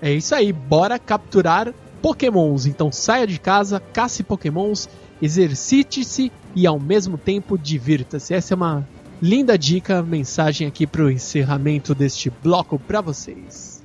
É 0.00 0.12
isso 0.12 0.34
aí, 0.34 0.52
bora 0.52 0.98
capturar 0.98 1.74
Pokémons. 2.02 2.66
Então 2.66 2.90
saia 2.92 3.26
de 3.26 3.38
casa, 3.38 3.80
cace 3.80 4.22
Pokémons, 4.22 4.88
exercite-se 5.20 6.30
e 6.54 6.66
ao 6.66 6.78
mesmo 6.78 7.18
tempo 7.18 7.58
divirta-se. 7.58 8.34
Essa 8.34 8.54
é 8.54 8.56
uma 8.56 8.88
linda 9.20 9.56
dica, 9.56 10.02
mensagem 10.02 10.66
aqui 10.66 10.86
pro 10.86 11.10
encerramento 11.10 11.94
deste 11.94 12.30
bloco 12.30 12.78
pra 12.78 13.00
vocês. 13.00 13.84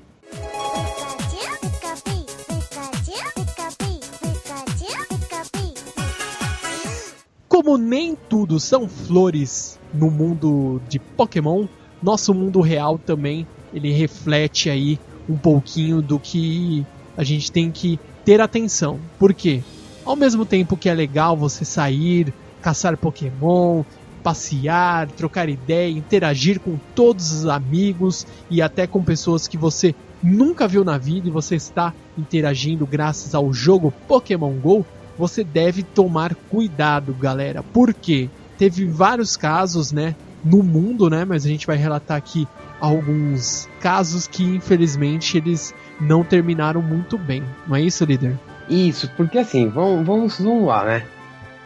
Como 7.48 7.78
nem 7.78 8.16
tudo 8.16 8.60
são 8.60 8.90
flores 8.90 9.80
no 9.94 10.10
mundo 10.10 10.82
de 10.90 10.98
Pokémon, 11.00 11.68
nosso 12.02 12.34
mundo 12.34 12.60
real 12.60 12.98
também 12.98 13.46
ele 13.74 13.92
reflete 13.92 14.70
aí 14.70 15.00
um 15.30 15.38
pouquinho 15.38 16.02
do 16.02 16.20
que 16.20 16.86
a 17.16 17.24
gente 17.24 17.52
tem 17.52 17.72
que 17.72 18.00
ter 18.26 18.42
atenção. 18.42 19.00
Por 19.20 19.34
quê? 19.34 19.62
Ao 20.06 20.16
mesmo 20.16 20.46
tempo 20.46 20.78
que 20.78 20.90
é 20.90 20.94
legal 20.94 21.38
você 21.38 21.64
sair, 21.64 22.34
caçar 22.62 22.98
Pokémon, 22.98 23.84
passear, 24.22 25.08
trocar 25.12 25.50
ideia, 25.50 25.90
interagir 25.90 26.60
com 26.60 26.78
todos 26.96 27.32
os 27.32 27.46
amigos 27.48 28.26
e 28.50 28.62
até 28.62 28.88
com 28.88 29.04
pessoas 29.04 29.48
que 29.48 29.58
você 29.58 29.96
nunca 30.22 30.68
viu 30.68 30.84
na 30.84 30.98
vida 30.98 31.28
e 31.28 31.32
você 31.32 31.56
está 31.56 31.94
interagindo 32.18 32.86
graças 32.86 33.34
ao 33.34 33.52
jogo 33.52 33.94
Pokémon 34.08 34.54
Go, 34.54 34.86
você 35.18 35.44
deve 35.44 35.84
tomar 35.84 36.36
cuidado, 36.36 37.14
galera. 37.14 37.64
Por 37.64 37.94
quê? 37.94 38.30
Teve 38.58 38.86
vários 38.86 39.36
casos, 39.36 39.92
né, 39.92 40.16
no 40.44 40.64
mundo, 40.64 41.10
né, 41.10 41.26
mas 41.26 41.46
a 41.46 41.48
gente 41.48 41.66
vai 41.66 41.78
relatar 41.78 42.18
aqui 42.18 42.48
alguns 42.80 43.68
casos 43.80 44.28
que 44.28 44.44
infelizmente 44.44 45.38
eles 45.38 45.74
não 46.02 46.24
terminaram 46.24 46.82
muito 46.82 47.18
bem. 47.18 47.44
Não 47.68 47.76
é 47.76 47.82
isso, 47.82 48.04
líder? 48.04 48.38
Isso, 48.70 49.10
porque 49.16 49.38
assim, 49.38 49.70
vamos, 49.70 50.06
vamos, 50.06 50.40
vamos 50.40 50.66
lá, 50.66 50.84
né? 50.84 51.04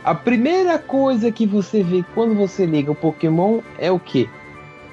A 0.03 0.13
primeira 0.13 0.77
coisa 0.77 1.31
que 1.31 1.47
você 1.47 1.81
vê 1.81 2.03
quando 2.13 2.35
você 2.35 2.65
liga 2.65 2.91
o 2.91 2.95
Pokémon 2.95 3.61
é 3.79 3.91
o 3.91 3.99
quê? 3.99 4.29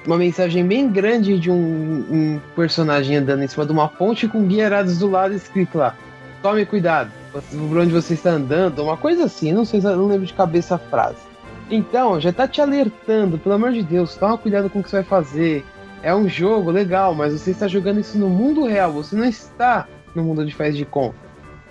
Uma 0.07 0.17
mensagem 0.17 0.65
bem 0.65 0.89
grande 0.89 1.37
de 1.37 1.51
um, 1.51 1.55
um 1.55 2.41
personagem 2.55 3.17
andando 3.17 3.43
em 3.43 3.47
cima 3.47 3.65
de 3.65 3.71
uma 3.71 3.87
ponte 3.87 4.27
com 4.27 4.47
guiarados 4.47 4.97
do 4.97 5.09
lado 5.09 5.33
escrito 5.33 5.77
lá. 5.77 5.95
Tome 6.41 6.65
cuidado, 6.65 7.11
por 7.31 7.77
onde 7.77 7.93
você 7.93 8.15
está 8.15 8.31
andando, 8.31 8.83
uma 8.83 8.97
coisa 8.97 9.25
assim, 9.25 9.53
não 9.53 9.63
sei, 9.63 9.79
não 9.79 10.07
lembro 10.07 10.25
de 10.25 10.33
cabeça 10.33 10.75
a 10.75 10.79
frase. 10.79 11.33
Então, 11.69 12.19
já 12.19 12.33
tá 12.33 12.47
te 12.47 12.59
alertando, 12.59 13.37
pelo 13.37 13.55
amor 13.55 13.71
de 13.71 13.81
Deus, 13.81 14.15
toma 14.15 14.37
cuidado 14.37 14.69
com 14.69 14.79
o 14.79 14.83
que 14.83 14.89
você 14.89 14.97
vai 14.97 15.05
fazer. 15.05 15.65
É 16.03 16.13
um 16.13 16.27
jogo 16.27 16.69
legal, 16.69 17.15
mas 17.15 17.31
você 17.31 17.51
está 17.51 17.65
jogando 17.65 18.01
isso 18.01 18.17
no 18.17 18.29
mundo 18.29 18.65
real, 18.65 18.91
você 18.91 19.15
não 19.15 19.23
está 19.23 19.87
no 20.13 20.21
mundo 20.21 20.45
de 20.45 20.53
faz 20.53 20.75
de 20.75 20.83
conta. 20.83 21.15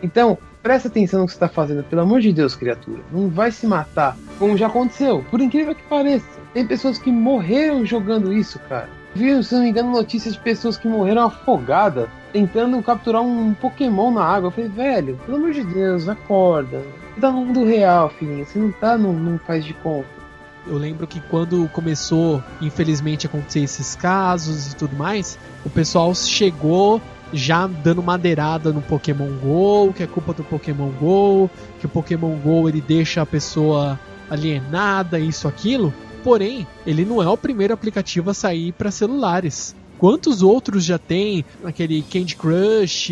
Então, 0.02 0.38
presta 0.62 0.88
atenção 0.88 1.20
no 1.20 1.26
que 1.26 1.32
você 1.32 1.36
está 1.36 1.48
fazendo, 1.48 1.84
pelo 1.84 2.00
amor 2.00 2.20
de 2.20 2.32
Deus, 2.32 2.54
criatura. 2.54 3.02
Não 3.12 3.28
vai 3.28 3.52
se 3.52 3.66
matar, 3.66 4.16
como 4.38 4.56
já 4.56 4.68
aconteceu, 4.68 5.22
por 5.30 5.40
incrível 5.40 5.74
que 5.74 5.82
pareça. 5.82 6.26
Tem 6.54 6.66
pessoas 6.66 6.96
que 6.96 7.12
morreram 7.12 7.84
jogando 7.84 8.32
isso, 8.32 8.58
cara. 8.68 8.88
Vi, 9.14 9.44
se 9.44 9.54
não 9.54 9.62
me 9.62 9.68
engano, 9.68 9.92
notícias 9.92 10.32
de 10.32 10.40
pessoas 10.40 10.78
que 10.78 10.88
morreram 10.88 11.24
afogadas 11.24 12.08
tentando 12.32 12.82
capturar 12.82 13.20
um 13.20 13.52
Pokémon 13.52 14.10
na 14.10 14.24
água. 14.24 14.46
Eu 14.46 14.50
falei, 14.50 14.70
velho, 14.70 15.20
pelo 15.26 15.36
amor 15.36 15.52
de 15.52 15.62
Deus, 15.62 16.08
acorda. 16.08 16.82
Você 17.14 17.20
tá 17.20 17.30
no 17.30 17.44
mundo 17.44 17.64
real, 17.64 18.08
filhinho. 18.08 18.46
Você 18.46 18.58
não 18.58 18.72
tá 18.72 18.96
no, 18.96 19.12
no 19.12 19.38
faz 19.40 19.64
de 19.64 19.74
conta. 19.74 20.21
Eu 20.66 20.78
lembro 20.78 21.06
que 21.06 21.20
quando 21.20 21.68
começou, 21.70 22.42
infelizmente, 22.60 23.26
a 23.26 23.28
acontecer 23.28 23.60
esses 23.60 23.96
casos 23.96 24.72
e 24.72 24.76
tudo 24.76 24.96
mais, 24.96 25.38
o 25.64 25.70
pessoal 25.70 26.14
chegou 26.14 27.00
já 27.32 27.66
dando 27.66 28.02
madeirada 28.02 28.72
no 28.72 28.82
Pokémon 28.82 29.28
GO, 29.38 29.92
que 29.92 30.02
é 30.02 30.06
culpa 30.06 30.32
do 30.32 30.44
Pokémon 30.44 30.90
GO, 30.90 31.50
que 31.80 31.86
o 31.86 31.88
Pokémon 31.88 32.36
GO 32.36 32.68
ele 32.68 32.80
deixa 32.80 33.22
a 33.22 33.26
pessoa 33.26 33.98
alienada, 34.30 35.18
isso, 35.18 35.48
aquilo. 35.48 35.92
Porém, 36.22 36.66
ele 36.86 37.04
não 37.04 37.22
é 37.22 37.28
o 37.28 37.36
primeiro 37.36 37.74
aplicativo 37.74 38.30
a 38.30 38.34
sair 38.34 38.72
para 38.72 38.90
celulares. 38.90 39.74
Quantos 39.98 40.42
outros 40.42 40.84
já 40.84 40.98
tem? 40.98 41.44
Aquele 41.64 42.02
Candy 42.02 42.36
Crush. 42.36 43.08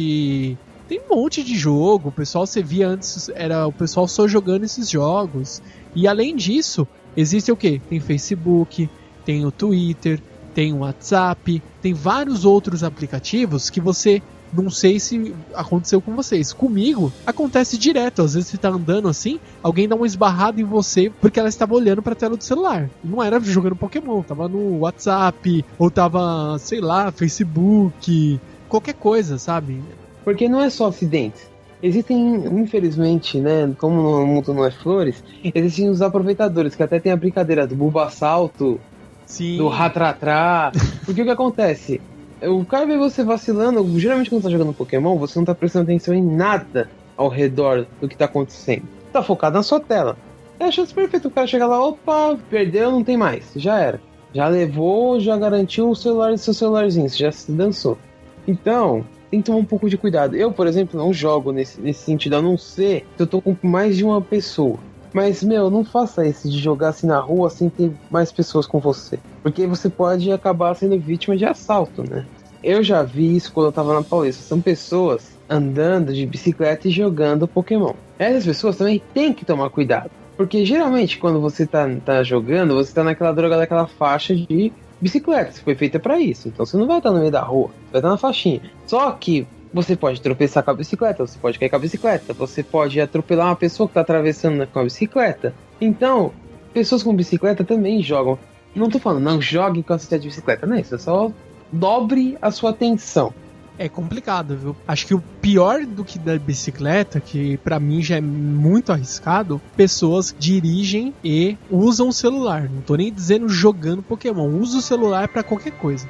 Tem 0.89 1.01
um 1.01 1.17
monte 1.17 1.43
de 1.43 1.57
jogo. 1.57 2.09
O 2.09 2.13
pessoal 2.13 2.47
você 2.47 2.63
via 2.63 2.89
antes, 2.89 3.31
era 3.35 3.67
o 3.67 3.73
pessoal 3.73 4.07
só 4.07 4.27
jogando 4.29 4.65
esses 4.65 4.91
jogos. 4.91 5.63
E 5.95 6.07
além 6.07 6.37
disso, 6.37 6.87
existe 7.17 7.51
o 7.51 7.57
que? 7.57 7.79
Tem 7.79 8.01
Facebook, 8.01 8.89
tem 9.25 9.45
o 9.45 9.51
Twitter, 9.51 10.21
tem 10.55 10.73
o 10.73 10.79
WhatsApp, 10.79 11.63
tem 11.81 11.95
vários 11.95 12.45
outros 12.45 12.83
aplicativos 12.83 13.71
que 13.71 13.81
você 13.81 14.23
não 14.53 14.71
sei 14.71 14.99
se 14.99 15.35
aconteceu 15.55 16.01
com 16.01 16.15
vocês. 16.15 16.53
Comigo, 16.53 17.13
acontece 17.27 17.79
direto. 17.79 18.23
Às 18.23 18.35
vezes 18.35 18.51
você 18.51 18.57
tá 18.57 18.69
andando 18.69 19.09
assim, 19.09 19.39
alguém 19.63 19.89
dá 19.89 19.95
uma 19.95 20.07
esbarrada 20.07 20.61
em 20.61 20.65
você 20.65 21.11
porque 21.21 21.39
ela 21.39 21.49
estava 21.49 21.75
olhando 21.75 22.03
pra 22.03 22.15
tela 22.15 22.37
do 22.37 22.45
celular. 22.45 22.91
Não 23.03 23.23
era 23.23 23.39
jogando 23.41 23.77
Pokémon, 23.77 24.23
tava 24.23 24.49
no 24.49 24.81
WhatsApp, 24.81 25.65
ou 25.79 25.91
tava, 25.91 26.59
sei 26.59 26.81
lá, 26.81 27.13
Facebook, 27.13 28.41
qualquer 28.69 28.95
coisa, 28.95 29.39
sabe? 29.39 29.83
Porque 30.25 30.49
não 30.49 30.61
é 30.61 30.69
só 30.69 30.89
acidentes. 30.89 31.50
Existem, 31.83 32.35
infelizmente, 32.61 33.41
né, 33.41 33.73
como 33.79 34.03
no 34.03 34.27
mundo 34.27 34.53
não 34.53 34.65
é 34.65 34.71
flores, 34.71 35.25
existem 35.55 35.89
os 35.89 36.03
aproveitadores, 36.03 36.75
que 36.75 36.83
até 36.83 37.01
tem 37.01 37.11
a 37.13 37.17
brincadeira 37.17 37.67
do 37.67 37.75
Bulbasalto, 37.75 38.81
Sim. 39.25 39.57
do 39.57 39.69
Ratratrá. 39.69 40.73
Porque 41.05 41.23
o 41.23 41.25
que 41.25 41.31
acontece? 41.31 42.01
O 42.43 42.65
cara 42.65 42.87
vê 42.87 42.97
você 42.97 43.23
vacilando, 43.23 43.99
geralmente 43.99 44.31
quando 44.31 44.43
tá 44.43 44.51
jogando 44.51 44.73
Pokémon, 44.73 45.17
você 45.17 45.39
não 45.39 45.45
tá 45.45 45.55
prestando 45.55 45.85
atenção 45.85 46.15
em 46.15 46.23
nada 46.23 46.89
ao 47.17 47.29
redor 47.29 47.87
do 48.01 48.09
que 48.09 48.17
tá 48.17 48.25
acontecendo. 48.25 48.85
Tá 49.13 49.23
focado 49.23 49.57
na 49.57 49.63
sua 49.63 49.81
tela. 49.81 50.17
É 50.59 50.65
a 50.65 50.71
chance 50.71 50.93
perfeita, 50.93 51.29
o 51.29 51.31
cara 51.31 51.47
chega 51.47 51.67
lá, 51.67 51.83
opa, 51.83 52.39
perdeu, 52.49 52.91
não 52.91 53.05
tem 53.05 53.17
mais, 53.17 53.51
já 53.57 53.79
era. 53.79 54.01
Já 54.33 54.47
levou, 54.49 55.19
já 55.19 55.37
garantiu 55.37 55.91
o 55.91 55.97
celular 55.97 56.37
seu 56.39 56.55
celularzinho, 56.55 57.09
você 57.09 57.19
já 57.19 57.33
se 57.33 57.51
dançou. 57.51 57.99
Então, 58.47 59.05
tem 59.31 59.41
que 59.41 59.47
tomar 59.47 59.59
um 59.59 59.65
pouco 59.65 59.89
de 59.89 59.97
cuidado. 59.97 60.37
Eu, 60.37 60.53
por 60.53 60.67
exemplo, 60.67 60.99
não 60.99 61.13
jogo 61.13 61.53
nesse, 61.53 61.81
nesse 61.81 62.03
sentido, 62.05 62.37
a 62.37 62.43
não 62.43 62.59
ser 62.59 63.07
que 63.17 63.23
eu 63.23 63.27
tô 63.27 63.41
com 63.41 63.57
mais 63.63 63.97
de 63.97 64.05
uma 64.05 64.21
pessoa. 64.21 64.79
Mas, 65.13 65.43
meu, 65.43 65.71
não 65.71 65.85
faça 65.85 66.27
isso 66.27 66.49
de 66.49 66.59
jogar 66.59 66.89
assim 66.91 67.07
na 67.07 67.19
rua 67.19 67.51
sem 67.51 67.69
ter 67.69 67.93
mais 68.11 68.31
pessoas 68.31 68.67
com 68.67 68.79
você. 68.79 69.19
Porque 69.43 69.67
você 69.67 69.89
pode 69.89 70.31
acabar 70.31 70.75
sendo 70.75 70.99
vítima 70.99 71.37
de 71.37 71.45
assalto, 71.45 72.09
né? 72.09 72.27
Eu 72.63 72.83
já 72.83 73.03
vi 73.03 73.37
isso 73.37 73.53
quando 73.53 73.67
eu 73.67 73.73
tava 73.73 73.95
na 73.95 74.03
Paulista. 74.03 74.43
São 74.43 74.61
pessoas 74.61 75.33
andando 75.49 76.13
de 76.13 76.27
bicicleta 76.27 76.87
e 76.87 76.91
jogando 76.91 77.49
Pokémon. 77.49 77.95
Essas 78.19 78.45
pessoas 78.45 78.77
também 78.77 79.03
têm 79.13 79.33
que 79.33 79.45
tomar 79.45 79.71
cuidado. 79.71 80.11
Porque 80.37 80.65
geralmente 80.65 81.19
quando 81.19 81.41
você 81.41 81.67
tá, 81.67 81.89
tá 82.05 82.23
jogando, 82.23 82.75
você 82.75 82.95
tá 82.95 83.03
naquela 83.03 83.33
droga 83.33 83.59
daquela 83.59 83.87
faixa 83.87 84.35
de 84.35 84.73
bicicleta. 85.01 85.53
Foi 85.63 85.75
feita 85.75 85.99
para 85.99 86.21
isso. 86.21 86.49
Então 86.49 86.65
você 86.65 86.77
não 86.77 86.87
vai 86.87 86.99
estar 86.99 87.11
no 87.11 87.19
meio 87.19 87.31
da 87.31 87.43
rua. 87.43 87.69
Você 87.69 87.93
vai 87.93 88.01
estar 88.01 88.11
na 88.11 88.17
faixinha. 88.17 88.61
Só 88.87 89.11
que 89.13 89.47
você 89.73 89.97
pode 89.97 90.21
tropeçar 90.21 90.65
com 90.65 90.71
a 90.73 90.75
bicicleta, 90.75 91.27
você 91.27 91.39
pode 91.39 91.59
cair 91.59 91.69
com 91.69 91.77
a 91.77 91.79
bicicleta, 91.79 92.33
você 92.33 92.63
pode 92.63 93.01
atropelar 93.01 93.47
uma 93.47 93.57
pessoa 93.57 93.87
que 93.87 93.93
está 93.93 94.01
atravessando 94.01 94.67
com 94.67 94.81
a 94.81 94.85
bicicleta. 94.85 95.55
Então, 95.81 96.33
pessoas 96.75 97.03
com 97.03 97.15
bicicleta 97.15 97.65
também 97.65 98.03
jogam. 98.03 98.39
Não 98.75 98.89
tô 98.89 98.99
falando, 98.99 99.23
não 99.23 99.41
jogue 99.41 99.83
com 99.83 99.93
a 99.93 99.97
de 99.97 100.19
bicicleta, 100.19 100.67
não 100.67 100.77
é 100.77 100.81
isso, 100.81 100.95
é 100.95 100.99
só 100.99 101.31
dobre 101.73 102.37
a 102.41 102.51
sua 102.51 102.71
atenção. 102.71 103.33
É 103.81 103.89
complicado, 103.89 104.59
viu? 104.59 104.77
Acho 104.87 105.07
que 105.07 105.15
o 105.15 105.25
pior 105.41 105.87
do 105.87 106.05
que 106.05 106.19
da 106.19 106.39
bicicleta, 106.39 107.19
que 107.19 107.57
pra 107.57 107.81
mim 107.81 108.03
já 108.03 108.19
é 108.19 108.21
muito 108.21 108.93
arriscado, 108.93 109.59
pessoas 109.75 110.37
dirigem 110.39 111.15
e 111.25 111.57
usam 111.71 112.09
o 112.09 112.13
celular. 112.13 112.69
Não 112.69 112.83
tô 112.83 112.95
nem 112.95 113.11
dizendo 113.11 113.49
jogando 113.49 114.03
Pokémon, 114.03 114.51
usa 114.51 114.77
o 114.77 114.83
celular 114.83 115.29
pra 115.29 115.43
qualquer 115.43 115.73
coisa. 115.73 116.07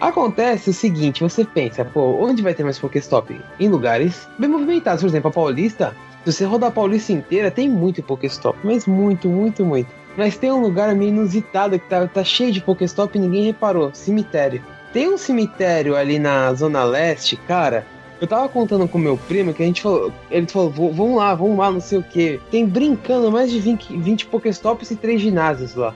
Acontece 0.00 0.70
o 0.70 0.74
seguinte, 0.74 1.22
você 1.22 1.44
pensa, 1.44 1.84
pô, 1.84 2.00
onde 2.20 2.42
vai 2.42 2.54
ter 2.54 2.64
mais 2.64 2.76
Pokéstop? 2.76 3.40
Em 3.60 3.68
lugares 3.68 4.26
bem 4.36 4.50
movimentados, 4.50 5.00
por 5.00 5.06
exemplo, 5.06 5.30
a 5.30 5.32
Paulista. 5.32 5.94
Se 6.24 6.32
você 6.32 6.44
rodar 6.44 6.70
a 6.70 6.72
Paulista 6.72 7.12
inteira, 7.12 7.52
tem 7.52 7.68
muito 7.68 8.02
Pokéstop, 8.02 8.58
mas 8.64 8.84
muito, 8.84 9.28
muito, 9.28 9.64
muito. 9.64 9.92
Mas 10.16 10.36
tem 10.36 10.50
um 10.50 10.60
lugar 10.60 10.92
meio 10.96 11.10
inusitado 11.10 11.78
que 11.78 11.88
tá, 11.88 12.04
tá 12.08 12.24
cheio 12.24 12.50
de 12.50 12.60
Pokéstop 12.60 13.16
e 13.16 13.20
ninguém 13.20 13.44
reparou, 13.44 13.94
cemitério. 13.94 14.60
Tem 14.92 15.08
um 15.12 15.16
cemitério 15.18 15.96
ali 15.96 16.18
na 16.18 16.52
Zona 16.54 16.84
Leste, 16.84 17.36
cara. 17.36 17.86
Eu 18.20 18.26
tava 18.28 18.48
contando 18.48 18.86
com 18.86 18.98
meu 18.98 19.16
primo 19.16 19.52
que 19.52 19.62
a 19.62 19.66
gente 19.66 19.82
falou. 19.82 20.12
Ele 20.30 20.46
falou, 20.46 20.70
"Vou- 20.70 20.92
vamos 20.92 21.16
lá, 21.16 21.34
vamos 21.34 21.58
lá, 21.58 21.70
não 21.70 21.80
sei 21.80 21.98
o 21.98 22.02
que. 22.02 22.40
Tem 22.50 22.64
brincando 22.66 23.32
mais 23.32 23.50
de 23.50 23.58
20, 23.58 23.96
20 23.96 24.26
Pokéstops 24.26 24.90
e 24.90 24.96
três 24.96 25.20
ginásios 25.20 25.74
lá. 25.74 25.94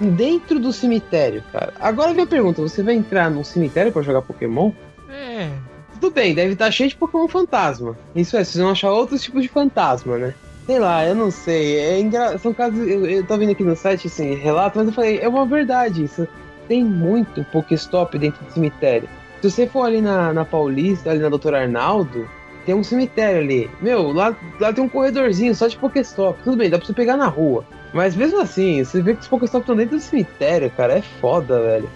Dentro 0.00 0.58
do 0.58 0.72
cemitério, 0.72 1.42
cara. 1.52 1.72
Agora 1.80 2.12
vem 2.14 2.24
a 2.24 2.26
pergunta: 2.26 2.62
você 2.62 2.82
vai 2.82 2.94
entrar 2.94 3.30
num 3.30 3.42
cemitério 3.44 3.92
pra 3.92 4.02
jogar 4.02 4.22
Pokémon? 4.22 4.70
É, 5.10 5.48
Tudo 5.94 6.10
bem, 6.10 6.34
deve 6.34 6.52
estar 6.52 6.70
cheio 6.70 6.90
de 6.90 6.96
Pokémon 6.96 7.26
fantasma. 7.26 7.96
Isso 8.14 8.36
é, 8.36 8.44
vocês 8.44 8.62
vão 8.62 8.70
achar 8.72 8.90
outros 8.92 9.22
tipos 9.22 9.42
de 9.42 9.48
fantasma, 9.48 10.18
né? 10.18 10.34
Sei 10.66 10.78
lá, 10.78 11.06
eu 11.06 11.14
não 11.14 11.30
sei. 11.30 11.78
É 11.78 11.98
engra... 11.98 12.36
São 12.38 12.52
casos. 12.52 12.78
Eu, 12.86 13.06
eu 13.06 13.24
tô 13.26 13.36
vendo 13.38 13.52
aqui 13.52 13.62
no 13.64 13.74
site 13.74 14.06
assim, 14.08 14.34
relato, 14.34 14.78
mas 14.78 14.88
eu 14.88 14.92
falei, 14.92 15.18
é 15.20 15.26
uma 15.28 15.46
verdade 15.46 16.04
isso. 16.04 16.28
Tem 16.68 16.84
muito 16.84 17.44
Pokéstop 17.44 18.18
dentro 18.18 18.44
do 18.44 18.52
cemitério. 18.52 19.08
Se 19.40 19.50
você 19.50 19.66
for 19.66 19.82
ali 19.84 20.00
na, 20.00 20.32
na 20.32 20.44
Paulista, 20.44 21.10
ali 21.10 21.20
na 21.20 21.28
Doutor 21.28 21.54
Arnaldo, 21.54 22.28
tem 22.64 22.74
um 22.74 22.82
cemitério 22.82 23.40
ali. 23.40 23.70
Meu, 23.80 24.12
lá, 24.12 24.36
lá 24.58 24.72
tem 24.72 24.82
um 24.82 24.88
corredorzinho 24.88 25.54
só 25.54 25.68
de 25.68 25.76
Pokéstop. 25.76 26.42
Tudo 26.42 26.56
bem, 26.56 26.68
dá 26.68 26.78
pra 26.78 26.86
você 26.86 26.92
pegar 26.92 27.16
na 27.16 27.28
rua. 27.28 27.64
Mas 27.92 28.16
mesmo 28.16 28.40
assim, 28.40 28.82
você 28.82 29.00
vê 29.00 29.14
que 29.14 29.20
os 29.20 29.28
Pokéstop 29.28 29.62
estão 29.62 29.76
dentro 29.76 29.96
do 29.96 30.02
cemitério, 30.02 30.70
cara. 30.70 30.98
É 30.98 31.02
foda, 31.02 31.60
velho. 31.60 31.88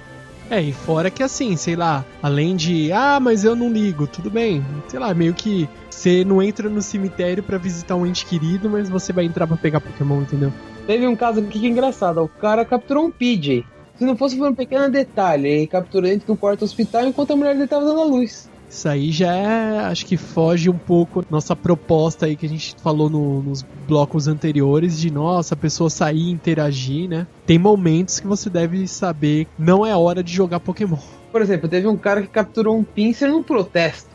É, 0.51 0.61
e 0.61 0.73
fora 0.73 1.11
que 1.11 1.23
assim, 1.23 1.57
sei 1.57 1.77
lá, 1.77 2.05
além 2.21 2.57
de, 2.57 2.91
ah, 2.93 3.21
mas 3.21 3.45
eu 3.45 3.55
não 3.55 3.71
ligo, 3.71 4.07
tudo 4.09 4.29
bem. 4.29 4.65
Sei 4.89 4.99
lá, 4.99 5.15
meio 5.15 5.33
que 5.33 5.69
você 5.89 6.25
não 6.25 6.43
entra 6.43 6.69
no 6.69 6.83
cemitério 6.83 7.43
pra 7.43 7.57
visitar 7.57 7.95
um 7.95 8.05
ente 8.05 8.27
querido, 8.27 8.69
mas 8.69 8.89
você 8.89 9.13
vai 9.13 9.25
entrar 9.25 9.47
pra 9.47 9.57
pegar 9.57 9.81
Pokémon, 9.81 10.23
entendeu? 10.23 10.53
Teve 10.87 11.07
um 11.07 11.15
caso 11.15 11.41
aqui 11.41 11.61
que 11.61 11.67
é 11.67 11.69
engraçado. 11.69 12.23
O 12.23 12.29
cara 12.29 12.65
capturou 12.65 13.05
um 13.05 13.11
PJ. 13.11 13.65
Se 14.01 14.07
não 14.07 14.17
fosse 14.17 14.35
por 14.35 14.49
um 14.49 14.55
pequeno 14.55 14.91
detalhe, 14.91 15.47
ele 15.47 15.67
capturou 15.67 16.09
dentro 16.09 16.27
do 16.29 16.35
quarto 16.35 16.65
hospital 16.65 17.05
enquanto 17.05 17.33
a 17.33 17.37
mulher 17.37 17.55
dele 17.55 17.69
tava 17.69 17.85
dando 17.85 18.01
a 18.01 18.05
luz. 18.05 18.49
Isso 18.67 18.89
aí 18.89 19.13
já 19.13 19.31
é, 19.37 19.79
acho 19.81 20.07
que 20.07 20.17
foge 20.17 20.71
um 20.71 20.79
pouco 20.79 21.23
nossa 21.29 21.55
proposta 21.55 22.25
aí 22.25 22.35
que 22.35 22.47
a 22.47 22.49
gente 22.49 22.75
falou 22.83 23.11
no- 23.11 23.43
nos 23.43 23.63
blocos 23.87 24.27
anteriores 24.27 24.99
de 24.99 25.11
nossa, 25.13 25.53
a 25.53 25.57
pessoa 25.57 25.91
sair 25.91 26.17
e 26.29 26.31
interagir, 26.31 27.11
né? 27.11 27.27
Tem 27.45 27.59
momentos 27.59 28.19
que 28.19 28.27
você 28.27 28.49
deve 28.49 28.89
saber, 28.89 29.47
não 29.59 29.85
é 29.85 29.95
hora 29.95 30.23
de 30.23 30.33
jogar 30.33 30.61
Pokémon. 30.61 30.97
Por 31.31 31.43
exemplo, 31.43 31.69
teve 31.69 31.87
um 31.87 31.97
cara 31.99 32.23
que 32.23 32.29
capturou 32.29 32.79
um 32.79 32.83
pincer 32.83 33.29
num 33.29 33.43
protesto. 33.43 34.09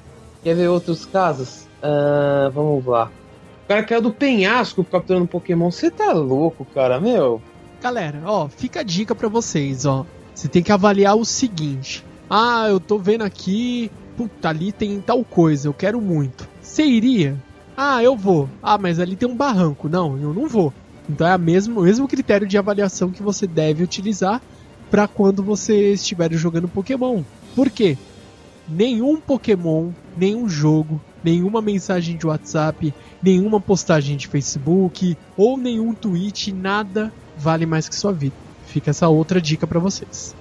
Quer 0.43 0.55
ver 0.55 0.67
outros 0.67 1.05
casos? 1.05 1.67
Ah, 1.83 2.49
vamos 2.51 2.83
lá. 2.87 3.11
O 3.65 3.67
cara 3.67 3.83
caiu 3.83 4.01
do 4.01 4.11
penhasco 4.11 4.83
capturando 4.83 5.27
Pokémon. 5.27 5.69
Você 5.69 5.91
tá 5.91 6.11
louco, 6.11 6.65
cara, 6.73 6.99
meu? 6.99 7.39
Galera, 7.85 8.23
ó, 8.25 8.49
fica 8.49 8.79
a 8.79 8.83
dica 8.83 9.13
pra 9.13 9.29
vocês, 9.29 9.85
ó. 9.85 10.07
Você 10.33 10.47
tem 10.47 10.63
que 10.63 10.71
avaliar 10.71 11.15
o 11.15 11.23
seguinte: 11.23 12.03
ah, 12.27 12.65
eu 12.67 12.79
tô 12.79 12.97
vendo 12.97 13.23
aqui, 13.23 13.91
puta, 14.17 14.49
ali 14.49 14.71
tem 14.71 14.99
tal 14.99 15.23
coisa, 15.23 15.67
eu 15.67 15.73
quero 15.73 16.01
muito. 16.01 16.49
Você 16.63 16.83
iria? 16.83 17.37
Ah, 17.77 18.01
eu 18.03 18.17
vou. 18.17 18.49
Ah, 18.63 18.75
mas 18.79 18.99
ali 18.99 19.15
tem 19.15 19.29
um 19.29 19.35
barranco. 19.35 19.87
Não, 19.87 20.19
eu 20.19 20.33
não 20.33 20.47
vou. 20.47 20.73
Então 21.07 21.27
é 21.27 21.37
mesmo, 21.37 21.81
o 21.81 21.83
mesmo 21.83 22.07
critério 22.07 22.47
de 22.47 22.57
avaliação 22.57 23.11
que 23.11 23.21
você 23.21 23.45
deve 23.45 23.83
utilizar 23.83 24.41
para 24.89 25.07
quando 25.07 25.43
você 25.43 25.93
estiver 25.93 26.33
jogando 26.33 26.67
Pokémon. 26.67 27.21
Por 27.55 27.69
quê? 27.69 27.99
Nenhum 28.67 29.21
Pokémon, 29.21 29.91
nenhum 30.17 30.49
jogo, 30.49 30.99
nenhuma 31.25 31.59
mensagem 31.59 32.15
de 32.15 32.27
WhatsApp, 32.27 32.93
nenhuma 33.21 33.59
postagem 33.59 34.15
de 34.15 34.27
Facebook 34.27 35.17
ou 35.35 35.57
nenhum 35.57 35.93
tweet, 35.93 36.53
nada 36.53 37.11
vale 37.35 37.65
mais 37.65 37.89
que 37.89 37.95
sua 37.95 38.13
vida. 38.13 38.35
Fica 38.67 38.91
essa 38.91 39.09
outra 39.09 39.41
dica 39.41 39.65
para 39.65 39.79
vocês. 39.79 40.35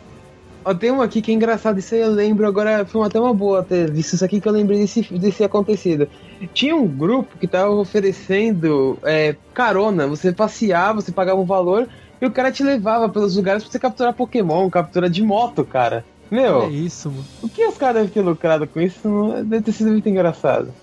Ó, 0.63 0.75
tem 0.75 0.91
uma 0.91 1.05
aqui 1.05 1.21
que 1.21 1.31
é 1.31 1.35
engraçado, 1.35 1.79
isso 1.79 1.95
aí 1.95 2.01
eu 2.01 2.11
lembro 2.11 2.47
agora, 2.47 2.87
foi 2.87 3.07
até 3.07 3.19
uma 3.19 3.35
boa 3.35 3.63
ter 3.63 3.91
visto 3.91 4.15
isso 4.15 4.25
aqui 4.25 4.41
que 4.41 4.49
eu 4.49 4.53
lembrei 4.53 4.79
desse, 4.79 5.03
desse 5.19 5.43
acontecido. 5.43 6.09
Tinha 6.53 6.75
um 6.77 6.87
grupo 6.87 7.39
que 7.39 7.47
tava 7.47 7.71
oferecendo 7.71 8.99
é, 9.03 9.37
carona, 9.53 10.07
você 10.07 10.33
passeava, 10.33 11.01
você 11.01 11.13
pagava 11.13 11.41
um 11.41 11.45
valor 11.45 11.89
e 12.21 12.27
o 12.27 12.31
cara 12.31 12.51
te 12.51 12.63
levava 12.63 13.09
pelos 13.09 13.37
lugares 13.37 13.63
pra 13.63 13.73
você 13.73 13.79
capturar 13.79 14.15
Pokémon, 14.15 14.71
captura 14.71 15.09
de 15.09 15.23
moto, 15.23 15.65
cara. 15.65 16.05
Meu, 16.35 16.65
É 16.65 16.69
isso, 16.69 17.11
mano. 17.11 17.25
o 17.43 17.49
que 17.49 17.65
os 17.65 17.77
caras 17.79 17.95
devem 17.97 18.11
ter 18.11 18.21
lucrado 18.23 18.67
com 18.67 18.81
isso 18.81 19.09
não- 19.09 19.45
deve 19.45 19.63
ter 19.63 19.73
sido 19.73 19.91
muito 19.91 20.09
engraçado. 20.09 20.75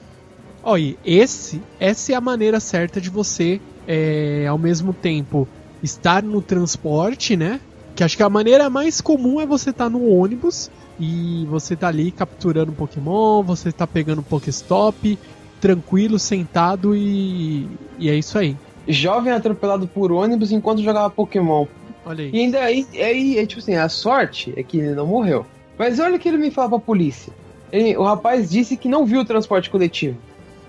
E 0.78 0.96
esse, 1.04 1.62
essa 1.80 2.14
é 2.14 2.16
a 2.16 2.22
maneira 2.22 2.60
certa 2.60 3.02
de 3.02 3.10
você, 3.10 3.60
é, 3.88 4.46
ao 4.48 4.58
mesmo 4.58 4.94
tempo, 4.94 5.48
estar 5.84 6.24
no 6.24 6.42
transporte, 6.42 7.36
né? 7.36 7.60
Que 7.96 8.04
acho 8.04 8.16
que 8.16 8.24
a 8.24 8.30
maneira 8.30 8.70
mais 8.70 9.02
comum 9.02 9.42
é 9.42 9.46
você 9.46 9.72
estar 9.72 9.90
no 9.90 10.08
ônibus 10.08 10.72
e 11.00 11.46
você 11.50 11.76
tá 11.76 11.90
ali 11.90 12.12
capturando 12.12 12.72
Pokémon, 12.72 13.44
você 13.44 13.72
tá 13.72 13.86
pegando 13.86 14.24
Pokéstop, 14.24 15.18
tranquilo, 15.60 16.18
sentado 16.18 16.96
e, 16.96 17.68
e 18.00 18.10
é 18.10 18.16
isso 18.16 18.38
aí. 18.38 18.56
Jovem 18.88 19.34
atropelado 19.34 19.88
por 19.88 20.12
ônibus 20.12 20.52
enquanto 20.52 20.82
jogava 20.82 21.10
Pokémon. 21.10 21.66
Olha 22.06 22.24
aí. 22.24 22.32
E 22.34 22.40
ainda 22.40 22.60
aí, 22.60 22.88
aí 22.94 23.40
é 23.40 23.46
tipo 23.46 23.60
assim, 23.62 23.76
a 23.76 23.90
sorte 23.90 24.54
é 24.56 24.64
que 24.64 24.78
ele 24.80 24.96
não 24.96 25.08
morreu. 25.08 25.46
Mas 25.78 26.00
olha 26.00 26.16
o 26.16 26.20
que 26.20 26.28
ele 26.28 26.38
me 26.38 26.52
fala 26.52 26.70
pra 26.70 26.80
polícia. 26.80 27.34
Ele- 27.72 27.96
o 27.98 28.04
rapaz 28.04 28.50
disse 28.50 28.76
que 28.78 28.88
não 28.90 29.06
viu 29.06 29.22
o 29.22 29.26
transporte 29.26 29.70
coletivo. 29.70 30.18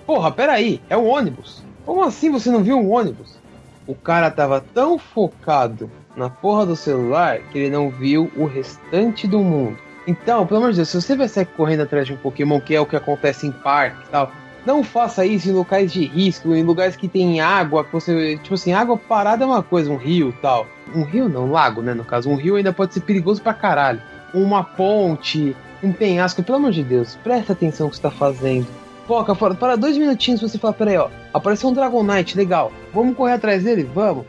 Porra, 0.07 0.31
peraí, 0.31 0.81
é 0.89 0.97
um 0.97 1.09
ônibus. 1.09 1.63
Como 1.85 2.03
assim 2.03 2.31
você 2.31 2.51
não 2.51 2.63
viu 2.63 2.79
um 2.79 2.91
ônibus? 2.91 3.39
O 3.87 3.95
cara 3.95 4.31
tava 4.31 4.65
tão 4.75 4.99
focado 4.99 5.91
na 6.17 6.31
porra 6.31 6.65
do 6.67 6.77
celular 6.77 7.41
que 7.51 7.59
ele 7.59 7.71
não 7.71 7.91
viu 7.91 8.31
o 8.37 8.45
restante 8.47 9.27
do 9.27 9.41
mundo. 9.41 9.77
Então, 10.07 10.47
pelo 10.47 10.59
amor 10.59 10.71
de 10.71 10.77
Deus, 10.77 10.89
se 10.89 11.01
você 11.01 11.17
vai 11.17 11.29
sair 11.29 11.47
correndo 11.47 11.83
atrás 11.83 12.07
de 12.07 12.13
um 12.13 12.17
Pokémon, 12.17 12.61
que 12.61 12.75
é 12.75 12.81
o 12.81 12.87
que 12.87 12.97
acontece 12.97 13.47
em 13.47 13.53
parques 13.53 14.07
e 14.09 14.11
tal, 14.11 14.31
não 14.67 14.83
faça 14.83 15.25
isso 15.25 15.49
em 15.49 15.53
locais 15.53 15.93
de 15.93 16.05
risco, 16.05 16.55
em 16.55 16.63
lugares 16.63 16.97
que 16.97 17.09
tem 17.09 17.41
água, 17.41 17.85
que 17.85 17.93
você. 17.93 18.37
Tipo 18.39 18.55
assim, 18.55 18.73
água 18.73 18.97
parada 18.97 19.45
é 19.45 19.47
uma 19.47 19.63
coisa, 19.63 19.91
um 19.91 19.97
rio 19.97 20.31
e 20.31 20.41
tal. 20.41 20.67
Um 20.95 21.05
rio 21.05 21.29
não, 21.29 21.47
um 21.47 21.51
lago, 21.53 21.83
né? 21.83 21.95
No 21.95 22.05
caso, 22.05 22.29
um 22.29 22.37
rio 22.37 22.57
ainda 22.57 22.73
pode 22.73 22.95
ser 22.95 23.01
perigoso 23.01 23.41
pra 23.43 23.55
caralho. 23.55 24.01
Uma 24.35 24.65
ponte, 24.65 25.57
um 25.83 25.93
penhasco, 25.93 26.43
pelo 26.43 26.59
amor 26.59 26.73
de 26.73 26.83
Deus, 26.83 27.19
presta 27.23 27.53
atenção 27.53 27.87
no 27.87 27.91
que 27.91 27.97
você 27.97 28.03
tá 28.03 28.11
fazendo. 28.11 28.67
Foca, 29.07 29.35
fora, 29.35 29.55
para 29.55 29.77
dois 29.77 29.99
minutinhos 29.99 30.41
você 30.41 30.59
fala, 30.59 30.73
peraí, 30.73 30.97
ó, 30.97 31.09
apareceu 31.35 31.69
um 31.69 31.73
Dragonite, 31.73 32.37
legal. 32.37 32.73
Vamos 32.95 33.17
correr 33.17 33.33
atrás 33.33 33.65
dele? 33.65 33.89
Vamos. 33.95 34.25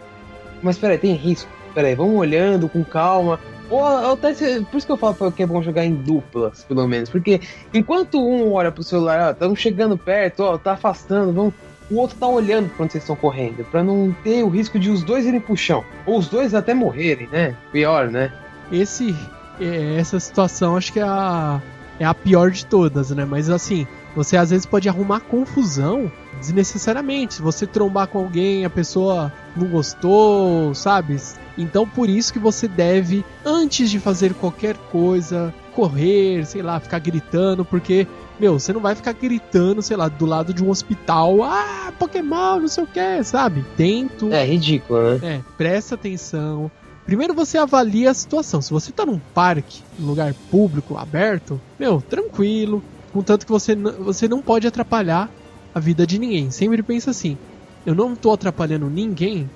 Mas 0.61 0.77
peraí, 0.77 0.97
tem 0.97 1.13
risco. 1.13 1.49
Peraí, 1.73 1.95
vamos 1.95 2.15
olhando 2.15 2.67
com 2.67 2.83
calma. 2.83 3.39
Ou 3.69 3.83
até 4.13 4.33
por 4.61 4.77
isso 4.77 4.85
que 4.85 4.91
eu 4.91 4.97
falo 4.97 5.31
que 5.31 5.43
é 5.43 5.45
bom 5.45 5.61
jogar 5.61 5.85
em 5.85 5.93
duplas, 5.93 6.63
pelo 6.63 6.87
menos. 6.87 7.09
Porque 7.09 7.41
enquanto 7.73 8.19
um 8.19 8.53
olha 8.53 8.71
pro 8.71 8.83
celular, 8.83 9.29
ó, 9.29 9.31
estamos 9.31 9.59
chegando 9.59 9.97
perto, 9.97 10.43
ó, 10.43 10.57
tá 10.57 10.73
afastando, 10.73 11.33
vamos. 11.33 11.53
O 11.89 11.95
outro 11.97 12.17
tá 12.17 12.27
olhando 12.27 12.69
pra 12.69 12.83
onde 12.83 12.93
vocês 12.93 13.03
estão 13.03 13.15
correndo, 13.15 13.63
pra 13.65 13.83
não 13.83 14.15
ter 14.23 14.43
o 14.43 14.49
risco 14.49 14.79
de 14.79 14.89
os 14.89 15.03
dois 15.03 15.25
irem 15.25 15.39
pro 15.39 15.55
chão. 15.55 15.83
Ou 16.05 16.17
os 16.17 16.27
dois 16.27 16.53
até 16.53 16.73
morrerem, 16.73 17.27
né? 17.27 17.55
Pior, 17.71 18.09
né? 18.09 18.31
Esse, 18.71 19.15
é, 19.59 19.97
essa 19.97 20.19
situação 20.19 20.77
acho 20.77 20.93
que 20.93 20.99
é 20.99 21.03
a, 21.03 21.61
é 21.99 22.05
a 22.05 22.13
pior 22.13 22.51
de 22.51 22.65
todas, 22.65 23.11
né? 23.11 23.25
Mas 23.25 23.49
assim, 23.49 23.85
você 24.15 24.37
às 24.37 24.49
vezes 24.49 24.65
pode 24.65 24.87
arrumar 24.87 25.21
confusão 25.21 26.11
desnecessariamente. 26.39 27.35
Se 27.35 27.41
você 27.41 27.65
trombar 27.65 28.07
com 28.07 28.19
alguém, 28.19 28.65
a 28.65 28.69
pessoa 28.69 29.31
não 29.55 29.67
gostou, 29.67 30.73
sabe? 30.73 31.17
Então 31.57 31.87
por 31.87 32.09
isso 32.09 32.33
que 32.33 32.39
você 32.39 32.67
deve, 32.67 33.25
antes 33.45 33.89
de 33.89 33.99
fazer 33.99 34.33
qualquer 34.33 34.75
coisa, 34.91 35.53
correr, 35.75 36.45
sei 36.45 36.61
lá, 36.61 36.79
ficar 36.79 36.99
gritando, 36.99 37.65
porque, 37.65 38.07
meu, 38.43 38.59
você 38.59 38.73
não 38.73 38.81
vai 38.81 38.93
ficar 38.93 39.13
gritando, 39.13 39.81
sei 39.81 39.95
lá, 39.95 40.09
do 40.09 40.25
lado 40.25 40.53
de 40.53 40.61
um 40.61 40.69
hospital, 40.69 41.41
ah, 41.43 41.93
Pokémon, 41.97 42.59
não 42.59 42.67
sei 42.67 42.83
o 42.83 42.87
que, 42.87 43.23
sabe? 43.23 43.63
Tento. 43.77 44.33
É 44.33 44.45
ridículo, 44.45 45.17
né? 45.17 45.19
É, 45.23 45.41
presta 45.55 45.95
atenção. 45.95 46.69
Primeiro 47.05 47.33
você 47.33 47.57
avalia 47.57 48.11
a 48.11 48.13
situação. 48.13 48.61
Se 48.61 48.69
você 48.69 48.91
tá 48.91 49.05
num 49.05 49.17
parque, 49.33 49.81
num 49.97 50.07
lugar 50.07 50.33
público, 50.51 50.97
aberto, 50.97 51.59
meu, 51.79 52.01
tranquilo. 52.01 52.83
Contanto 53.13 53.45
que 53.45 53.51
você, 53.51 53.75
você 53.75 54.27
não 54.27 54.41
pode 54.41 54.67
atrapalhar 54.67 55.29
a 55.73 55.79
vida 55.79 56.05
de 56.05 56.19
ninguém. 56.19 56.51
Sempre 56.51 56.83
pensa 56.83 57.11
assim: 57.11 57.37
eu 57.85 57.95
não 57.95 58.13
tô 58.13 58.33
atrapalhando 58.33 58.89
ninguém? 58.89 59.49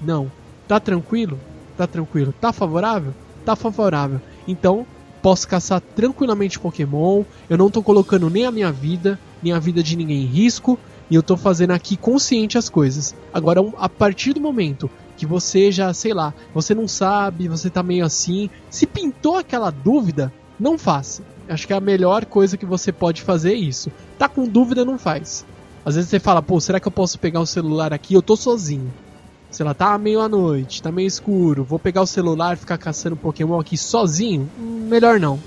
Não. 0.00 0.30
Tá 0.68 0.78
tranquilo? 0.78 1.40
Tá 1.76 1.88
tranquilo. 1.88 2.32
Tá 2.40 2.52
favorável? 2.52 3.12
Tá 3.44 3.56
favorável. 3.56 4.20
Então, 4.46 4.86
posso 5.22 5.46
caçar 5.48 5.80
tranquilamente 5.80 6.58
Pokémon. 6.58 7.24
Eu 7.48 7.58
não 7.58 7.70
tô 7.70 7.82
colocando 7.82 8.30
nem 8.30 8.46
a 8.46 8.52
minha 8.52 8.72
vida, 8.72 9.18
nem 9.42 9.52
a 9.52 9.58
vida 9.58 9.82
de 9.82 9.96
ninguém 9.96 10.22
em 10.22 10.26
risco. 10.26 10.78
E 11.10 11.14
eu 11.14 11.22
tô 11.22 11.36
fazendo 11.36 11.70
aqui 11.70 11.96
consciente 11.96 12.58
as 12.58 12.68
coisas. 12.68 13.14
Agora, 13.32 13.60
a 13.78 13.88
partir 13.88 14.34
do 14.34 14.40
momento 14.40 14.90
que 15.16 15.26
você 15.26 15.72
já, 15.72 15.92
sei 15.92 16.12
lá, 16.12 16.34
você 16.54 16.74
não 16.74 16.86
sabe, 16.86 17.48
você 17.48 17.70
tá 17.70 17.82
meio 17.82 18.04
assim, 18.04 18.50
se 18.70 18.86
pintou 18.86 19.36
aquela 19.36 19.70
dúvida, 19.70 20.32
não 20.60 20.78
faça. 20.78 21.22
Acho 21.48 21.66
que 21.66 21.72
a 21.72 21.80
melhor 21.80 22.26
coisa 22.26 22.58
que 22.58 22.66
você 22.66 22.92
pode 22.92 23.22
fazer 23.22 23.52
é 23.52 23.56
isso. 23.56 23.90
Tá 24.18 24.28
com 24.28 24.46
dúvida, 24.46 24.84
não 24.84 24.98
faz. 24.98 25.46
Às 25.84 25.94
vezes 25.94 26.10
você 26.10 26.20
fala, 26.20 26.42
pô, 26.42 26.60
será 26.60 26.78
que 26.78 26.86
eu 26.86 26.92
posso 26.92 27.18
pegar 27.18 27.40
o 27.40 27.46
celular 27.46 27.94
aqui? 27.94 28.12
Eu 28.12 28.20
tô 28.20 28.36
sozinho. 28.36 28.92
Sei 29.50 29.64
lá, 29.64 29.72
tá 29.74 29.96
meio 29.96 30.20
à 30.20 30.28
noite, 30.28 30.82
tá 30.82 30.92
meio 30.92 31.06
escuro. 31.06 31.64
Vou 31.64 31.78
pegar 31.78 32.02
o 32.02 32.06
celular 32.06 32.54
e 32.54 32.60
ficar 32.60 32.78
caçando 32.78 33.16
Pokémon 33.16 33.58
aqui 33.58 33.76
sozinho? 33.76 34.48
Hum, 34.58 34.86
melhor 34.88 35.18
não. 35.18 35.38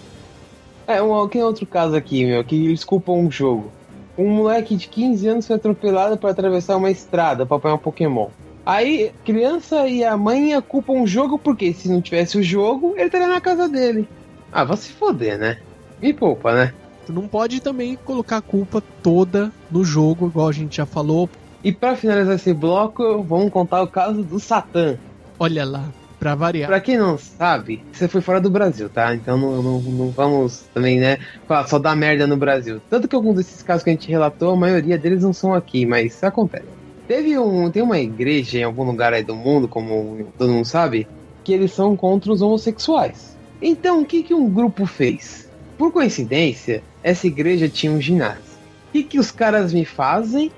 É, 0.87 1.01
um, 1.01 1.27
tem 1.27 1.43
outro 1.43 1.65
caso 1.65 1.95
aqui, 1.95 2.25
meu, 2.25 2.43
que 2.43 2.55
eles 2.55 2.83
culpam 2.83 3.13
um 3.13 3.31
jogo. 3.31 3.71
Um 4.17 4.29
moleque 4.29 4.75
de 4.75 4.87
15 4.87 5.27
anos 5.27 5.47
foi 5.47 5.55
atropelado 5.55 6.17
para 6.17 6.31
atravessar 6.31 6.77
uma 6.77 6.91
estrada 6.91 7.45
para 7.45 7.59
pegar 7.59 7.75
um 7.75 7.77
Pokémon. 7.77 8.29
Aí, 8.65 9.11
criança 9.23 9.87
e 9.87 10.03
a 10.03 10.15
mãe 10.17 10.59
culpam 10.61 10.93
um 10.93 11.07
jogo 11.07 11.39
porque 11.39 11.73
se 11.73 11.89
não 11.89 12.01
tivesse 12.01 12.37
o 12.37 12.43
jogo, 12.43 12.93
ele 12.95 13.05
estaria 13.05 13.27
na 13.27 13.41
casa 13.41 13.67
dele. 13.67 14.07
Ah, 14.51 14.63
vai 14.63 14.77
se 14.77 14.91
foder, 14.91 15.37
né? 15.39 15.57
Me 16.01 16.13
poupa, 16.13 16.53
né? 16.53 16.73
Tu 17.05 17.13
não 17.13 17.27
pode 17.27 17.59
também 17.61 17.95
colocar 17.95 18.37
a 18.37 18.41
culpa 18.41 18.81
toda 19.01 19.51
no 19.69 19.83
jogo, 19.83 20.27
igual 20.27 20.49
a 20.49 20.51
gente 20.51 20.77
já 20.77 20.85
falou. 20.85 21.29
E 21.63 21.71
para 21.71 21.95
finalizar 21.95 22.35
esse 22.35 22.53
bloco, 22.53 23.21
vamos 23.23 23.51
contar 23.51 23.81
o 23.81 23.87
caso 23.87 24.23
do 24.23 24.39
Satã. 24.39 24.97
Olha 25.37 25.63
lá, 25.63 25.89
pra 26.19 26.35
variar. 26.35 26.67
Pra 26.67 26.79
quem 26.79 26.97
não 26.97 27.17
sabe, 27.17 27.83
você 27.91 28.07
foi 28.07 28.21
fora 28.21 28.39
do 28.39 28.49
Brasil, 28.49 28.89
tá? 28.89 29.13
Então 29.13 29.37
não, 29.37 29.63
não, 29.63 29.81
não 29.81 30.09
vamos 30.09 30.63
também, 30.73 30.99
né, 30.99 31.17
falar 31.47 31.67
só 31.67 31.79
dar 31.79 31.95
merda 31.95 32.27
no 32.27 32.37
Brasil. 32.37 32.81
Tanto 32.89 33.07
que 33.07 33.15
alguns 33.15 33.35
desses 33.35 33.61
casos 33.61 33.83
que 33.83 33.89
a 33.89 33.93
gente 33.93 34.09
relatou, 34.09 34.53
a 34.53 34.55
maioria 34.55 34.97
deles 34.97 35.23
não 35.23 35.33
são 35.33 35.53
aqui, 35.53 35.85
mas 35.85 36.23
acontece. 36.23 36.65
Teve 37.07 37.37
um, 37.37 37.69
tem 37.69 37.81
uma 37.81 37.99
igreja 37.99 38.59
em 38.59 38.63
algum 38.63 38.83
lugar 38.83 39.13
aí 39.13 39.23
do 39.23 39.35
mundo, 39.35 39.67
como 39.67 40.27
todo 40.37 40.53
mundo 40.53 40.65
sabe, 40.65 41.07
que 41.43 41.53
eles 41.53 41.71
são 41.71 41.95
contra 41.95 42.31
os 42.31 42.41
homossexuais. 42.41 43.35
Então 43.61 44.01
o 44.01 44.05
que, 44.05 44.23
que 44.23 44.33
um 44.33 44.49
grupo 44.49 44.85
fez? 44.85 45.49
Por 45.77 45.91
coincidência, 45.91 46.83
essa 47.03 47.27
igreja 47.27 47.67
tinha 47.67 47.91
um 47.91 47.99
ginásio. 47.99 48.51
O 48.89 48.91
que, 48.91 49.03
que 49.03 49.19
os 49.19 49.31
caras 49.31 49.73
me 49.73 49.85
fazem? 49.85 50.51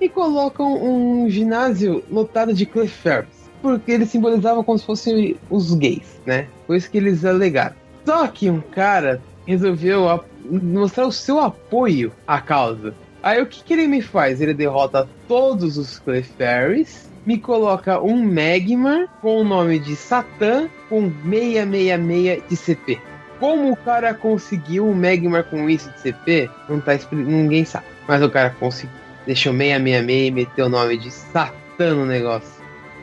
E 0.00 0.08
colocam 0.08 0.82
um 0.82 1.28
ginásio 1.28 2.04
lotado 2.10 2.52
de 2.52 2.66
Clefairs 2.66 3.36
porque 3.62 3.92
eles 3.92 4.10
simbolizavam 4.10 4.62
como 4.62 4.78
se 4.78 4.84
fossem 4.84 5.36
os 5.50 5.74
gays, 5.74 6.20
né? 6.24 6.46
Foi 6.66 6.76
isso 6.76 6.90
que 6.90 6.98
eles 6.98 7.24
alegaram. 7.24 7.74
Só 8.04 8.26
que 8.28 8.48
um 8.48 8.60
cara 8.60 9.20
resolveu 9.46 10.22
mostrar 10.44 11.06
o 11.06 11.12
seu 11.12 11.40
apoio 11.40 12.12
à 12.26 12.40
causa. 12.40 12.94
Aí 13.22 13.42
o 13.42 13.46
que, 13.46 13.64
que 13.64 13.72
ele 13.72 13.88
me 13.88 14.00
faz? 14.00 14.40
Ele 14.40 14.54
derrota 14.54 15.08
todos 15.26 15.76
os 15.76 15.98
Clefairies, 15.98 17.10
me 17.24 17.38
coloca 17.38 18.00
um 18.00 18.22
Magmar 18.22 19.08
com 19.20 19.38
o 19.38 19.44
nome 19.44 19.80
de 19.80 19.96
Satã 19.96 20.68
com 20.88 21.10
666 21.28 22.48
de 22.48 22.56
CP. 22.56 23.00
Como 23.40 23.72
o 23.72 23.76
cara 23.76 24.14
conseguiu 24.14 24.86
um 24.86 24.94
Magmar 24.94 25.44
com 25.44 25.68
isso 25.68 25.90
de 25.90 26.00
CP, 26.00 26.48
não 26.68 26.80
tá 26.80 26.92
ninguém 27.10 27.64
sabe. 27.64 27.86
Mas 28.06 28.22
o 28.22 28.30
cara 28.30 28.50
conseguiu. 28.60 29.05
Deixou 29.26 29.52
666 29.52 30.28
e 30.28 30.30
meteu 30.30 30.66
o 30.66 30.68
nome 30.68 30.96
de 30.96 31.10
Satã 31.10 31.94
no 31.94 32.06
negócio. 32.06 32.56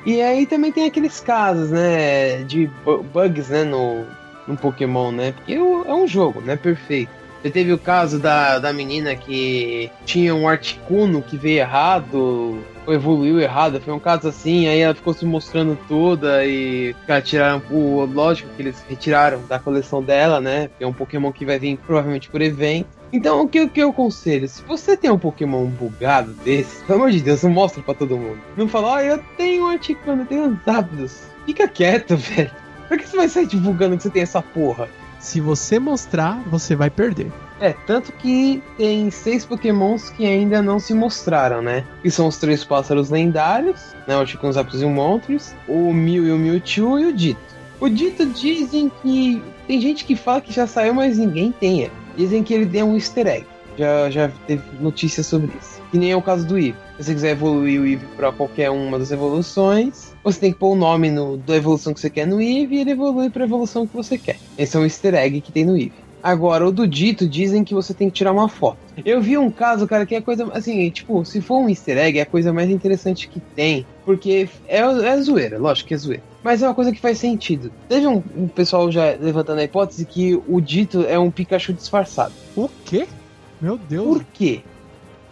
E 0.05 0.21
aí 0.21 0.45
também 0.45 0.71
tem 0.71 0.85
aqueles 0.85 1.19
casos, 1.19 1.69
né, 1.71 2.43
de 2.43 2.67
bu- 2.83 3.03
bugs, 3.03 3.49
né, 3.49 3.63
no, 3.63 4.05
no 4.47 4.57
Pokémon, 4.57 5.11
né? 5.11 5.31
Porque 5.33 5.57
o- 5.57 5.85
é 5.87 5.93
um 5.93 6.07
jogo, 6.07 6.41
né, 6.41 6.55
perfeito. 6.55 7.11
Você 7.41 7.49
teve 7.49 7.73
o 7.73 7.77
caso 7.77 8.19
da, 8.19 8.57
da 8.57 8.71
menina 8.71 9.15
que 9.17 9.91
tinha 10.05 10.33
um 10.33 10.47
Articuno 10.47 11.21
que 11.21 11.35
veio 11.35 11.59
errado, 11.59 12.57
evoluiu 12.87 13.39
errado, 13.39 13.81
foi 13.81 13.93
um 13.93 13.99
caso 13.99 14.29
assim, 14.29 14.67
aí 14.67 14.79
ela 14.79 14.95
ficou 14.95 15.13
se 15.13 15.25
mostrando 15.25 15.77
toda 15.89 16.45
e 16.45 16.95
tiraram 17.25 17.61
o. 17.69 18.05
Lógico 18.05 18.49
que 18.55 18.61
eles 18.61 18.81
retiraram 18.87 19.41
da 19.47 19.59
coleção 19.59 20.01
dela, 20.01 20.39
né? 20.39 20.69
Porque 20.69 20.83
é 20.85 20.87
um 20.87 20.93
Pokémon 20.93 21.33
que 21.33 21.45
vai 21.45 21.59
vir 21.59 21.77
provavelmente 21.85 22.29
por 22.29 22.41
evento. 22.41 22.87
Então, 23.13 23.43
o 23.43 23.47
que, 23.47 23.61
o 23.61 23.69
que 23.69 23.79
eu 23.79 23.91
aconselho? 23.91 24.49
Se 24.49 24.63
você 24.63 24.97
tem 24.97 25.11
um 25.11 25.19
Pokémon 25.19 25.67
bugado 25.67 26.33
desse, 26.43 26.83
pelo 26.85 26.97
amor 26.97 27.11
de 27.11 27.21
Deus, 27.21 27.43
não 27.43 27.51
mostra 27.51 27.83
pra 27.83 27.93
todo 27.93 28.17
mundo. 28.17 28.39
Não 28.57 28.67
fala, 28.67 28.93
ó, 28.93 28.99
eu 28.99 29.19
tenho 29.37 29.65
um 29.65 29.69
Articuno, 29.69 30.23
eu 30.23 30.25
tenho 30.25 30.45
uns 30.45 30.57
Zapdos. 30.65 31.21
Fica 31.45 31.67
quieto, 31.67 32.17
velho. 32.17 32.49
Por 32.87 32.97
que 32.97 33.07
você 33.07 33.15
vai 33.15 33.29
sair 33.29 33.45
divulgando 33.45 33.95
que 33.97 34.01
você 34.03 34.09
tem 34.09 34.23
essa 34.23 34.41
porra? 34.41 34.89
Se 35.19 35.39
você 35.39 35.77
mostrar, 35.77 36.41
você 36.47 36.75
vai 36.75 36.89
perder. 36.89 37.31
É, 37.61 37.73
tanto 37.85 38.11
que 38.13 38.63
tem 38.77 39.11
seis 39.11 39.45
pokémons 39.45 40.09
que 40.09 40.25
ainda 40.25 40.59
não 40.59 40.79
se 40.79 40.95
mostraram, 40.95 41.61
né? 41.61 41.85
Que 42.01 42.09
são 42.09 42.27
os 42.27 42.37
três 42.37 42.63
pássaros 42.63 43.11
lendários, 43.11 43.95
né? 44.07 44.17
O 44.17 44.25
Chicken 44.25 44.51
Zapdos 44.51 44.81
e 44.81 44.85
o 44.85 44.89
Moltres, 44.89 45.55
o 45.67 45.93
Mew 45.93 46.25
e 46.25 46.31
o 46.31 46.37
Mewtwo 46.37 46.99
e 46.99 47.05
o 47.05 47.13
Dito. 47.13 47.39
O 47.79 47.87
Dito 47.87 48.25
dizem 48.25 48.91
que... 49.03 49.41
Tem 49.67 49.79
gente 49.79 50.03
que 50.03 50.15
fala 50.15 50.41
que 50.41 50.51
já 50.51 50.65
saiu, 50.65 50.95
mas 50.95 51.19
ninguém 51.19 51.51
tem. 51.51 51.89
Dizem 52.15 52.43
que 52.43 52.53
ele 52.53 52.65
deu 52.65 52.85
um 52.85 52.95
easter 52.95 53.27
egg. 53.27 53.45
Já, 53.77 54.09
já 54.09 54.29
teve 54.45 54.61
notícias 54.79 55.25
sobre 55.25 55.51
isso. 55.59 55.81
Que 55.89 55.97
nem 55.97 56.11
é 56.11 56.15
o 56.15 56.21
caso 56.21 56.45
do 56.45 56.57
Eevee. 56.57 56.75
Se 56.97 57.05
você 57.05 57.13
quiser 57.13 57.31
evoluir 57.31 57.81
o 57.81 57.85
Eevee 57.85 58.07
pra 58.15 58.31
qualquer 58.31 58.69
uma 58.69 58.99
das 58.99 59.11
evoluções, 59.11 60.13
você 60.23 60.39
tem 60.39 60.53
que 60.53 60.59
pôr 60.59 60.73
o 60.73 60.75
nome 60.75 61.09
no, 61.09 61.37
da 61.37 61.55
evolução 61.55 61.93
que 61.93 61.99
você 61.99 62.09
quer 62.09 62.27
no 62.27 62.39
Eevee 62.39 62.77
e 62.77 62.81
ele 62.81 62.91
evolui 62.91 63.29
pra 63.29 63.43
evolução 63.43 63.87
que 63.87 63.93
você 63.93 64.17
quer. 64.17 64.37
Esse 64.57 64.77
é 64.77 64.79
um 64.79 64.83
easter 64.83 65.15
egg 65.15 65.41
que 65.41 65.51
tem 65.51 65.65
no 65.65 65.75
Eevee. 65.75 66.03
Agora, 66.21 66.65
o 66.65 66.71
do 66.71 66.87
dito 66.87 67.27
dizem 67.27 67.65
que 67.65 67.73
você 67.73 67.93
tem 67.93 68.09
que 68.09 68.15
tirar 68.15 68.31
uma 68.31 68.47
foto. 68.47 68.77
Eu 69.03 69.21
vi 69.21 69.37
um 69.37 69.51
caso, 69.51 69.85
cara, 69.85 70.05
que 70.05 70.15
é 70.15 70.21
coisa. 70.21 70.49
Assim, 70.53 70.89
tipo, 70.89 71.25
se 71.25 71.41
for 71.41 71.59
um 71.59 71.67
easter 71.67 71.97
egg, 71.97 72.17
é 72.17 72.21
a 72.21 72.25
coisa 72.25 72.53
mais 72.53 72.69
interessante 72.69 73.27
que 73.27 73.41
tem. 73.53 73.85
Porque 74.05 74.47
é, 74.65 74.79
é 74.79 75.21
zoeira, 75.21 75.57
lógico 75.57 75.89
que 75.89 75.93
é 75.93 75.97
zoeira. 75.97 76.23
Mas 76.43 76.61
é 76.61 76.67
uma 76.67 76.75
coisa 76.75 76.91
que 76.91 76.99
faz 76.99 77.17
sentido. 77.19 77.71
Teve 77.87 78.05
um, 78.05 78.21
um 78.35 78.47
pessoal 78.47 78.91
já 78.91 79.15
levantando 79.19 79.59
a 79.59 79.63
hipótese 79.63 80.05
que 80.05 80.35
o 80.47 80.59
dito 80.59 81.05
é 81.07 81.17
um 81.17 81.31
Pikachu 81.31 81.71
disfarçado. 81.73 82.33
O 82.55 82.69
quê? 82.85 83.07
Meu 83.61 83.77
Deus. 83.77 84.05
Por 84.05 84.23
quê? 84.33 84.61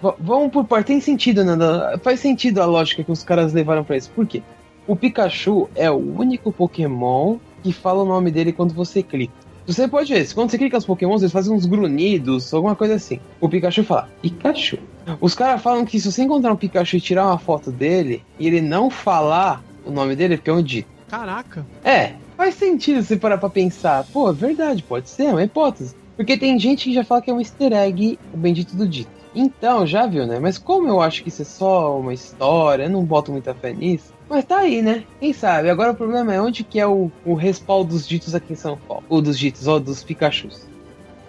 V- 0.01 0.15
vamos 0.19 0.51
por 0.51 0.63
parte. 0.65 0.87
Tem 0.87 1.01
sentido, 1.01 1.43
Nanda. 1.43 1.99
Faz 2.01 2.19
sentido 2.21 2.61
a 2.61 2.65
lógica 2.65 3.03
que 3.03 3.11
os 3.11 3.23
caras 3.23 3.51
levaram 3.53 3.83
pra 3.83 3.97
isso. 3.97 4.09
Por 4.11 4.25
quê? 4.25 4.41
O 4.87 4.95
Pikachu 4.95 5.69
é 5.75 5.91
o 5.91 5.95
único 5.97 6.51
Pokémon 6.51 7.37
que 7.61 7.73
fala 7.73 8.03
o 8.03 8.05
nome 8.05 8.31
dele 8.31 8.53
quando 8.53 8.73
você 8.73 9.03
clica. 9.03 9.33
Você 9.67 9.87
pode 9.87 10.11
ver, 10.11 10.33
quando 10.33 10.49
você 10.49 10.57
clica 10.57 10.75
nos 10.77 10.85
Pokémons, 10.85 11.21
eles 11.21 11.31
fazem 11.31 11.53
uns 11.53 11.67
grunhidos, 11.67 12.51
alguma 12.53 12.75
coisa 12.75 12.95
assim. 12.95 13.19
O 13.39 13.47
Pikachu 13.47 13.83
fala, 13.83 14.09
Pikachu. 14.21 14.79
Os 15.19 15.35
caras 15.35 15.61
falam 15.61 15.85
que 15.85 15.99
se 15.99 16.11
você 16.11 16.23
encontrar 16.23 16.51
um 16.51 16.55
Pikachu 16.55 16.95
e 16.97 17.01
tirar 17.01 17.27
uma 17.27 17.37
foto 17.37 17.71
dele, 17.71 18.23
e 18.39 18.47
ele 18.47 18.59
não 18.59 18.89
falar 18.89 19.63
o 19.85 19.91
nome 19.91 20.15
dele, 20.15 20.33
é 20.33 20.37
porque 20.37 20.49
é 20.49 20.53
um 20.53 20.63
dito. 20.63 20.89
Caraca. 21.11 21.65
É, 21.83 22.13
faz 22.37 22.55
sentido 22.55 23.03
você 23.03 23.17
parar 23.17 23.37
pra 23.37 23.49
pensar. 23.49 24.05
Pô, 24.13 24.29
é 24.29 24.33
verdade, 24.33 24.81
pode 24.81 25.09
ser, 25.09 25.25
é 25.25 25.31
uma 25.31 25.43
hipótese. 25.43 25.93
Porque 26.15 26.37
tem 26.37 26.57
gente 26.57 26.85
que 26.85 26.93
já 26.93 27.03
fala 27.03 27.21
que 27.21 27.29
é 27.29 27.33
um 27.33 27.39
easter 27.41 27.73
egg, 27.73 28.17
o 28.33 28.37
bendito 28.37 28.77
do 28.77 28.87
dito. 28.87 29.11
Então, 29.35 29.85
já 29.85 30.07
viu, 30.07 30.25
né? 30.25 30.39
Mas 30.39 30.57
como 30.57 30.87
eu 30.87 31.01
acho 31.01 31.21
que 31.21 31.27
isso 31.27 31.41
é 31.41 31.45
só 31.45 31.99
uma 31.99 32.13
história, 32.13 32.83
eu 32.83 32.89
não 32.89 33.03
boto 33.03 33.29
muita 33.29 33.53
fé 33.53 33.73
nisso. 33.73 34.13
Mas 34.29 34.45
tá 34.45 34.59
aí, 34.59 34.81
né? 34.81 35.03
Quem 35.19 35.33
sabe? 35.33 35.69
Agora 35.69 35.91
o 35.91 35.95
problema 35.95 36.33
é 36.33 36.41
onde 36.41 36.63
que 36.63 36.79
é 36.79 36.87
o, 36.87 37.11
o 37.25 37.33
respawn 37.33 37.83
dos 37.83 38.07
ditos 38.07 38.33
aqui 38.33 38.53
em 38.53 38.55
São 38.55 38.77
Paulo. 38.77 39.03
Ou 39.09 39.21
dos 39.21 39.37
ditos, 39.37 39.67
ou 39.67 39.81
dos 39.81 40.01
Pikachus. 40.05 40.65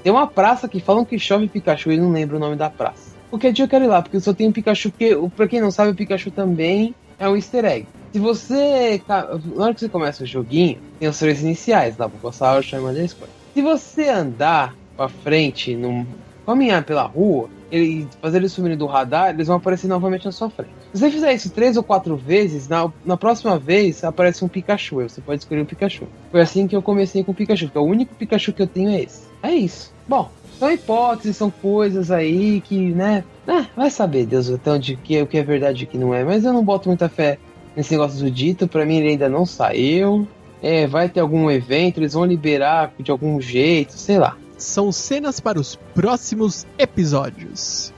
Tem 0.04 0.12
uma 0.12 0.28
praça 0.28 0.68
que 0.68 0.78
falam 0.78 1.04
que 1.04 1.18
chove 1.18 1.48
Pikachu 1.48 1.90
e 1.90 1.98
não 1.98 2.12
lembro 2.12 2.36
o 2.36 2.40
nome 2.40 2.54
da 2.54 2.70
praça. 2.70 3.16
Qualquer 3.30 3.52
dia 3.52 3.64
eu 3.64 3.68
quero 3.68 3.84
ir 3.84 3.88
lá, 3.88 4.00
porque 4.00 4.16
eu 4.16 4.20
só 4.20 4.32
tenho 4.32 4.52
Pikachu, 4.52 4.90
porque, 4.90 5.16
pra 5.34 5.48
quem 5.48 5.60
não 5.60 5.72
sabe, 5.72 5.90
o 5.90 5.94
Pikachu 5.94 6.30
também 6.30 6.94
é 7.18 7.28
um 7.28 7.34
easter 7.34 7.64
egg. 7.64 7.86
Se 8.12 8.18
você. 8.18 9.02
Na 9.08 9.64
hora 9.64 9.74
que 9.74 9.80
você 9.80 9.88
começa 9.88 10.22
o 10.22 10.26
joguinho, 10.26 10.78
tem 11.00 11.08
os 11.08 11.18
três 11.18 11.42
iniciais 11.42 11.96
lá, 11.96 12.06
Bulbasaur, 12.06 12.62
Charmander 12.62 13.04
e 13.04 13.08
Squirtle. 13.08 13.34
Se 13.54 13.62
você 13.62 14.08
andar 14.08 14.76
pra 14.96 15.08
frente, 15.08 15.74
num, 15.74 16.06
caminhar 16.46 16.84
pela 16.84 17.04
rua, 17.04 17.48
ele, 17.70 18.06
fazer 18.20 18.38
eles 18.38 18.52
sumirem 18.52 18.76
do 18.76 18.86
radar, 18.86 19.30
eles 19.30 19.46
vão 19.46 19.56
aparecer 19.56 19.88
novamente 19.88 20.26
na 20.26 20.32
sua 20.32 20.50
frente. 20.50 20.72
Se 20.92 21.00
você 21.00 21.10
fizer 21.10 21.32
isso 21.32 21.50
três 21.50 21.76
ou 21.76 21.82
quatro 21.82 22.14
vezes, 22.16 22.68
na, 22.68 22.92
na 23.04 23.16
próxima 23.16 23.58
vez 23.58 24.04
aparece 24.04 24.44
um 24.44 24.48
Pikachu, 24.48 25.00
aí 25.00 25.08
você 25.08 25.22
pode 25.22 25.40
escolher 25.40 25.62
o 25.62 25.66
Pikachu. 25.66 26.06
Foi 26.30 26.42
assim 26.42 26.66
que 26.66 26.76
eu 26.76 26.82
comecei 26.82 27.24
com 27.24 27.32
o 27.32 27.34
Pikachu, 27.34 27.66
porque 27.66 27.78
o 27.78 27.82
único 27.82 28.14
Pikachu 28.14 28.52
que 28.52 28.60
eu 28.60 28.66
tenho 28.66 28.90
é 28.90 29.00
esse. 29.00 29.26
É 29.42 29.52
isso. 29.52 29.90
Bom, 30.06 30.30
são 30.58 30.70
hipóteses, 30.70 31.36
são 31.36 31.50
coisas 31.50 32.10
aí 32.10 32.60
que, 32.60 32.92
né? 32.92 33.24
Ah, 33.48 33.66
vai 33.74 33.90
saber, 33.90 34.26
Deus, 34.26 34.50
até 34.50 34.70
onde 34.70 34.96
que, 34.96 35.20
o 35.20 35.26
que 35.26 35.38
é 35.38 35.42
verdade 35.42 35.82
e 35.82 35.86
o 35.86 35.88
que 35.88 35.98
não 35.98 36.14
é. 36.14 36.22
Mas 36.22 36.44
eu 36.44 36.52
não 36.52 36.62
boto 36.62 36.88
muita 36.88 37.08
fé 37.08 37.38
nesse 37.76 37.92
negócio 37.92 38.18
do 38.18 38.30
dito, 38.30 38.68
pra 38.68 38.84
mim 38.84 38.96
ele 38.98 39.10
ainda 39.10 39.28
não 39.28 39.46
saiu. 39.46 40.26
É, 40.62 40.86
vai 40.86 41.08
ter 41.08 41.20
algum 41.20 41.50
evento, 41.50 41.98
eles 41.98 42.12
vão 42.12 42.24
liberar 42.24 42.92
de 42.98 43.10
algum 43.10 43.40
jeito, 43.40 43.94
sei 43.94 44.18
lá. 44.18 44.36
São 44.56 44.92
cenas 44.92 45.40
para 45.40 45.58
os 45.58 45.74
próximos 45.94 46.66
episódios. 46.78 47.92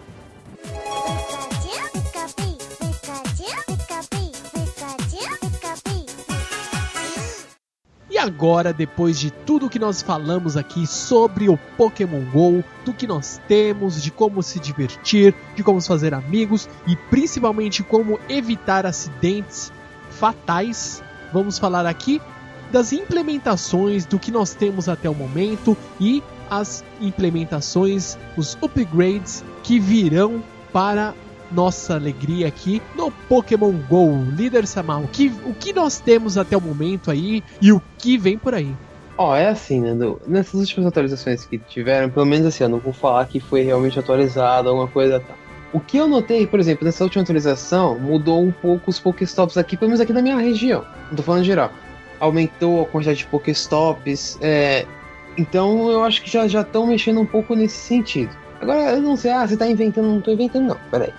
Agora, 8.24 8.72
depois 8.72 9.18
de 9.18 9.30
tudo 9.30 9.68
que 9.68 9.78
nós 9.78 10.00
falamos 10.00 10.56
aqui 10.56 10.86
sobre 10.86 11.48
o 11.48 11.58
Pokémon 11.76 12.24
GO, 12.32 12.64
do 12.84 12.94
que 12.94 13.06
nós 13.06 13.40
temos, 13.46 14.02
de 14.02 14.10
como 14.10 14.42
se 14.42 14.58
divertir, 14.58 15.34
de 15.54 15.62
como 15.62 15.80
fazer 15.80 16.14
amigos 16.14 16.68
e 16.86 16.96
principalmente 16.96 17.82
como 17.82 18.18
evitar 18.28 18.86
acidentes 18.86 19.70
fatais, 20.10 21.02
vamos 21.32 21.58
falar 21.58 21.84
aqui 21.84 22.20
das 22.72 22.92
implementações 22.92 24.06
do 24.06 24.18
que 24.18 24.30
nós 24.30 24.54
temos 24.54 24.88
até 24.88 25.08
o 25.08 25.14
momento 25.14 25.76
e 26.00 26.22
as 26.50 26.82
implementações, 27.00 28.16
os 28.38 28.56
upgrades 28.62 29.44
que 29.62 29.78
virão 29.78 30.42
para 30.72 31.14
nossa 31.54 31.94
alegria 31.94 32.48
aqui 32.48 32.82
no 32.96 33.10
Pokémon 33.10 33.72
GO. 33.88 34.24
Líder 34.36 34.66
Samal, 34.66 35.02
o 35.02 35.08
que, 35.08 35.32
o 35.44 35.54
que 35.54 35.72
nós 35.72 36.00
temos 36.00 36.36
até 36.36 36.56
o 36.56 36.60
momento 36.60 37.10
aí 37.10 37.42
e 37.62 37.72
o 37.72 37.80
que 37.98 38.18
vem 38.18 38.36
por 38.36 38.54
aí? 38.54 38.74
Ó, 39.16 39.34
é 39.36 39.48
assim, 39.48 39.80
né? 39.80 39.94
do- 39.94 40.20
nessas 40.26 40.54
últimas 40.60 40.86
atualizações 40.86 41.44
que 41.44 41.56
tiveram, 41.58 42.10
pelo 42.10 42.26
menos 42.26 42.46
assim, 42.46 42.64
eu 42.64 42.68
não 42.68 42.78
vou 42.80 42.92
falar 42.92 43.24
que 43.26 43.38
foi 43.38 43.62
realmente 43.62 43.98
atualizado, 43.98 44.68
alguma 44.68 44.88
coisa 44.88 45.20
tal. 45.20 45.36
O 45.72 45.80
que 45.80 45.96
eu 45.96 46.06
notei, 46.06 46.46
por 46.46 46.60
exemplo, 46.60 46.84
nessa 46.84 47.02
última 47.04 47.22
atualização, 47.22 47.98
mudou 47.98 48.42
um 48.42 48.52
pouco 48.52 48.90
os 48.90 48.98
Pokéstops 49.00 49.56
aqui, 49.56 49.76
pelo 49.76 49.88
menos 49.90 50.00
aqui 50.00 50.12
na 50.12 50.22
minha 50.22 50.36
região. 50.36 50.84
Não 51.08 51.16
tô 51.16 51.22
falando 51.22 51.44
geral. 51.44 51.70
Aumentou 52.20 52.82
a 52.82 52.86
quantidade 52.86 53.18
de 53.18 53.26
Pokéstops, 53.26 54.38
é... 54.40 54.86
Então 55.36 55.90
eu 55.90 56.04
acho 56.04 56.22
que 56.22 56.30
já 56.30 56.46
estão 56.46 56.86
mexendo 56.86 57.20
um 57.20 57.26
pouco 57.26 57.56
nesse 57.56 57.76
sentido. 57.76 58.30
Agora, 58.60 58.92
eu 58.92 59.02
não 59.02 59.16
sei, 59.16 59.32
ah, 59.32 59.46
você 59.46 59.56
tá 59.56 59.66
inventando, 59.66 60.06
não 60.06 60.20
tô 60.20 60.30
inventando 60.30 60.68
não, 60.68 60.76
peraí. 60.90 61.12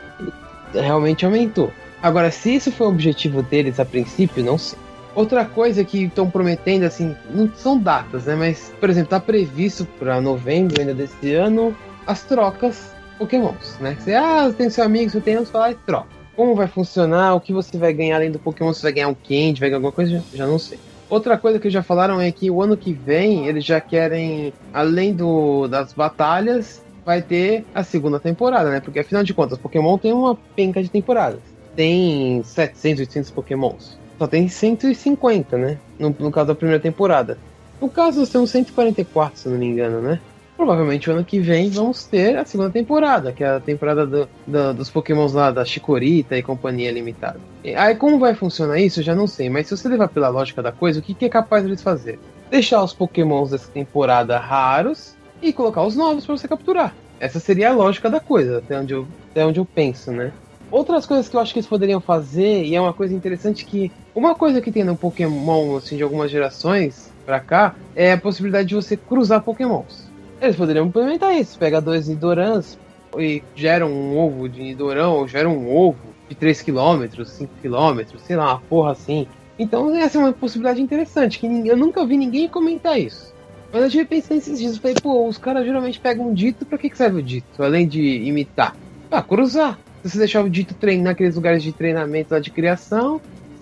Realmente 0.81 1.25
aumentou. 1.25 1.71
Agora, 2.01 2.29
se 2.29 2.55
isso 2.55 2.71
foi 2.71 2.87
o 2.87 2.89
objetivo 2.89 3.41
deles 3.41 3.79
a 3.79 3.85
princípio, 3.85 4.43
não 4.43 4.57
sei. 4.57 4.77
Outra 5.15 5.45
coisa 5.45 5.83
que 5.83 6.03
estão 6.03 6.29
prometendo, 6.29 6.83
assim, 6.83 7.15
não 7.33 7.49
são 7.55 7.79
datas, 7.79 8.25
né? 8.25 8.35
Mas, 8.35 8.73
por 8.79 8.89
exemplo, 8.89 9.09
tá 9.09 9.19
previsto 9.19 9.85
para 9.97 10.19
novembro 10.19 10.79
ainda 10.79 10.93
desse 10.93 11.33
ano 11.33 11.75
as 12.05 12.21
trocas 12.23 12.93
Pokémons, 13.17 13.77
né? 13.79 13.95
Você, 13.97 14.13
ah, 14.13 14.53
tem 14.55 14.69
seu 14.69 14.83
amigo, 14.83 15.09
você 15.09 15.21
tem, 15.21 15.35
vai 15.35 15.61
lá 15.61 15.71
e 15.71 15.75
troca. 15.75 16.07
Como 16.35 16.53
vai 16.53 16.67
funcionar, 16.67 17.33
o 17.33 17.39
que 17.39 17.53
você 17.53 17.77
vai 17.77 17.93
ganhar 17.93 18.17
além 18.17 18.29
do 18.29 18.39
Pokémon, 18.39 18.73
você 18.73 18.81
vai 18.81 18.91
ganhar 18.91 19.07
um 19.07 19.15
Candy, 19.15 19.59
vai 19.59 19.69
ganhar 19.69 19.77
alguma 19.77 19.93
coisa, 19.93 20.21
já 20.33 20.45
não 20.45 20.59
sei. 20.59 20.77
Outra 21.09 21.37
coisa 21.37 21.59
que 21.59 21.69
já 21.69 21.81
falaram 21.81 22.19
é 22.19 22.31
que 22.31 22.51
o 22.51 22.61
ano 22.61 22.75
que 22.75 22.91
vem 22.91 23.47
eles 23.47 23.63
já 23.63 23.79
querem, 23.79 24.51
além 24.73 25.13
do, 25.13 25.67
das 25.67 25.93
batalhas, 25.93 26.83
vai 27.05 27.21
ter 27.21 27.63
a 27.73 27.83
segunda 27.83 28.19
temporada, 28.19 28.69
né? 28.69 28.79
Porque 28.79 28.99
afinal 28.99 29.23
de 29.23 29.33
contas, 29.33 29.57
Pokémon 29.57 29.97
tem 29.97 30.11
uma 30.11 30.35
penca 30.55 30.81
de 30.81 30.89
temporadas. 30.89 31.39
Tem 31.75 32.41
700, 32.43 33.01
800 33.01 33.31
Pokémons. 33.31 33.97
Só 34.17 34.27
tem 34.27 34.47
150, 34.47 35.57
né? 35.57 35.77
No, 35.99 36.15
no 36.17 36.31
caso 36.31 36.47
da 36.47 36.55
primeira 36.55 36.81
temporada. 36.81 37.37
No 37.81 37.89
caso, 37.89 38.25
são 38.25 38.47
144, 38.47 39.37
se 39.37 39.49
não 39.49 39.57
me 39.57 39.65
engano, 39.65 40.01
né? 40.01 40.19
Provavelmente 40.55 41.09
o 41.09 41.13
ano 41.13 41.25
que 41.25 41.37
vem 41.41 41.69
vamos 41.69 42.05
ter 42.05 42.37
a 42.37 42.45
segunda 42.45 42.69
temporada, 42.69 43.33
que 43.33 43.43
é 43.43 43.47
a 43.49 43.59
temporada 43.59 44.07
do- 44.07 44.29
do- 44.47 44.73
dos 44.73 44.89
Pokémons 44.89 45.33
lá 45.33 45.51
da 45.51 45.65
Chikorita 45.65 46.37
e 46.37 46.41
companhia 46.41 46.89
limitada. 46.93 47.41
Aí 47.75 47.93
como 47.95 48.17
vai 48.17 48.33
funcionar 48.33 48.79
isso, 48.79 49.01
eu 49.01 49.03
já 49.03 49.13
não 49.13 49.27
sei, 49.27 49.49
mas 49.49 49.67
se 49.67 49.75
você 49.75 49.89
levar 49.89 50.07
pela 50.07 50.29
lógica 50.29 50.63
da 50.63 50.71
coisa, 50.71 51.01
o 51.01 51.03
que, 51.03 51.13
que 51.13 51.25
é 51.25 51.29
capaz 51.29 51.63
deles 51.65 51.81
fazer? 51.83 52.17
Deixar 52.49 52.81
os 52.81 52.93
Pokémons 52.93 53.49
dessa 53.51 53.69
temporada 53.69 54.39
raros 54.39 55.13
e 55.41 55.53
colocar 55.53 55.83
os 55.83 55.95
novos 55.95 56.25
para 56.25 56.37
você 56.37 56.47
capturar. 56.47 56.95
Essa 57.19 57.39
seria 57.39 57.69
a 57.69 57.73
lógica 57.73 58.09
da 58.09 58.19
coisa, 58.19 58.57
até 58.57 58.79
onde 58.79 58.93
eu, 58.93 59.07
até 59.31 59.45
onde 59.45 59.59
eu 59.59 59.65
penso, 59.65 60.11
né? 60.11 60.31
Outras 60.71 61.05
coisas 61.05 61.29
que 61.29 61.35
eu 61.35 61.39
acho 61.39 61.53
que 61.53 61.59
eles 61.59 61.69
poderiam 61.69 62.01
fazer, 62.01 62.63
e 62.63 62.75
é 62.75 62.81
uma 62.81 62.93
coisa 62.93 63.13
interessante 63.13 63.65
que. 63.65 63.91
Uma 64.13 64.33
coisa 64.33 64.61
que 64.61 64.71
tem 64.71 64.83
no 64.83 64.95
Pokémon, 64.97 65.75
assim, 65.75 65.95
de 65.95 66.03
algumas 66.03 66.31
gerações 66.31 67.11
pra 67.25 67.39
cá, 67.39 67.75
é 67.95 68.13
a 68.13 68.17
possibilidade 68.17 68.69
de 68.69 68.75
você 68.75 68.97
cruzar 68.97 69.43
Pokémons. 69.43 70.09
Eles 70.41 70.55
poderiam 70.55 70.87
implementar 70.87 71.35
isso. 71.35 71.57
Pega 71.57 71.79
dois 71.79 72.07
Nidorans 72.07 72.77
e 73.17 73.43
gera 73.55 73.85
um 73.85 74.17
ovo 74.17 74.49
de 74.49 74.61
Nidorão, 74.61 75.17
ou 75.17 75.27
gera 75.27 75.47
um 75.47 75.73
ovo 75.73 75.97
de 76.27 76.35
3km, 76.35 77.09
5km, 77.09 78.07
sei 78.25 78.35
lá, 78.35 78.53
uma 78.53 78.61
porra 78.61 78.91
assim. 78.91 79.27
Então 79.57 79.95
essa 79.95 80.17
é 80.17 80.21
uma 80.21 80.33
possibilidade 80.33 80.81
interessante, 80.81 81.39
que 81.39 81.45
eu 81.45 81.77
nunca 81.77 82.05
vi 82.05 82.17
ninguém 82.17 82.47
comentar 82.47 82.99
isso. 82.99 83.34
Mas 83.75 83.83
eu 83.83 83.89
tive 83.89 84.05
pensando 84.05 84.37
esses 84.37 84.57
dias, 84.57 84.75
eu 84.75 84.81
falei, 84.81 84.95
pô, 85.03 85.27
os 85.27 85.37
caras 85.37 85.65
geralmente 85.65 85.99
pegam 85.99 86.29
um 86.29 86.33
dito, 86.33 86.65
pra 86.65 86.77
que, 86.77 86.89
que 86.89 86.95
serve 86.95 87.19
o 87.19 87.21
dito? 87.21 87.61
Além 87.61 87.85
de 87.85 87.99
imitar? 88.23 88.73
Pra 89.09 89.21
cruzar. 89.21 89.77
Se 90.01 90.11
você 90.11 90.17
deixar 90.19 90.45
o 90.45 90.49
dito 90.49 90.73
treinar 90.73 91.07
naqueles 91.07 91.35
lugares 91.35 91.61
de 91.61 91.73
treinamento 91.73 92.33
lá 92.33 92.39
de 92.39 92.51
criação, 92.51 93.19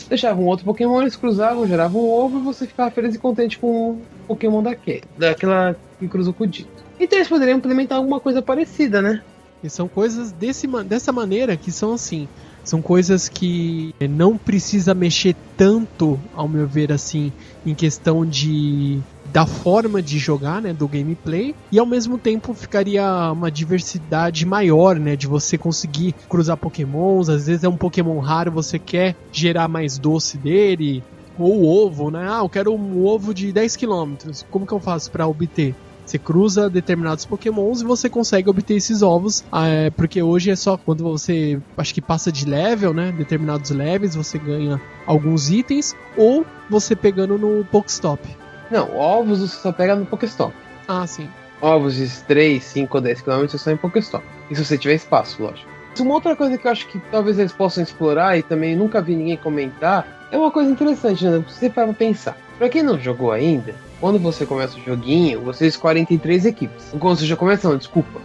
deixava 0.08 0.40
um 0.40 0.46
outro 0.46 0.66
Pokémon, 0.66 1.02
eles 1.02 1.16
cruzavam, 1.16 1.68
geravam 1.68 2.00
um 2.00 2.08
ovo 2.08 2.38
e 2.38 2.42
você 2.44 2.68
ficava 2.68 2.92
feliz 2.92 3.16
e 3.16 3.18
contente 3.18 3.58
com 3.58 3.94
o 3.94 4.02
Pokémon 4.28 4.62
daquele, 4.62 5.02
daquela 5.18 5.76
que 6.00 6.08
cruzou 6.08 6.32
com 6.32 6.44
o 6.44 6.48
dito. 6.48 6.70
Então 7.00 7.18
eles 7.18 7.28
poderiam 7.28 7.58
implementar 7.58 7.98
alguma 7.98 8.20
coisa 8.20 8.40
parecida, 8.40 9.02
né? 9.02 9.24
E 9.64 9.70
são 9.70 9.88
coisas 9.88 10.32
desse, 10.32 10.68
dessa 10.84 11.12
maneira 11.12 11.58
que 11.58 11.72
são 11.72 11.92
assim. 11.92 12.28
São 12.64 12.84
coisas 12.84 13.28
que 13.28 13.96
não 14.08 14.38
precisa 14.38 14.94
mexer 14.94 15.36
tanto, 15.58 16.20
ao 16.36 16.48
meu 16.48 16.68
ver, 16.68 16.92
assim, 16.92 17.34
em 17.66 17.74
questão 17.74 18.24
de 18.24 19.02
da 19.34 19.48
forma 19.48 20.00
de 20.00 20.20
jogar, 20.20 20.62
né, 20.62 20.72
do 20.72 20.88
gameplay, 20.88 21.56
e 21.72 21.80
ao 21.80 21.88
mesmo 21.88 22.20
tempo 22.20 22.54
ficaria 22.54 23.04
uma 23.32 23.50
diversidade 23.50 24.46
maior, 24.46 25.00
né, 25.00 25.16
de 25.16 25.26
você 25.26 25.58
conseguir 25.58 26.14
cruzar 26.30 26.56
pokémons, 26.56 27.30
às 27.30 27.48
vezes 27.48 27.64
é 27.64 27.68
um 27.68 27.76
pokémon 27.76 28.20
raro, 28.20 28.52
você 28.52 28.78
quer 28.78 29.16
gerar 29.32 29.68
mais 29.68 29.98
doce 29.98 30.38
dele, 30.38 31.04
ou 31.40 31.66
ovo, 31.66 32.12
né, 32.12 32.28
ah, 32.30 32.42
eu 32.44 32.50
quero 32.50 32.76
um 32.76 33.04
ovo 33.04 33.34
de 33.34 33.52
10 33.52 33.76
km, 33.76 34.14
como 34.52 34.68
que 34.68 34.74
eu 34.74 34.80
faço 34.80 35.10
para 35.10 35.28
obter? 35.28 35.74
Você 36.06 36.20
cruza 36.20 36.70
determinados 36.70 37.26
pokémons 37.26 37.82
e 37.82 37.86
você 37.86 38.10
consegue 38.10 38.50
obter 38.50 38.76
esses 38.76 39.02
ovos, 39.02 39.44
ah, 39.52 39.66
é, 39.66 39.90
porque 39.90 40.22
hoje 40.22 40.52
é 40.52 40.56
só 40.56 40.78
quando 40.78 41.04
você, 41.04 41.60
acho 41.76 41.92
que 41.92 42.02
passa 42.02 42.32
de 42.32 42.46
level, 42.46 42.94
né, 42.94 43.12
determinados 43.12 43.72
levels, 43.72 44.14
você 44.14 44.38
ganha 44.38 44.80
alguns 45.08 45.50
itens, 45.50 45.96
ou 46.16 46.46
você 46.70 46.96
pegando 46.96 47.36
no 47.36 47.66
Pokestop. 47.66 48.43
Não, 48.74 48.98
ovos 48.98 49.40
você 49.40 49.56
só 49.56 49.72
pega 49.72 49.96
no 49.96 50.04
Pokéstop. 50.04 50.52
Ah, 50.88 51.06
sim. 51.06 51.30
Ovos 51.62 51.94
de 51.94 52.10
3, 52.24 52.62
5 52.64 52.98
ou 52.98 53.02
10 53.02 53.22
km 53.22 53.48
só 53.50 53.70
em 53.70 53.78
Pokéstop. 53.78 54.26
E 54.50 54.56
se 54.56 54.66
você 54.66 54.80
tiver 54.80 54.96
espaço, 54.96 55.44
lógico. 55.44 55.70
Uma 56.00 56.16
outra 56.16 56.36
coisa 56.36 56.58
que 56.58 56.66
eu 56.66 56.72
acho 56.72 56.88
que 56.88 57.00
talvez 57.12 57.38
eles 57.38 57.54
possam 57.54 57.84
explorar 57.84 58.36
e 58.36 58.42
também 58.42 58.76
nunca 58.76 59.00
vi 59.00 59.16
ninguém 59.16 59.38
comentar 59.38 60.28
é 60.32 60.38
uma 60.40 60.50
coisa 60.50 60.72
interessante, 60.72 61.24
né? 61.24 61.44
Você 61.48 61.70
para 61.70 61.94
pensar. 61.94 62.36
Pra 62.58 62.68
quem 62.68 62.82
não 62.82 63.00
jogou 63.00 63.32
ainda, 63.32 63.76
quando 64.00 64.18
você 64.18 64.44
começa 64.44 64.76
o 64.76 64.82
joguinho, 64.82 65.42
você 65.42 65.68
escolhe 65.68 66.00
entre 66.00 66.18
três 66.18 66.44
equipes. 66.44 66.88
Quando 67.00 67.20
você 67.20 67.28
já 67.28 67.36
começa, 67.36 67.70
não, 67.70 67.78
desculpa. 67.78 68.20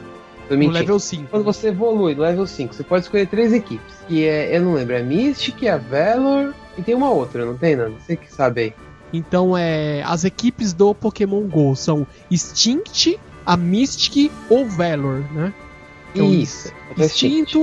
Tô 0.48 0.56
No 0.56 0.70
level 0.70 0.98
5. 0.98 1.28
Quando 1.28 1.44
você 1.44 1.68
evolui 1.68 2.14
no 2.14 2.22
level 2.22 2.46
5, 2.46 2.74
você 2.74 2.82
pode 2.82 3.04
escolher 3.04 3.26
três 3.26 3.52
equipes. 3.52 3.96
Que 4.08 4.26
é, 4.26 4.56
eu 4.56 4.62
não 4.62 4.72
lembro, 4.72 4.94
é 4.94 5.02
Mystic, 5.02 5.66
a 5.66 5.76
Valor 5.76 6.54
e 6.78 6.82
tem 6.82 6.94
uma 6.94 7.10
outra, 7.10 7.44
não 7.44 7.54
tem, 7.54 7.76
Nando? 7.76 7.96
Você 8.00 8.16
que 8.16 8.32
sabe 8.32 8.62
aí. 8.62 8.87
Então, 9.12 9.56
é, 9.56 10.02
as 10.04 10.24
equipes 10.24 10.72
do 10.72 10.94
Pokémon 10.94 11.42
GO 11.42 11.74
são 11.74 12.06
Instinct, 12.30 13.18
a 13.44 13.56
Mystic 13.56 14.30
ou 14.50 14.66
Valor, 14.66 15.24
né? 15.32 15.52
Então, 16.12 16.32
Isso. 16.32 16.72
Instinto, 16.96 17.60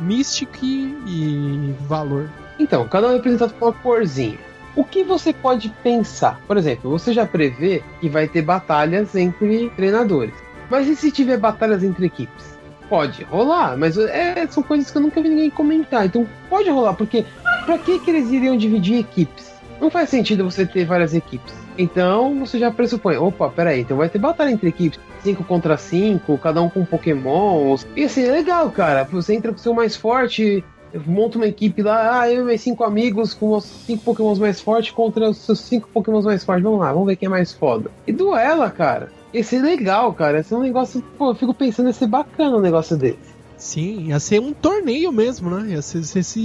Mystic 0.00 0.62
e 0.62 1.74
Valor. 1.86 2.30
Então, 2.58 2.86
cada 2.88 3.08
um 3.08 3.10
é 3.10 3.14
representado 3.14 3.54
por 3.54 3.68
uma 3.68 3.72
corzinha. 3.72 4.38
O 4.76 4.84
que 4.84 5.04
você 5.04 5.32
pode 5.32 5.68
pensar? 5.82 6.40
Por 6.46 6.56
exemplo, 6.56 6.90
você 6.90 7.12
já 7.12 7.24
prevê 7.24 7.82
que 8.00 8.08
vai 8.08 8.26
ter 8.26 8.42
batalhas 8.42 9.14
entre 9.14 9.70
treinadores. 9.70 10.34
Mas 10.68 10.88
e 10.88 10.96
se 10.96 11.12
tiver 11.12 11.38
batalhas 11.38 11.84
entre 11.84 12.06
equipes? 12.06 12.58
Pode 12.88 13.22
rolar, 13.24 13.76
mas 13.76 13.96
é, 13.96 14.46
são 14.48 14.62
coisas 14.62 14.90
que 14.90 14.98
eu 14.98 15.02
nunca 15.02 15.22
vi 15.22 15.28
ninguém 15.28 15.50
comentar. 15.50 16.06
Então 16.06 16.26
pode 16.50 16.68
rolar, 16.70 16.94
porque 16.94 17.24
pra 17.64 17.78
que, 17.78 18.00
que 18.00 18.10
eles 18.10 18.30
iriam 18.30 18.56
dividir 18.56 18.98
equipes? 18.98 19.53
Não 19.84 19.90
faz 19.90 20.08
sentido 20.08 20.50
você 20.50 20.64
ter 20.64 20.86
várias 20.86 21.12
equipes. 21.12 21.52
Então 21.76 22.40
você 22.40 22.58
já 22.58 22.70
pressupõe, 22.70 23.18
opa, 23.18 23.50
peraí, 23.50 23.82
então 23.82 23.98
vai 23.98 24.08
ter 24.08 24.18
batalha 24.18 24.50
entre 24.50 24.70
equipes, 24.70 24.98
5 25.22 25.44
contra 25.44 25.76
5, 25.76 26.38
cada 26.38 26.62
um 26.62 26.70
com 26.70 26.86
Pokémon. 26.86 27.76
E 27.94 28.04
assim, 28.04 28.24
é 28.24 28.30
legal, 28.30 28.70
cara. 28.70 29.04
Você 29.04 29.34
entra 29.34 29.52
com 29.52 29.58
o 29.58 29.60
seu 29.60 29.74
mais 29.74 29.94
forte, 29.94 30.64
monta 31.06 31.36
uma 31.36 31.46
equipe 31.46 31.82
lá, 31.82 32.20
ah, 32.20 32.32
eu 32.32 32.40
e 32.40 32.44
meus 32.46 32.62
cinco 32.62 32.82
amigos 32.82 33.34
com 33.34 33.54
os 33.54 33.64
cinco 33.64 34.04
Pokémons 34.04 34.38
mais 34.38 34.58
fortes 34.58 34.90
contra 34.90 35.28
os 35.28 35.36
seus 35.36 35.60
cinco 35.60 35.86
Pokémons 35.92 36.24
mais 36.24 36.42
fortes. 36.42 36.64
Vamos 36.64 36.80
lá, 36.80 36.90
vamos 36.90 37.06
ver 37.06 37.16
quem 37.16 37.26
é 37.26 37.30
mais 37.30 37.52
foda. 37.52 37.90
E 38.06 38.12
duela, 38.12 38.70
cara. 38.70 39.12
Esse 39.34 39.56
é 39.56 39.60
legal, 39.60 40.14
cara. 40.14 40.40
Esse 40.40 40.54
é 40.54 40.56
um 40.56 40.62
negócio, 40.62 41.04
pô, 41.18 41.32
eu 41.32 41.34
fico 41.34 41.52
pensando, 41.52 41.88
ia 41.88 41.92
ser 41.92 42.06
bacana 42.06 42.56
um 42.56 42.60
negócio 42.60 42.96
desse. 42.96 43.33
Sim, 43.64 44.08
ia 44.08 44.20
ser 44.20 44.42
um 44.42 44.52
torneio 44.52 45.10
mesmo, 45.10 45.48
né? 45.48 45.70
Ia, 45.70 45.80
ser, 45.80 46.04
você 46.04 46.22
se, 46.22 46.38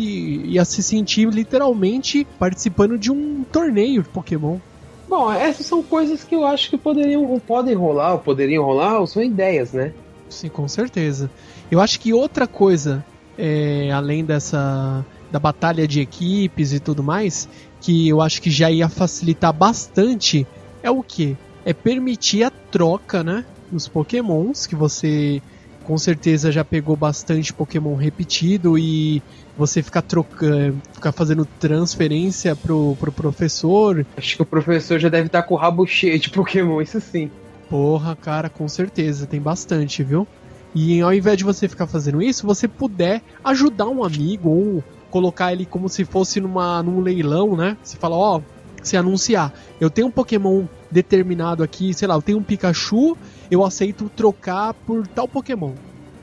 ia 0.46 0.64
se 0.64 0.82
sentir 0.82 1.28
literalmente 1.28 2.26
participando 2.40 2.98
de 2.98 3.12
um 3.12 3.44
torneio 3.44 4.02
de 4.02 4.08
Pokémon. 4.08 4.58
Bom, 5.06 5.30
essas 5.30 5.66
são 5.66 5.84
coisas 5.84 6.24
que 6.24 6.34
eu 6.34 6.46
acho 6.46 6.70
que 6.70 6.78
poderiam, 6.78 7.26
ou 7.26 7.38
podem 7.38 7.76
rolar, 7.76 8.14
ou 8.14 8.20
poderiam 8.20 8.64
rolar, 8.64 9.02
ou 9.02 9.06
são 9.06 9.22
ideias, 9.22 9.74
né? 9.74 9.94
Sim, 10.30 10.48
com 10.48 10.66
certeza. 10.70 11.30
Eu 11.70 11.82
acho 11.82 12.00
que 12.00 12.14
outra 12.14 12.48
coisa, 12.48 13.04
é, 13.38 13.92
além 13.92 14.24
dessa 14.24 15.06
da 15.30 15.40
batalha 15.40 15.86
de 15.86 16.00
equipes 16.00 16.72
e 16.72 16.80
tudo 16.80 17.04
mais, 17.04 17.50
que 17.82 18.08
eu 18.08 18.22
acho 18.22 18.42
que 18.42 18.50
já 18.50 18.72
ia 18.72 18.88
facilitar 18.88 19.52
bastante, 19.52 20.48
é 20.82 20.90
o 20.90 21.04
que? 21.04 21.36
É 21.66 21.74
permitir 21.74 22.46
a 22.46 22.50
troca, 22.50 23.26
né? 23.26 23.44
Dos 23.70 23.90
Pokémons, 23.90 24.66
que 24.66 24.74
você 24.74 25.42
com 25.90 25.98
certeza 25.98 26.52
já 26.52 26.64
pegou 26.64 26.96
bastante 26.96 27.52
Pokémon 27.52 27.96
repetido 27.96 28.78
e 28.78 29.24
você 29.58 29.82
ficar 29.82 30.04
trocando, 30.04 30.80
ficar 30.94 31.12
fazendo 31.12 31.48
transferência 31.60 32.56
pro, 32.56 32.96
pro 33.00 33.12
professor. 33.12 34.06
Acho 34.16 34.36
que 34.36 34.42
o 34.44 34.46
professor 34.46 35.00
já 35.00 35.10
deve 35.10 35.26
estar 35.26 35.42
com 35.42 35.56
o 35.56 35.58
rabo 35.58 35.88
cheio 35.88 36.20
de 36.20 36.30
Pokémon, 36.30 36.80
isso 36.80 37.02
sim. 37.02 37.32
Porra, 37.68 38.16
cara, 38.16 38.52
com 38.52 38.68
certeza, 38.68 39.26
tem 39.26 39.42
bastante, 39.42 40.04
viu? 40.04 40.28
E 40.76 41.02
ao 41.02 41.12
invés 41.12 41.40
de 41.40 41.44
você 41.44 41.68
ficar 41.68 41.88
fazendo 41.88 42.22
isso, 42.22 42.46
você 42.46 42.68
puder 42.68 43.24
ajudar 43.44 43.88
um 43.88 44.04
amigo 44.04 44.48
ou 44.48 44.84
colocar 45.10 45.52
ele 45.52 45.66
como 45.66 45.90
se 45.90 46.06
fosse 46.06 46.40
numa, 46.40 46.84
num 46.84 47.02
leilão, 47.02 47.58
né? 47.58 47.76
Você 47.82 47.98
fala, 47.98 48.16
ó, 48.16 48.42
se 48.84 48.96
anunciar, 48.96 49.52
eu 49.82 49.90
tenho 49.90 50.08
um 50.08 50.12
Pokémon 50.12 50.66
determinado 50.92 51.64
aqui, 51.64 51.96
sei 51.96 52.08
lá, 52.08 52.14
eu 52.14 52.22
tenho 52.22 52.38
um 52.38 52.44
Pikachu, 52.44 53.18
eu 53.50 53.64
aceito 53.64 54.10
trocar 54.16 54.74
por 54.74 55.08
tal 55.08 55.28
Pokémon. 55.28 55.74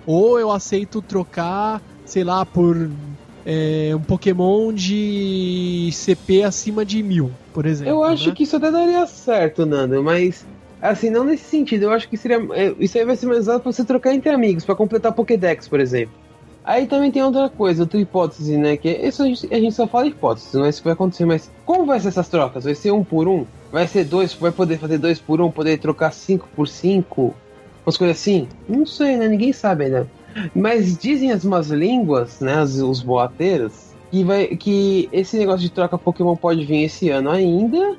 Ou 0.06 0.38
eu 0.38 0.50
aceito 0.50 1.02
trocar, 1.02 1.82
sei 2.04 2.22
lá, 2.22 2.46
por 2.46 2.90
é, 3.44 3.92
um 3.94 4.00
Pokémon 4.00 4.72
de 4.72 5.90
CP 5.92 6.44
acima 6.44 6.84
de 6.84 7.02
mil, 7.02 7.30
por 7.52 7.66
exemplo. 7.66 7.92
Eu 7.92 8.02
acho 8.02 8.28
né? 8.28 8.34
que 8.34 8.44
isso 8.44 8.56
até 8.56 8.70
daria 8.70 9.06
certo, 9.06 9.66
Nando, 9.66 10.02
mas 10.02 10.46
assim, 10.80 11.10
não 11.10 11.24
nesse 11.24 11.44
sentido. 11.44 11.84
Eu 11.84 11.92
acho 11.92 12.08
que 12.08 12.16
seria. 12.16 12.38
é, 12.52 12.74
Isso 12.78 12.98
aí 12.98 13.04
vai 13.04 13.16
ser 13.16 13.26
mais 13.26 13.40
usado 13.40 13.60
pra 13.60 13.72
você 13.72 13.84
trocar 13.84 14.14
entre 14.14 14.30
amigos, 14.30 14.64
pra 14.64 14.74
completar 14.74 15.12
Pokédex, 15.12 15.68
por 15.68 15.80
exemplo. 15.80 16.14
Aí 16.64 16.86
também 16.86 17.12
tem 17.12 17.22
outra 17.22 17.48
coisa, 17.48 17.84
outra 17.84 18.00
hipótese, 18.00 18.56
né? 18.56 18.76
Que 18.76 18.88
isso 18.88 19.22
a 19.22 19.26
gente, 19.26 19.54
a 19.54 19.60
gente 19.60 19.74
só 19.74 19.86
fala 19.86 20.08
hipótese, 20.08 20.56
não 20.56 20.64
é 20.64 20.68
isso 20.68 20.80
que 20.80 20.84
vai 20.86 20.94
acontecer, 20.94 21.24
mas 21.24 21.48
como 21.64 21.86
vai 21.86 22.00
ser 22.00 22.08
essas 22.08 22.28
trocas? 22.28 22.64
Vai 22.64 22.74
ser 22.74 22.90
um 22.90 23.04
por 23.04 23.28
um? 23.28 23.46
Vai 23.70 23.86
ser 23.86 24.04
dois? 24.04 24.32
Vai 24.34 24.52
poder 24.52 24.78
fazer 24.78 24.98
dois 24.98 25.18
por 25.18 25.40
um? 25.40 25.50
Poder 25.50 25.78
trocar 25.78 26.12
cinco 26.12 26.48
por 26.54 26.68
cinco? 26.68 27.34
Umas 27.84 27.96
coisas 27.96 28.16
assim? 28.16 28.48
Não 28.68 28.84
sei, 28.86 29.16
né? 29.16 29.28
Ninguém 29.28 29.52
sabe 29.52 29.84
ainda. 29.84 30.08
Mas 30.54 30.96
dizem 30.98 31.32
as 31.32 31.44
más 31.44 31.68
línguas, 31.70 32.40
né? 32.40 32.54
As- 32.54 32.76
os 32.76 33.02
boateiros, 33.02 33.90
que, 34.10 34.22
vai, 34.24 34.46
que 34.48 35.08
esse 35.12 35.36
negócio 35.38 35.60
de 35.60 35.70
troca 35.70 35.96
Pokémon 35.98 36.36
pode 36.36 36.64
vir 36.64 36.84
esse 36.84 37.10
ano 37.10 37.30
ainda. 37.30 37.96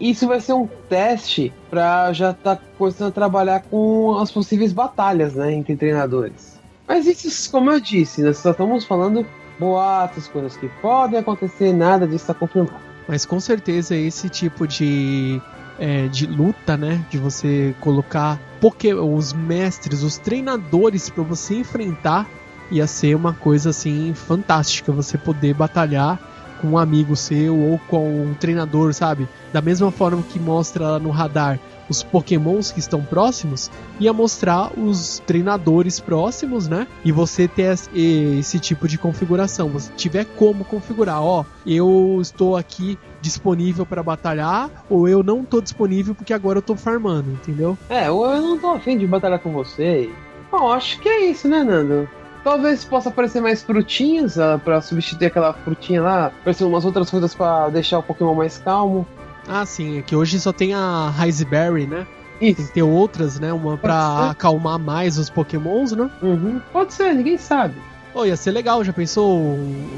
Isso 0.00 0.26
vai 0.26 0.40
ser 0.40 0.52
um 0.54 0.66
teste 0.88 1.52
pra 1.70 2.12
já 2.12 2.32
tá 2.32 2.58
começando 2.76 3.08
a 3.08 3.12
trabalhar 3.12 3.62
com 3.62 4.16
as 4.18 4.30
possíveis 4.32 4.72
batalhas, 4.72 5.34
né? 5.34 5.52
Entre 5.52 5.76
treinadores. 5.76 6.60
Mas 6.88 7.06
isso, 7.06 7.50
como 7.50 7.70
eu 7.70 7.78
disse, 7.78 8.22
nós 8.22 8.38
só 8.38 8.50
estamos 8.50 8.84
falando 8.84 9.24
boatos, 9.58 10.26
coisas 10.26 10.56
que 10.56 10.68
podem 10.80 11.18
acontecer, 11.20 11.72
nada 11.72 12.04
disso 12.06 12.24
está 12.24 12.34
confirmado. 12.34 12.91
Mas 13.08 13.24
com 13.24 13.40
certeza 13.40 13.96
esse 13.96 14.28
tipo 14.28 14.66
de, 14.66 15.40
é, 15.78 16.06
de 16.08 16.26
luta, 16.26 16.76
né? 16.76 17.04
De 17.10 17.18
você 17.18 17.74
colocar 17.80 18.38
poké, 18.60 18.94
os 18.94 19.32
mestres, 19.32 20.02
os 20.02 20.18
treinadores 20.18 21.10
para 21.10 21.22
você 21.22 21.56
enfrentar, 21.56 22.26
ia 22.70 22.86
ser 22.86 23.14
uma 23.14 23.32
coisa 23.32 23.70
assim 23.70 24.14
fantástica. 24.14 24.92
Você 24.92 25.18
poder 25.18 25.54
batalhar 25.54 26.18
com 26.60 26.68
um 26.68 26.78
amigo 26.78 27.16
seu 27.16 27.58
ou 27.58 27.78
com 27.88 28.22
um 28.22 28.34
treinador, 28.34 28.94
sabe? 28.94 29.28
Da 29.52 29.60
mesma 29.60 29.90
forma 29.90 30.22
que 30.22 30.38
mostra 30.38 30.98
no 30.98 31.10
radar 31.10 31.58
os 31.92 32.02
pokémons 32.02 32.72
que 32.72 32.80
estão 32.80 33.02
próximos, 33.02 33.70
ia 34.00 34.12
mostrar 34.12 34.72
os 34.78 35.20
treinadores 35.26 36.00
próximos, 36.00 36.66
né? 36.66 36.86
E 37.04 37.12
você 37.12 37.46
ter 37.46 37.72
es- 37.72 37.88
esse 37.94 38.58
tipo 38.58 38.88
de 38.88 38.98
configuração. 38.98 39.68
Você 39.68 39.92
tiver 39.96 40.24
como 40.36 40.64
configurar, 40.64 41.22
ó, 41.22 41.44
eu 41.66 42.18
estou 42.20 42.56
aqui 42.56 42.98
disponível 43.20 43.86
para 43.86 44.02
batalhar 44.02 44.68
ou 44.90 45.06
eu 45.08 45.22
não 45.22 45.44
tô 45.44 45.60
disponível 45.60 46.14
porque 46.14 46.32
agora 46.32 46.58
eu 46.58 46.62
tô 46.62 46.74
farmando, 46.74 47.30
entendeu? 47.30 47.76
É, 47.88 48.10
ou 48.10 48.26
eu 48.32 48.42
não 48.42 48.58
tô 48.58 48.68
afim 48.70 48.98
de 48.98 49.06
batalhar 49.06 49.38
com 49.38 49.52
você. 49.52 50.10
Bom, 50.50 50.72
acho 50.72 50.98
que 51.00 51.08
é 51.08 51.26
isso, 51.30 51.46
né, 51.48 51.62
Nando? 51.62 52.08
Talvez 52.44 52.84
possa 52.84 53.08
aparecer 53.08 53.40
mais 53.40 53.62
frutinhas 53.62 54.36
ah, 54.38 54.60
pra 54.62 54.80
substituir 54.80 55.26
aquela 55.26 55.52
frutinha 55.52 56.02
lá. 56.02 56.26
Aparecer 56.26 56.64
umas 56.64 56.84
outras 56.84 57.08
frutas 57.08 57.32
pra 57.34 57.68
deixar 57.68 58.00
o 58.00 58.02
Pokémon 58.02 58.34
mais 58.34 58.58
calmo. 58.58 59.06
Ah, 59.46 59.66
sim, 59.66 59.98
é 59.98 60.02
que 60.02 60.14
hoje 60.14 60.38
só 60.40 60.52
tem 60.52 60.74
a 60.74 61.08
Raspberry, 61.10 61.86
né? 61.86 62.06
Tem 62.38 62.50
Isso. 62.50 62.66
que 62.66 62.74
ter 62.74 62.82
outras, 62.82 63.38
né? 63.38 63.52
Uma 63.52 63.76
ser. 63.76 64.30
acalmar 64.30 64.78
mais 64.78 65.18
os 65.18 65.30
pokémons, 65.30 65.92
né? 65.92 66.10
Uhum. 66.22 66.60
Pode 66.72 66.92
ser, 66.92 67.14
ninguém 67.14 67.38
sabe. 67.38 67.74
Oh, 68.14 68.24
ia 68.24 68.36
ser 68.36 68.50
legal, 68.50 68.84
já 68.84 68.92
pensou 68.92 69.40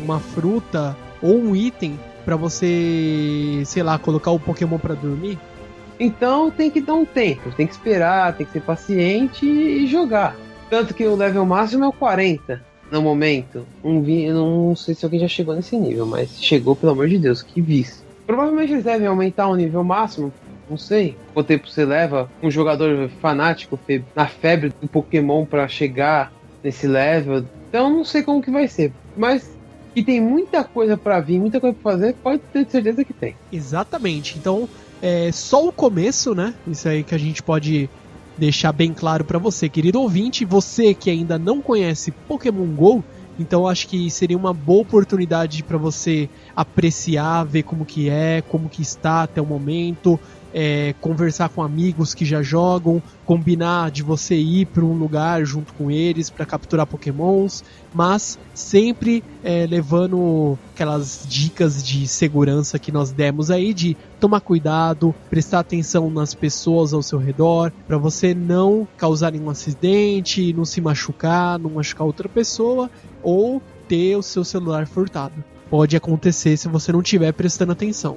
uma 0.03 0.20
fruta 0.20 0.97
ou 1.20 1.36
um 1.36 1.57
item 1.57 1.99
pra 2.24 2.36
você, 2.36 3.62
sei 3.64 3.82
lá, 3.82 3.99
colocar 3.99 4.30
o 4.30 4.38
Pokémon 4.38 4.78
pra 4.78 4.95
dormir? 4.95 5.38
Então 5.99 6.51
tem 6.51 6.70
que 6.70 6.80
dar 6.80 6.95
um 6.95 7.05
tempo, 7.05 7.51
tem 7.53 7.66
que 7.66 7.72
esperar, 7.72 8.36
tem 8.36 8.47
que 8.47 8.53
ser 8.53 8.61
paciente 8.61 9.47
e 9.47 9.86
jogar. 9.86 10.36
Tanto 10.68 10.95
que 10.95 11.07
o 11.07 11.14
level 11.14 11.45
máximo 11.45 11.84
é 11.84 11.88
o 11.88 11.92
40 11.92 12.62
no 12.90 13.03
momento. 13.03 13.66
Um 13.82 14.03
vi, 14.03 14.30
não 14.30 14.74
sei 14.76 14.95
se 14.95 15.05
alguém 15.05 15.20
já 15.20 15.28
chegou 15.28 15.55
nesse 15.55 15.76
nível, 15.76 16.07
mas 16.07 16.40
chegou, 16.40 16.76
pelo 16.76 16.92
amor 16.92 17.09
de 17.09 17.18
Deus, 17.18 17.42
que 17.42 17.61
vice. 17.61 18.03
Provavelmente 18.27 18.72
eles 18.72 18.85
devem 18.85 19.07
aumentar 19.07 19.49
o 19.49 19.57
nível 19.57 19.85
máximo, 19.85 20.33
não 20.68 20.77
sei. 20.77 21.16
Quanto 21.33 21.47
tempo 21.47 21.68
você 21.68 21.85
leva 21.85 22.31
um 22.43 22.51
jogador 22.51 23.09
fanático 23.20 23.79
na 24.14 24.27
febre 24.27 24.72
do 24.81 24.89
Pokémon 24.89 25.45
pra 25.45 25.68
chegar 25.68 26.33
nesse 26.62 26.87
level. 26.87 27.45
Então 27.68 27.91
não 27.91 28.05
sei 28.05 28.22
como 28.22 28.43
que 28.43 28.51
vai 28.51 28.66
ser, 28.68 28.93
mas 29.16 29.55
que 29.95 30.03
tem 30.03 30.20
muita 30.20 30.64
coisa 30.64 30.97
pra 30.97 31.20
vir, 31.20 31.39
muita 31.39 31.61
coisa 31.61 31.77
pra 31.81 31.93
fazer, 31.93 32.14
pode 32.14 32.41
ter 32.53 32.66
certeza 32.68 33.05
que 33.05 33.12
tem. 33.12 33.37
Exatamente. 33.53 34.37
Então, 34.37 34.68
é 35.01 35.31
só 35.31 35.68
o 35.68 35.72
começo, 35.72 36.35
né? 36.35 36.55
Isso 36.66 36.89
aí 36.89 37.05
que 37.05 37.14
a 37.14 37.18
gente 37.18 37.43
pode 37.43 37.89
deixar 38.37 38.72
bem 38.72 38.93
claro 38.93 39.25
pra 39.25 39.39
você, 39.39 39.68
querido 39.68 40.01
ouvinte, 40.01 40.45
você 40.45 40.93
que 40.93 41.09
ainda 41.09 41.39
não 41.39 41.62
conhece 41.62 42.11
Pokémon 42.11 42.66
Go, 42.75 43.05
então 43.39 43.66
acho 43.66 43.89
que 43.89 44.11
seria 44.11 44.37
uma 44.37 44.55
boa 44.55 44.82
oportunidade 44.82 45.62
pra 45.64 45.78
você 45.78 46.28
apreciar, 46.55 47.45
ver 47.45 47.62
como 47.62 47.85
que 47.85 48.09
é, 48.09 48.43
como 48.43 48.68
que 48.68 48.82
está 48.82 49.22
até 49.24 49.41
o 49.41 49.47
momento, 49.47 50.20
é, 50.55 50.94
conversar 51.00 51.48
com 51.48 51.64
amigos 51.64 52.14
que 52.14 52.24
já 52.24 52.40
jogam, 52.40 53.02
combinar 53.26 53.90
de 53.90 54.05
você 54.05 54.36
ir 54.36 54.66
para 54.66 54.84
um 54.84 54.92
lugar 54.92 55.44
junto 55.44 55.74
com 55.74 55.90
eles 55.90 56.30
para 56.30 56.46
capturar 56.46 56.86
Pokémons, 56.86 57.64
mas 57.92 58.38
sempre 58.55 59.24
é, 59.42 59.66
levando 59.66 60.57
aquelas 60.72 61.26
dicas 61.28 61.84
de 61.84 62.07
segurança 62.07 62.78
que 62.78 62.92
nós 62.92 63.11
demos 63.11 63.50
aí 63.50 63.74
de 63.74 63.96
tomar 64.20 64.40
cuidado, 64.40 65.12
prestar 65.28 65.59
atenção 65.59 66.09
nas 66.09 66.34
pessoas 66.34 66.94
ao 66.94 67.02
seu 67.02 67.18
redor, 67.18 67.72
para 67.88 67.98
você 67.98 68.32
não 68.32 68.86
causar 68.96 69.32
nenhum 69.32 69.50
acidente, 69.50 70.52
não 70.52 70.64
se 70.64 70.80
machucar, 70.80 71.59
não 71.59 71.70
machucar 71.70 72.07
outra 72.07 72.28
pessoa 72.28 72.88
ou 73.24 73.61
ter 73.88 74.16
o 74.16 74.22
seu 74.22 74.44
celular 74.44 74.86
furtado. 74.86 75.34
Pode 75.68 75.96
acontecer 75.96 76.57
se 76.57 76.68
você 76.68 76.92
não 76.92 77.00
estiver 77.00 77.32
prestando 77.32 77.72
atenção 77.72 78.16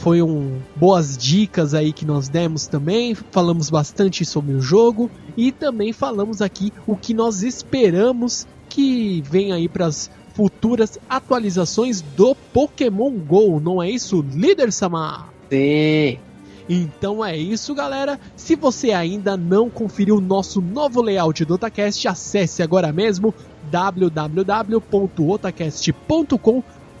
foi 0.00 0.22
um 0.22 0.58
boas 0.74 1.16
dicas 1.16 1.74
aí 1.74 1.92
que 1.92 2.06
nós 2.06 2.26
demos 2.26 2.66
também, 2.66 3.14
falamos 3.14 3.68
bastante 3.68 4.24
sobre 4.24 4.54
o 4.54 4.60
jogo 4.60 5.10
e 5.36 5.52
também 5.52 5.92
falamos 5.92 6.40
aqui 6.40 6.72
o 6.86 6.96
que 6.96 7.12
nós 7.12 7.42
esperamos 7.42 8.46
que 8.68 9.22
venha 9.30 9.56
aí 9.56 9.68
para 9.68 9.86
as 9.86 10.10
futuras 10.32 10.98
atualizações 11.08 12.00
do 12.00 12.34
Pokémon 12.34 13.10
Go, 13.10 13.60
não 13.60 13.82
é 13.82 13.90
isso, 13.90 14.24
líder 14.32 14.72
Samar? 14.72 15.28
Sim. 15.50 16.18
Então 16.66 17.22
é 17.22 17.36
isso, 17.36 17.74
galera. 17.74 18.18
Se 18.36 18.54
você 18.54 18.92
ainda 18.92 19.36
não 19.36 19.68
conferiu 19.68 20.16
o 20.16 20.20
nosso 20.20 20.62
novo 20.62 21.02
layout 21.02 21.44
do 21.44 21.54
Otacast, 21.54 22.08
acesse 22.08 22.62
agora 22.62 22.92
mesmo 22.92 23.34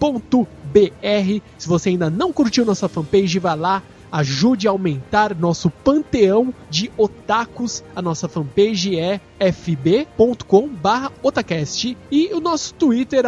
www.otacast.com.br. 0.00 1.42
Se 1.58 1.68
você 1.68 1.90
ainda 1.90 2.08
não 2.08 2.32
curtiu 2.32 2.64
nossa 2.64 2.88
fanpage, 2.88 3.38
vai 3.38 3.54
lá, 3.56 3.82
ajude 4.10 4.66
a 4.66 4.70
aumentar 4.70 5.36
nosso 5.36 5.68
panteão 5.70 6.54
de 6.70 6.90
otakus. 6.96 7.84
A 7.94 8.00
nossa 8.00 8.26
fanpage 8.28 8.98
é 8.98 9.20
fb.com/otacast 9.38 11.98
e 12.10 12.32
o 12.32 12.40
nosso 12.40 12.72
Twitter 12.74 13.26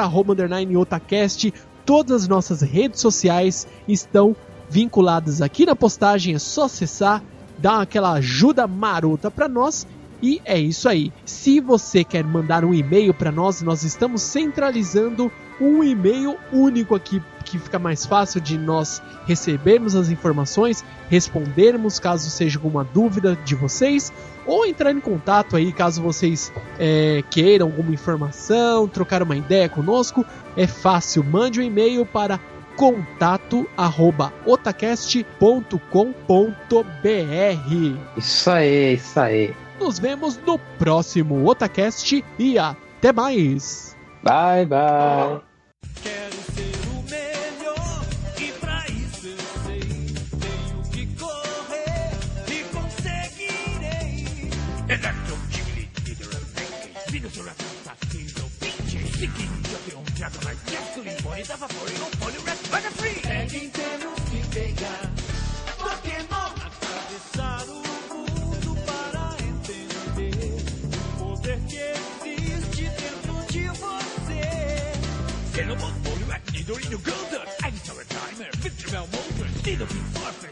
otacast. 0.78 1.52
Todas 1.84 2.22
as 2.22 2.28
nossas 2.28 2.62
redes 2.62 3.00
sociais 3.00 3.66
estão 3.86 4.34
vinculadas 4.70 5.42
aqui 5.42 5.66
na 5.66 5.76
postagem, 5.76 6.34
é 6.34 6.38
só 6.38 6.64
acessar, 6.64 7.22
dar 7.58 7.82
aquela 7.82 8.12
ajuda 8.12 8.68
marota 8.68 9.30
para 9.30 9.46
nós. 9.48 9.86
E 10.22 10.40
é 10.44 10.58
isso 10.58 10.88
aí. 10.88 11.12
Se 11.24 11.60
você 11.60 12.04
quer 12.04 12.22
mandar 12.22 12.64
um 12.64 12.72
e-mail 12.72 13.12
para 13.12 13.32
nós, 13.32 13.60
nós 13.60 13.82
estamos 13.82 14.22
centralizando 14.22 15.32
um 15.62 15.84
e-mail 15.84 16.36
único 16.52 16.94
aqui 16.94 17.22
que 17.44 17.58
fica 17.58 17.78
mais 17.78 18.04
fácil 18.04 18.40
de 18.40 18.58
nós 18.58 19.02
recebermos 19.26 19.94
as 19.94 20.08
informações, 20.08 20.84
respondermos 21.08 22.00
caso 22.00 22.28
seja 22.30 22.58
alguma 22.58 22.82
dúvida 22.82 23.36
de 23.44 23.54
vocês, 23.54 24.12
ou 24.46 24.66
entrar 24.66 24.90
em 24.90 25.00
contato 25.00 25.56
aí 25.56 25.72
caso 25.72 26.02
vocês 26.02 26.52
é, 26.78 27.22
queiram 27.30 27.66
alguma 27.66 27.92
informação, 27.92 28.88
trocar 28.88 29.22
uma 29.22 29.36
ideia 29.36 29.68
conosco. 29.68 30.24
É 30.56 30.66
fácil, 30.66 31.22
mande 31.22 31.60
um 31.60 31.62
e-mail 31.62 32.04
para 32.04 32.40
contato 32.76 33.68
arroba 33.76 34.32
otacast.com.br. 34.46 35.26
Isso 38.16 38.50
aí, 38.50 38.94
isso 38.94 39.20
aí. 39.20 39.54
Nos 39.78 39.98
vemos 39.98 40.38
no 40.46 40.58
próximo 40.78 41.46
Otacast 41.48 42.24
e 42.38 42.58
até 42.58 43.12
mais! 43.12 43.96
Bye, 44.22 44.66
bye. 44.66 45.51
Jasculine, 61.43 61.49
Bonnie, 61.49 61.49
Dava, 61.49 61.68
Porygon, 61.68 62.11
Poliwrath, 62.18 62.68
Butterfree. 62.70 63.20
É 63.30 63.47
quem 63.47 63.68
temos 63.70 64.20
que 64.30 64.47
pegar. 64.55 65.11
Pokémon! 65.78 66.51
Atravessar 66.66 67.64
o 67.68 67.82
mundo 68.14 68.76
para 68.86 69.36
entender 69.43 70.57
o 71.18 71.34
poder 71.34 71.59
que 71.68 72.28
existe 72.28 72.82
dentro 72.82 73.34
de 73.51 73.68
você. 73.68 74.43
Cinnamon, 75.55 75.93
Poliwrath, 76.05 76.51
Nidorino, 76.53 76.99
Golden, 76.99 77.47
Ivysaur, 77.66 78.05
Timer, 78.07 78.51
Victremal, 78.59 79.09
Moltres, 79.12 79.62
Nidoking, 79.64 80.05
Farfetch, 80.14 80.51